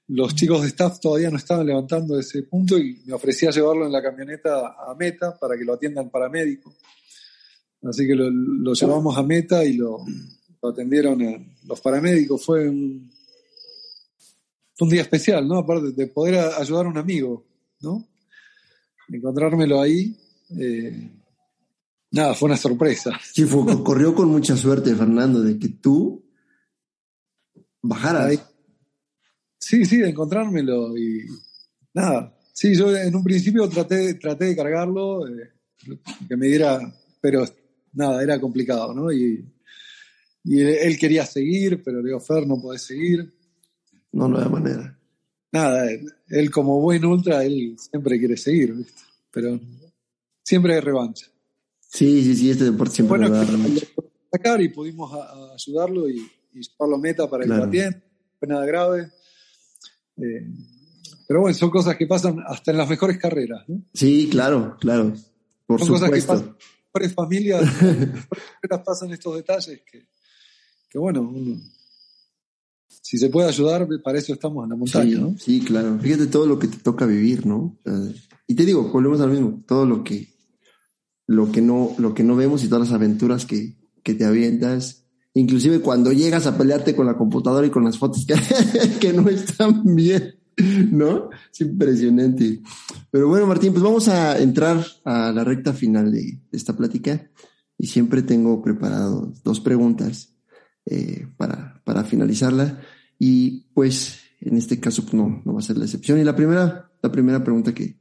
[0.08, 3.92] los chicos de staff todavía no estaban levantando ese punto y me ofrecía llevarlo en
[3.92, 6.74] la camioneta a Meta para que lo atiendan paramédico.
[7.84, 10.04] Así que lo llevamos a Meta y lo,
[10.60, 13.08] atendieron los paramédicos, fue un,
[14.80, 15.58] un día especial, ¿no?
[15.58, 17.46] Aparte de poder ayudar a un amigo,
[17.80, 18.08] ¿no?
[19.08, 20.16] Encontrármelo ahí,
[20.58, 21.10] eh,
[22.10, 23.18] nada, fue una sorpresa.
[23.32, 26.24] Sí, fue, corrió con mucha suerte, Fernando, de que tú
[27.82, 28.26] bajaras.
[28.26, 28.40] Ahí.
[29.58, 31.26] Sí, sí, de encontrármelo y
[31.94, 32.36] nada.
[32.52, 35.52] Sí, yo en un principio traté, traté de cargarlo, eh,
[36.28, 36.80] que me diera,
[37.20, 37.44] pero
[37.92, 39.12] nada, era complicado, ¿no?
[39.12, 39.44] Y
[40.50, 43.34] y él, quería seguir, pero le digo, Fer, no podés seguir.
[44.12, 44.98] No, no hay manera.
[45.52, 45.90] Nada,
[46.28, 49.02] él, como buen ultra, él siempre quiere seguir, ¿viste?
[49.30, 49.60] Pero
[50.42, 51.26] siempre hay revancha.
[51.88, 53.80] Sí, sí, sí, este deporte siempre bueno, lo
[54.30, 55.10] sacar y pudimos
[55.54, 56.18] ayudarlo y,
[56.52, 58.02] y llevarlo a meta para que lo atienda.
[58.38, 59.10] fue nada grave.
[60.18, 60.46] Eh,
[61.26, 63.68] pero bueno, son cosas que pasan hasta en las mejores carreras.
[63.68, 63.82] ¿no?
[63.94, 65.14] Sí, claro, claro.
[65.66, 67.64] Por son cosas que pasan en las mejores familias,
[68.84, 70.08] pasan estos detalles que,
[70.88, 71.32] que bueno,
[72.88, 75.36] si se puede ayudar, para eso estamos en la montaña, sí, ¿no?
[75.38, 75.98] Sí, claro.
[75.98, 77.78] Fíjate todo lo que te toca vivir, ¿no?
[78.46, 80.26] y te digo, volvemos al mismo, todo lo que,
[81.28, 85.04] lo que no, lo que no vemos y todas las aventuras que, que te avientas.
[85.34, 88.34] Inclusive cuando llegas a pelearte con la computadora y con las fotos que,
[89.00, 90.36] que no están bien,
[90.90, 91.28] ¿no?
[91.52, 92.62] Es impresionante.
[93.10, 97.30] Pero bueno, Martín, pues vamos a entrar a la recta final de esta plática.
[97.76, 100.34] y siempre tengo preparado dos preguntas
[100.86, 102.80] eh, para, para finalizarla.
[103.18, 106.18] Y pues en este caso pues, no, no va a ser la excepción.
[106.18, 107.98] Y la primera, la primera pregunta que,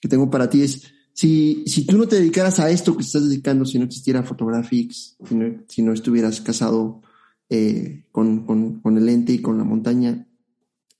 [0.00, 3.28] que tengo para ti es, si, si tú no te dedicaras a esto que estás
[3.28, 7.02] dedicando, si no existiera Photographics, si no, si no estuvieras casado
[7.50, 10.28] eh, con, con, el lente y con la montaña,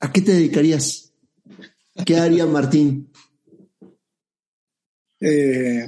[0.00, 1.12] ¿a qué te dedicarías?
[2.04, 3.12] ¿Qué haría Martín?
[5.20, 5.86] Eh,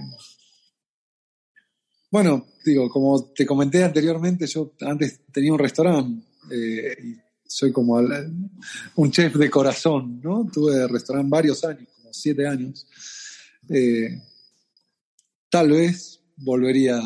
[2.09, 7.17] bueno, digo, como te comenté anteriormente, yo antes tenía un restaurante eh, y
[7.49, 8.01] soy como
[8.95, 10.49] un chef de corazón, ¿no?
[10.53, 12.87] Tuve restaurante varios años, como siete años.
[13.73, 14.21] Eh,
[15.49, 17.01] tal vez volvería,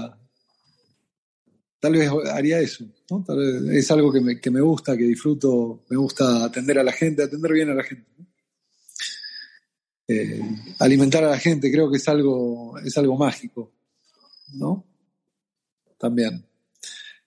[1.79, 3.23] tal vez haría eso, ¿no?
[3.71, 7.23] es algo que me, que me, gusta, que disfruto, me gusta atender a la gente,
[7.23, 8.11] atender bien a la gente.
[10.09, 10.41] Eh,
[10.79, 13.73] alimentar a la gente creo que es algo, es algo mágico,
[14.55, 14.87] ¿no?
[15.99, 16.47] También.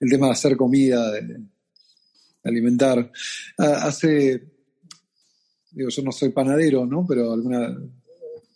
[0.00, 1.42] El tema de hacer comida, de,
[2.42, 3.12] alimentar.
[3.56, 4.42] Hace,
[5.70, 7.04] digo, yo no soy panadero, ¿no?
[7.06, 7.76] Pero alguna,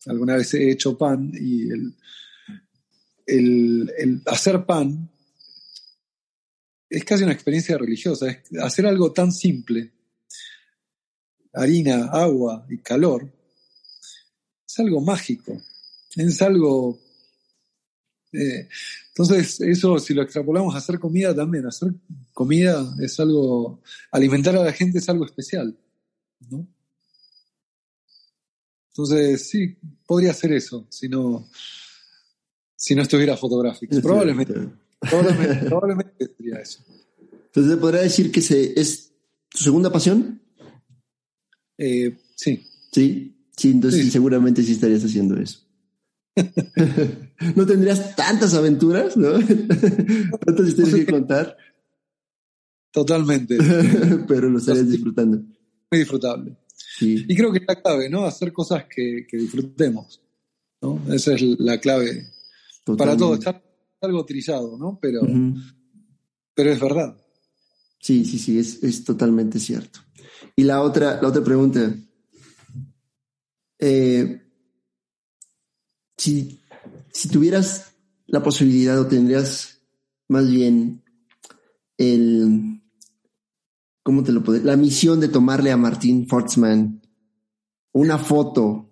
[0.07, 1.95] alguna vez he hecho pan y el,
[3.27, 5.09] el, hacer pan
[6.89, 9.93] es casi una experiencia religiosa, es hacer algo tan simple,
[11.53, 13.33] harina, agua y calor,
[14.67, 15.61] es algo mágico,
[16.17, 17.01] es algo...
[18.33, 18.67] Eh,
[19.09, 21.93] entonces, eso si lo extrapolamos a hacer comida también, hacer
[22.33, 25.79] comida es algo, alimentar a la gente es algo especial,
[26.51, 26.67] ¿no?
[28.93, 29.75] Entonces, sí,
[30.07, 31.49] podría ser eso, si no,
[32.77, 33.99] si no estuviera fotográfico.
[34.03, 34.55] Probablemente,
[35.01, 36.85] probablemente, probablemente sería eso.
[37.47, 39.13] Entonces, ¿podría decir que se, es
[39.49, 40.43] tu segunda pasión?
[41.79, 42.69] Eh, sí.
[42.93, 45.61] Sí, sí, entonces seguramente sí estarías haciendo eso.
[47.57, 49.33] no tendrías tantas aventuras, ¿no?
[50.47, 51.57] Tantas historias que contar.
[52.91, 53.57] Totalmente.
[54.29, 55.39] Pero lo estarías disfrutando.
[55.91, 56.57] Muy disfrutable.
[57.01, 58.25] Y creo que es la clave, ¿no?
[58.25, 60.21] Hacer cosas que, disfrutemos.
[60.81, 61.01] ¿no?
[61.13, 62.29] Esa es la clave
[62.99, 63.35] para todo.
[63.35, 63.63] Está
[64.01, 64.99] algo trillado, ¿no?
[65.01, 65.21] Pero,
[66.55, 67.17] pero es verdad.
[68.01, 70.01] Sí, sí, sí, es, es totalmente cierto.
[70.57, 71.95] Y la otra, la otra pregunta.
[73.79, 74.43] Eh,
[76.17, 76.61] si,
[77.13, 77.95] si tuvieras
[78.27, 79.81] la posibilidad o tendrías
[80.29, 81.03] más bien
[81.97, 82.82] el,
[84.03, 87.03] ¿cómo te lo puedo La misión de tomarle a Martín Fortzman
[87.93, 88.91] una foto,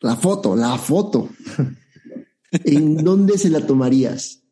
[0.00, 1.30] la foto, la foto,
[2.50, 4.42] ¿en dónde se la tomarías?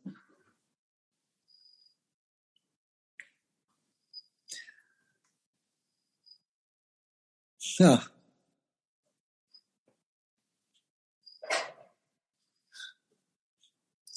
[7.80, 8.14] Ah.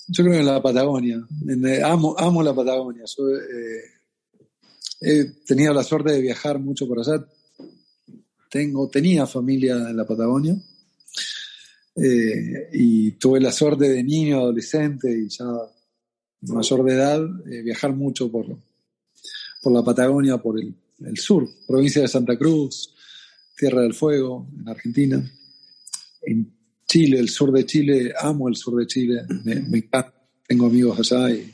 [0.09, 1.18] Yo creo que en la Patagonia.
[1.49, 3.03] Eh, amo, amo la Patagonia.
[3.05, 3.96] Yo, eh,
[4.99, 7.25] he tenido la suerte de viajar mucho por allá.
[8.49, 10.55] Tengo, tenía familia en la Patagonia.
[11.95, 15.45] Eh, y tuve la suerte de niño, adolescente y ya
[16.41, 17.21] mayor de edad,
[17.63, 18.45] viajar mucho por,
[19.61, 22.93] por la Patagonia, por el, el, sur, provincia de Santa Cruz,
[23.57, 25.31] Tierra del Fuego, en Argentina.
[26.21, 26.53] En
[26.87, 30.13] Chile, el sur de Chile, amo el sur de Chile, me, encanta,
[30.47, 31.53] tengo amigos allá y,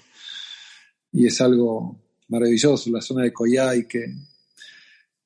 [1.12, 2.03] y, es algo
[2.34, 4.16] maravilloso, la zona de Coyhai, que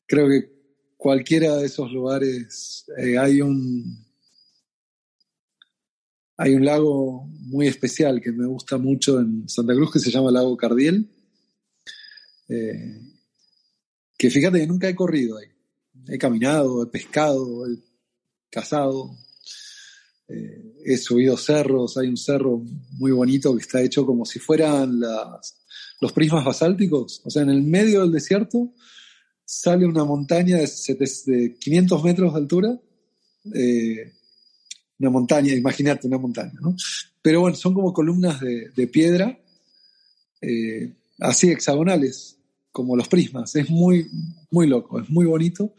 [0.06, 0.52] creo que
[0.98, 4.06] cualquiera de esos lugares eh, hay un
[6.36, 10.32] hay un lago muy especial que me gusta mucho en Santa Cruz que se llama
[10.32, 11.10] Lago Cardiel,
[12.50, 13.02] eh,
[14.18, 15.48] que fíjate que nunca he corrido ahí,
[16.10, 17.80] he caminado, he pescado, he
[18.52, 19.18] cazado,
[20.28, 22.62] eh, he subido cerros, hay un cerro
[23.00, 25.58] muy bonito que está hecho como si fueran las,
[25.99, 28.74] los prismas basálticos, o sea, en el medio del desierto
[29.44, 32.80] sale una montaña de, 500 metros de altura,
[33.53, 34.14] eh,
[34.99, 36.76] una montaña, imagínate una montaña, ¿no?
[37.22, 39.40] Pero bueno, son como columnas de, piedra,
[40.41, 42.38] eh, así hexagonales,
[42.72, 44.07] como los prismas, es muy,
[44.52, 45.74] muy loco, es muy bonito,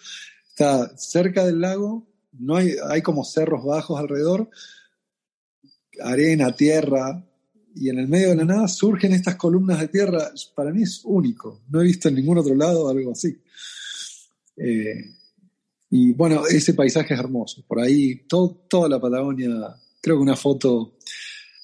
[0.48, 4.48] está cerca del lago, no hay, hay como cerros bajos alrededor,
[6.00, 7.27] arena, tierra,
[7.74, 10.32] y en el medio de la nada surgen estas columnas de tierra.
[10.54, 11.62] Para mí es único.
[11.68, 13.36] No he visto en ningún otro lado algo así.
[14.56, 15.14] Eh,
[15.90, 17.64] y bueno, ese paisaje es hermoso.
[17.66, 20.96] Por ahí, toda la Patagonia, creo que una foto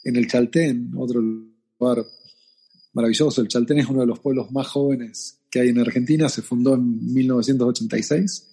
[0.04, 2.04] en el Chaltén, otro lugar
[2.92, 3.40] maravilloso.
[3.40, 6.28] El Chaltén es uno de los pueblos más jóvenes que hay en Argentina.
[6.28, 8.48] Se fundó en 1986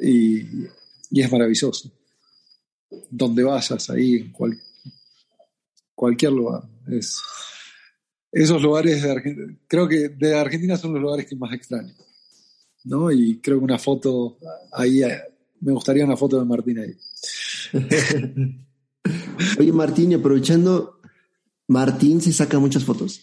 [0.00, 0.40] y,
[1.10, 1.90] y es maravilloso.
[3.10, 4.73] Donde vayas ahí, cualquier
[6.30, 6.62] lugar.
[6.88, 7.20] Es,
[8.32, 11.94] esos lugares de Argentina, creo que de Argentina son los lugares que más extraño.
[12.84, 13.10] ¿no?
[13.10, 14.38] Y creo que una foto
[14.72, 15.00] ahí,
[15.60, 16.94] me gustaría una foto de Martín ahí.
[19.58, 21.00] Oye, Martín, y aprovechando,
[21.68, 23.22] Martín se saca muchas fotos.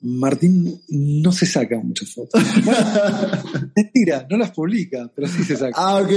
[0.00, 2.42] Martín no se saca muchas fotos.
[3.76, 5.74] mentira, no las publica, pero sí se saca.
[5.76, 6.10] Ah, ok,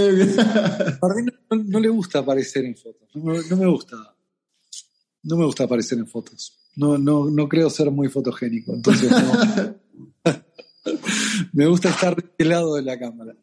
[1.01, 1.29] Martín
[1.67, 3.09] no, le gusta aparecer en fotos.
[3.13, 4.14] No, me gusta.
[5.25, 6.55] No me gusta aparecer en fotos.
[6.75, 8.73] No, no, no creo ser muy fotogénico.
[8.73, 9.11] Entonces
[11.53, 13.35] me gusta estar de este lado de la cámara.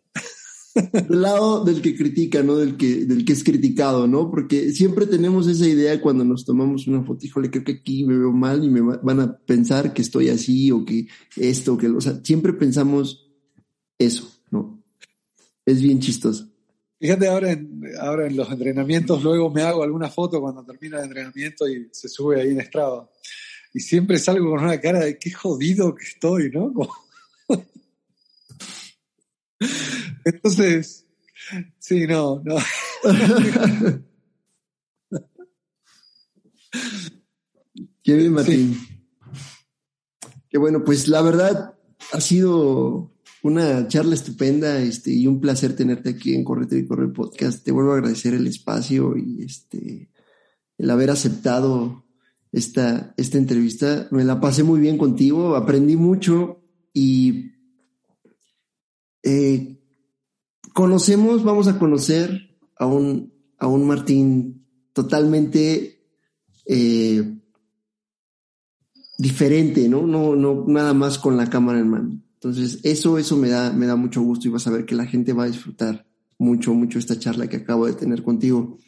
[0.74, 4.30] Del lado del que critica, no del que, del que es criticado, ¿no?
[4.30, 8.16] Porque siempre tenemos esa idea cuando nos tomamos una foto, híjole, creo que aquí me
[8.16, 12.00] veo mal y me van a pensar que estoy así o que esto, que, o
[12.00, 13.30] sea, siempre pensamos
[13.98, 14.82] eso, ¿no?
[15.66, 16.51] Es bien chistoso.
[17.02, 21.06] Fíjate, ahora en, ahora en los entrenamientos, luego me hago alguna foto cuando termina el
[21.06, 23.10] entrenamiento y se sube ahí en Strava.
[23.74, 26.72] Y siempre salgo con una cara de qué jodido que estoy, ¿no?
[30.24, 31.04] Entonces,
[31.76, 32.54] sí, no, no.
[38.04, 38.78] Qué bien, Martín.
[40.48, 41.74] Qué bueno, pues la verdad
[42.12, 43.10] ha sido
[43.43, 47.64] una charla estupenda este, y un placer tenerte aquí en Correte y Corre Podcast.
[47.64, 50.10] Te vuelvo a agradecer el espacio y este,
[50.78, 52.05] el haber aceptado
[52.52, 54.06] esta, esta entrevista.
[54.12, 56.62] Me la pasé muy bien contigo, aprendí mucho
[56.93, 57.52] y
[59.24, 59.81] eh,
[60.73, 66.01] conocemos, vamos a conocer a un, a un Martín totalmente
[66.66, 67.39] eh,
[69.19, 70.06] diferente, ¿no?
[70.06, 70.36] ¿no?
[70.36, 72.23] No, nada más con la cámara en mano.
[72.43, 75.06] Entonces, eso, eso me da, me da mucho gusto y vas a ver que la
[75.06, 76.06] gente va a disfrutar
[76.39, 78.78] mucho, mucho esta charla que acabo de tener contigo.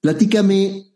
[0.00, 0.92] Platícame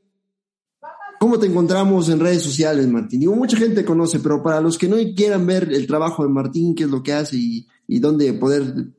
[1.19, 3.21] ¿Cómo te encontramos en redes sociales, Martín?
[3.21, 6.75] Digo, mucha gente conoce, pero para los que no quieran ver el trabajo de Martín,
[6.75, 8.93] qué es lo que hace y, y dónde poder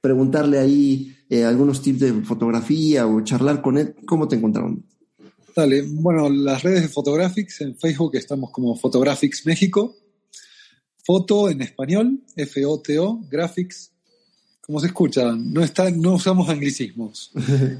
[0.00, 4.84] preguntarle ahí eh, algunos tips de fotografía o charlar con él, ¿cómo te encontraron?
[5.54, 9.94] Dale, bueno, las redes de Photographics, en Facebook estamos como Photographics México,
[11.08, 13.92] foto en español, F-O-T-O, graphics,
[14.60, 17.32] como se escucha, no, está, no usamos anglicismos,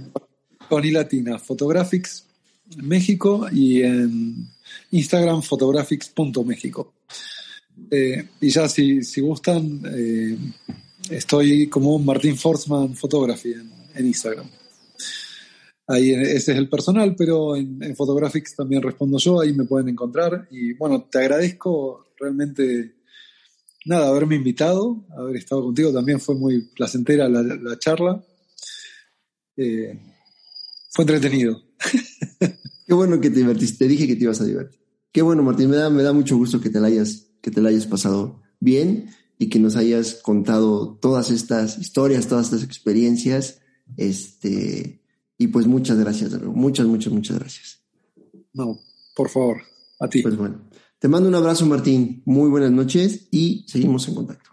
[0.71, 2.25] con y latina, Photographics
[2.79, 4.49] México y en
[4.93, 6.95] Instagram photographics.méxico.
[7.91, 10.39] Eh, y ya si, si gustan, eh,
[11.11, 13.53] estoy como Martín Forsman Photography
[13.95, 14.49] en, Instagram.
[15.87, 19.91] Ahí ese es el personal, pero en, en, Photographics también respondo yo, ahí me pueden
[19.91, 20.49] encontrar.
[20.51, 22.98] Y bueno, te agradezco realmente,
[23.85, 28.25] nada, haberme invitado, haber estado contigo, también fue muy placentera la, charla.
[29.57, 29.99] Eh,
[30.91, 31.63] fue entretenido.
[32.87, 34.81] Qué bueno que te divertiste, te dije que te ibas a divertir.
[35.13, 37.61] Qué bueno, Martín, me da, me da mucho gusto que te la hayas, que te
[37.61, 43.61] la hayas pasado bien y que nos hayas contado todas estas historias, todas estas experiencias.
[43.97, 45.03] Este,
[45.39, 47.81] y pues muchas gracias, muchas, muchas, muchas gracias.
[48.53, 48.81] No,
[49.15, 49.63] por favor,
[50.01, 50.23] a ti.
[50.23, 50.69] Pues bueno,
[50.99, 52.23] te mando un abrazo, Martín.
[52.25, 54.51] Muy buenas noches y seguimos en contacto.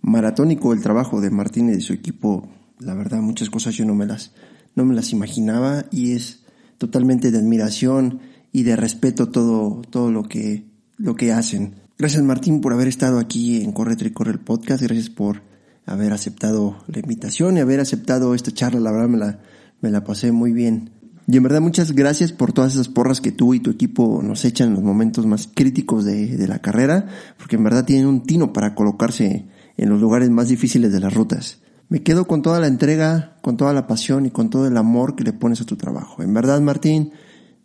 [0.00, 2.48] Maratónico el trabajo de Martín y de su equipo.
[2.80, 4.32] La verdad, muchas cosas yo no me las,
[4.74, 6.44] no me las imaginaba y es
[6.78, 8.20] totalmente de admiración
[8.52, 10.66] y de respeto todo, todo lo que,
[10.96, 11.76] lo que hacen.
[11.96, 14.82] Gracias Martín por haber estado aquí en Corre y Corre el podcast.
[14.82, 15.42] Gracias por
[15.86, 18.80] haber aceptado la invitación y haber aceptado esta charla.
[18.80, 19.40] La verdad me la,
[19.80, 20.90] me la pasé muy bien.
[21.26, 24.44] Y en verdad muchas gracias por todas esas porras que tú y tu equipo nos
[24.44, 27.06] echan en los momentos más críticos de, la carrera,
[27.38, 29.46] porque en verdad tienen un tino para colocarse
[29.76, 31.60] en los lugares más difíciles de las rutas.
[31.88, 35.16] Me quedo con toda la entrega, con toda la pasión y con todo el amor
[35.16, 36.22] que le pones a tu trabajo.
[36.22, 37.12] En verdad, Martín,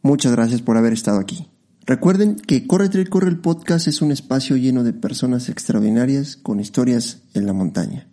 [0.01, 1.49] muchas gracias por haber estado aquí.
[1.85, 6.59] Recuerden que Corre Trail Corre el podcast es un espacio lleno de personas extraordinarias con
[6.59, 8.07] historias en la montaña.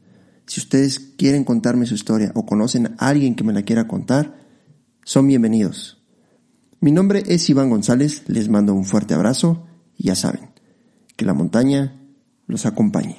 [0.47, 4.45] Si ustedes quieren contarme su historia o conocen a alguien que me la quiera contar,
[5.06, 6.02] son bienvenidos.
[6.80, 9.64] Mi nombre es Iván González, les mando un fuerte abrazo
[9.96, 10.50] y ya saben,
[11.14, 12.02] que la montaña
[12.48, 13.16] los acompañe.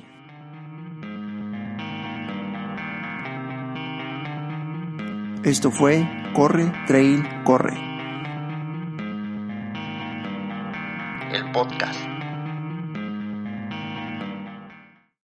[5.46, 6.06] Esto fue
[6.36, 7.78] Corre, Trail, Corre.
[11.32, 12.17] El podcast.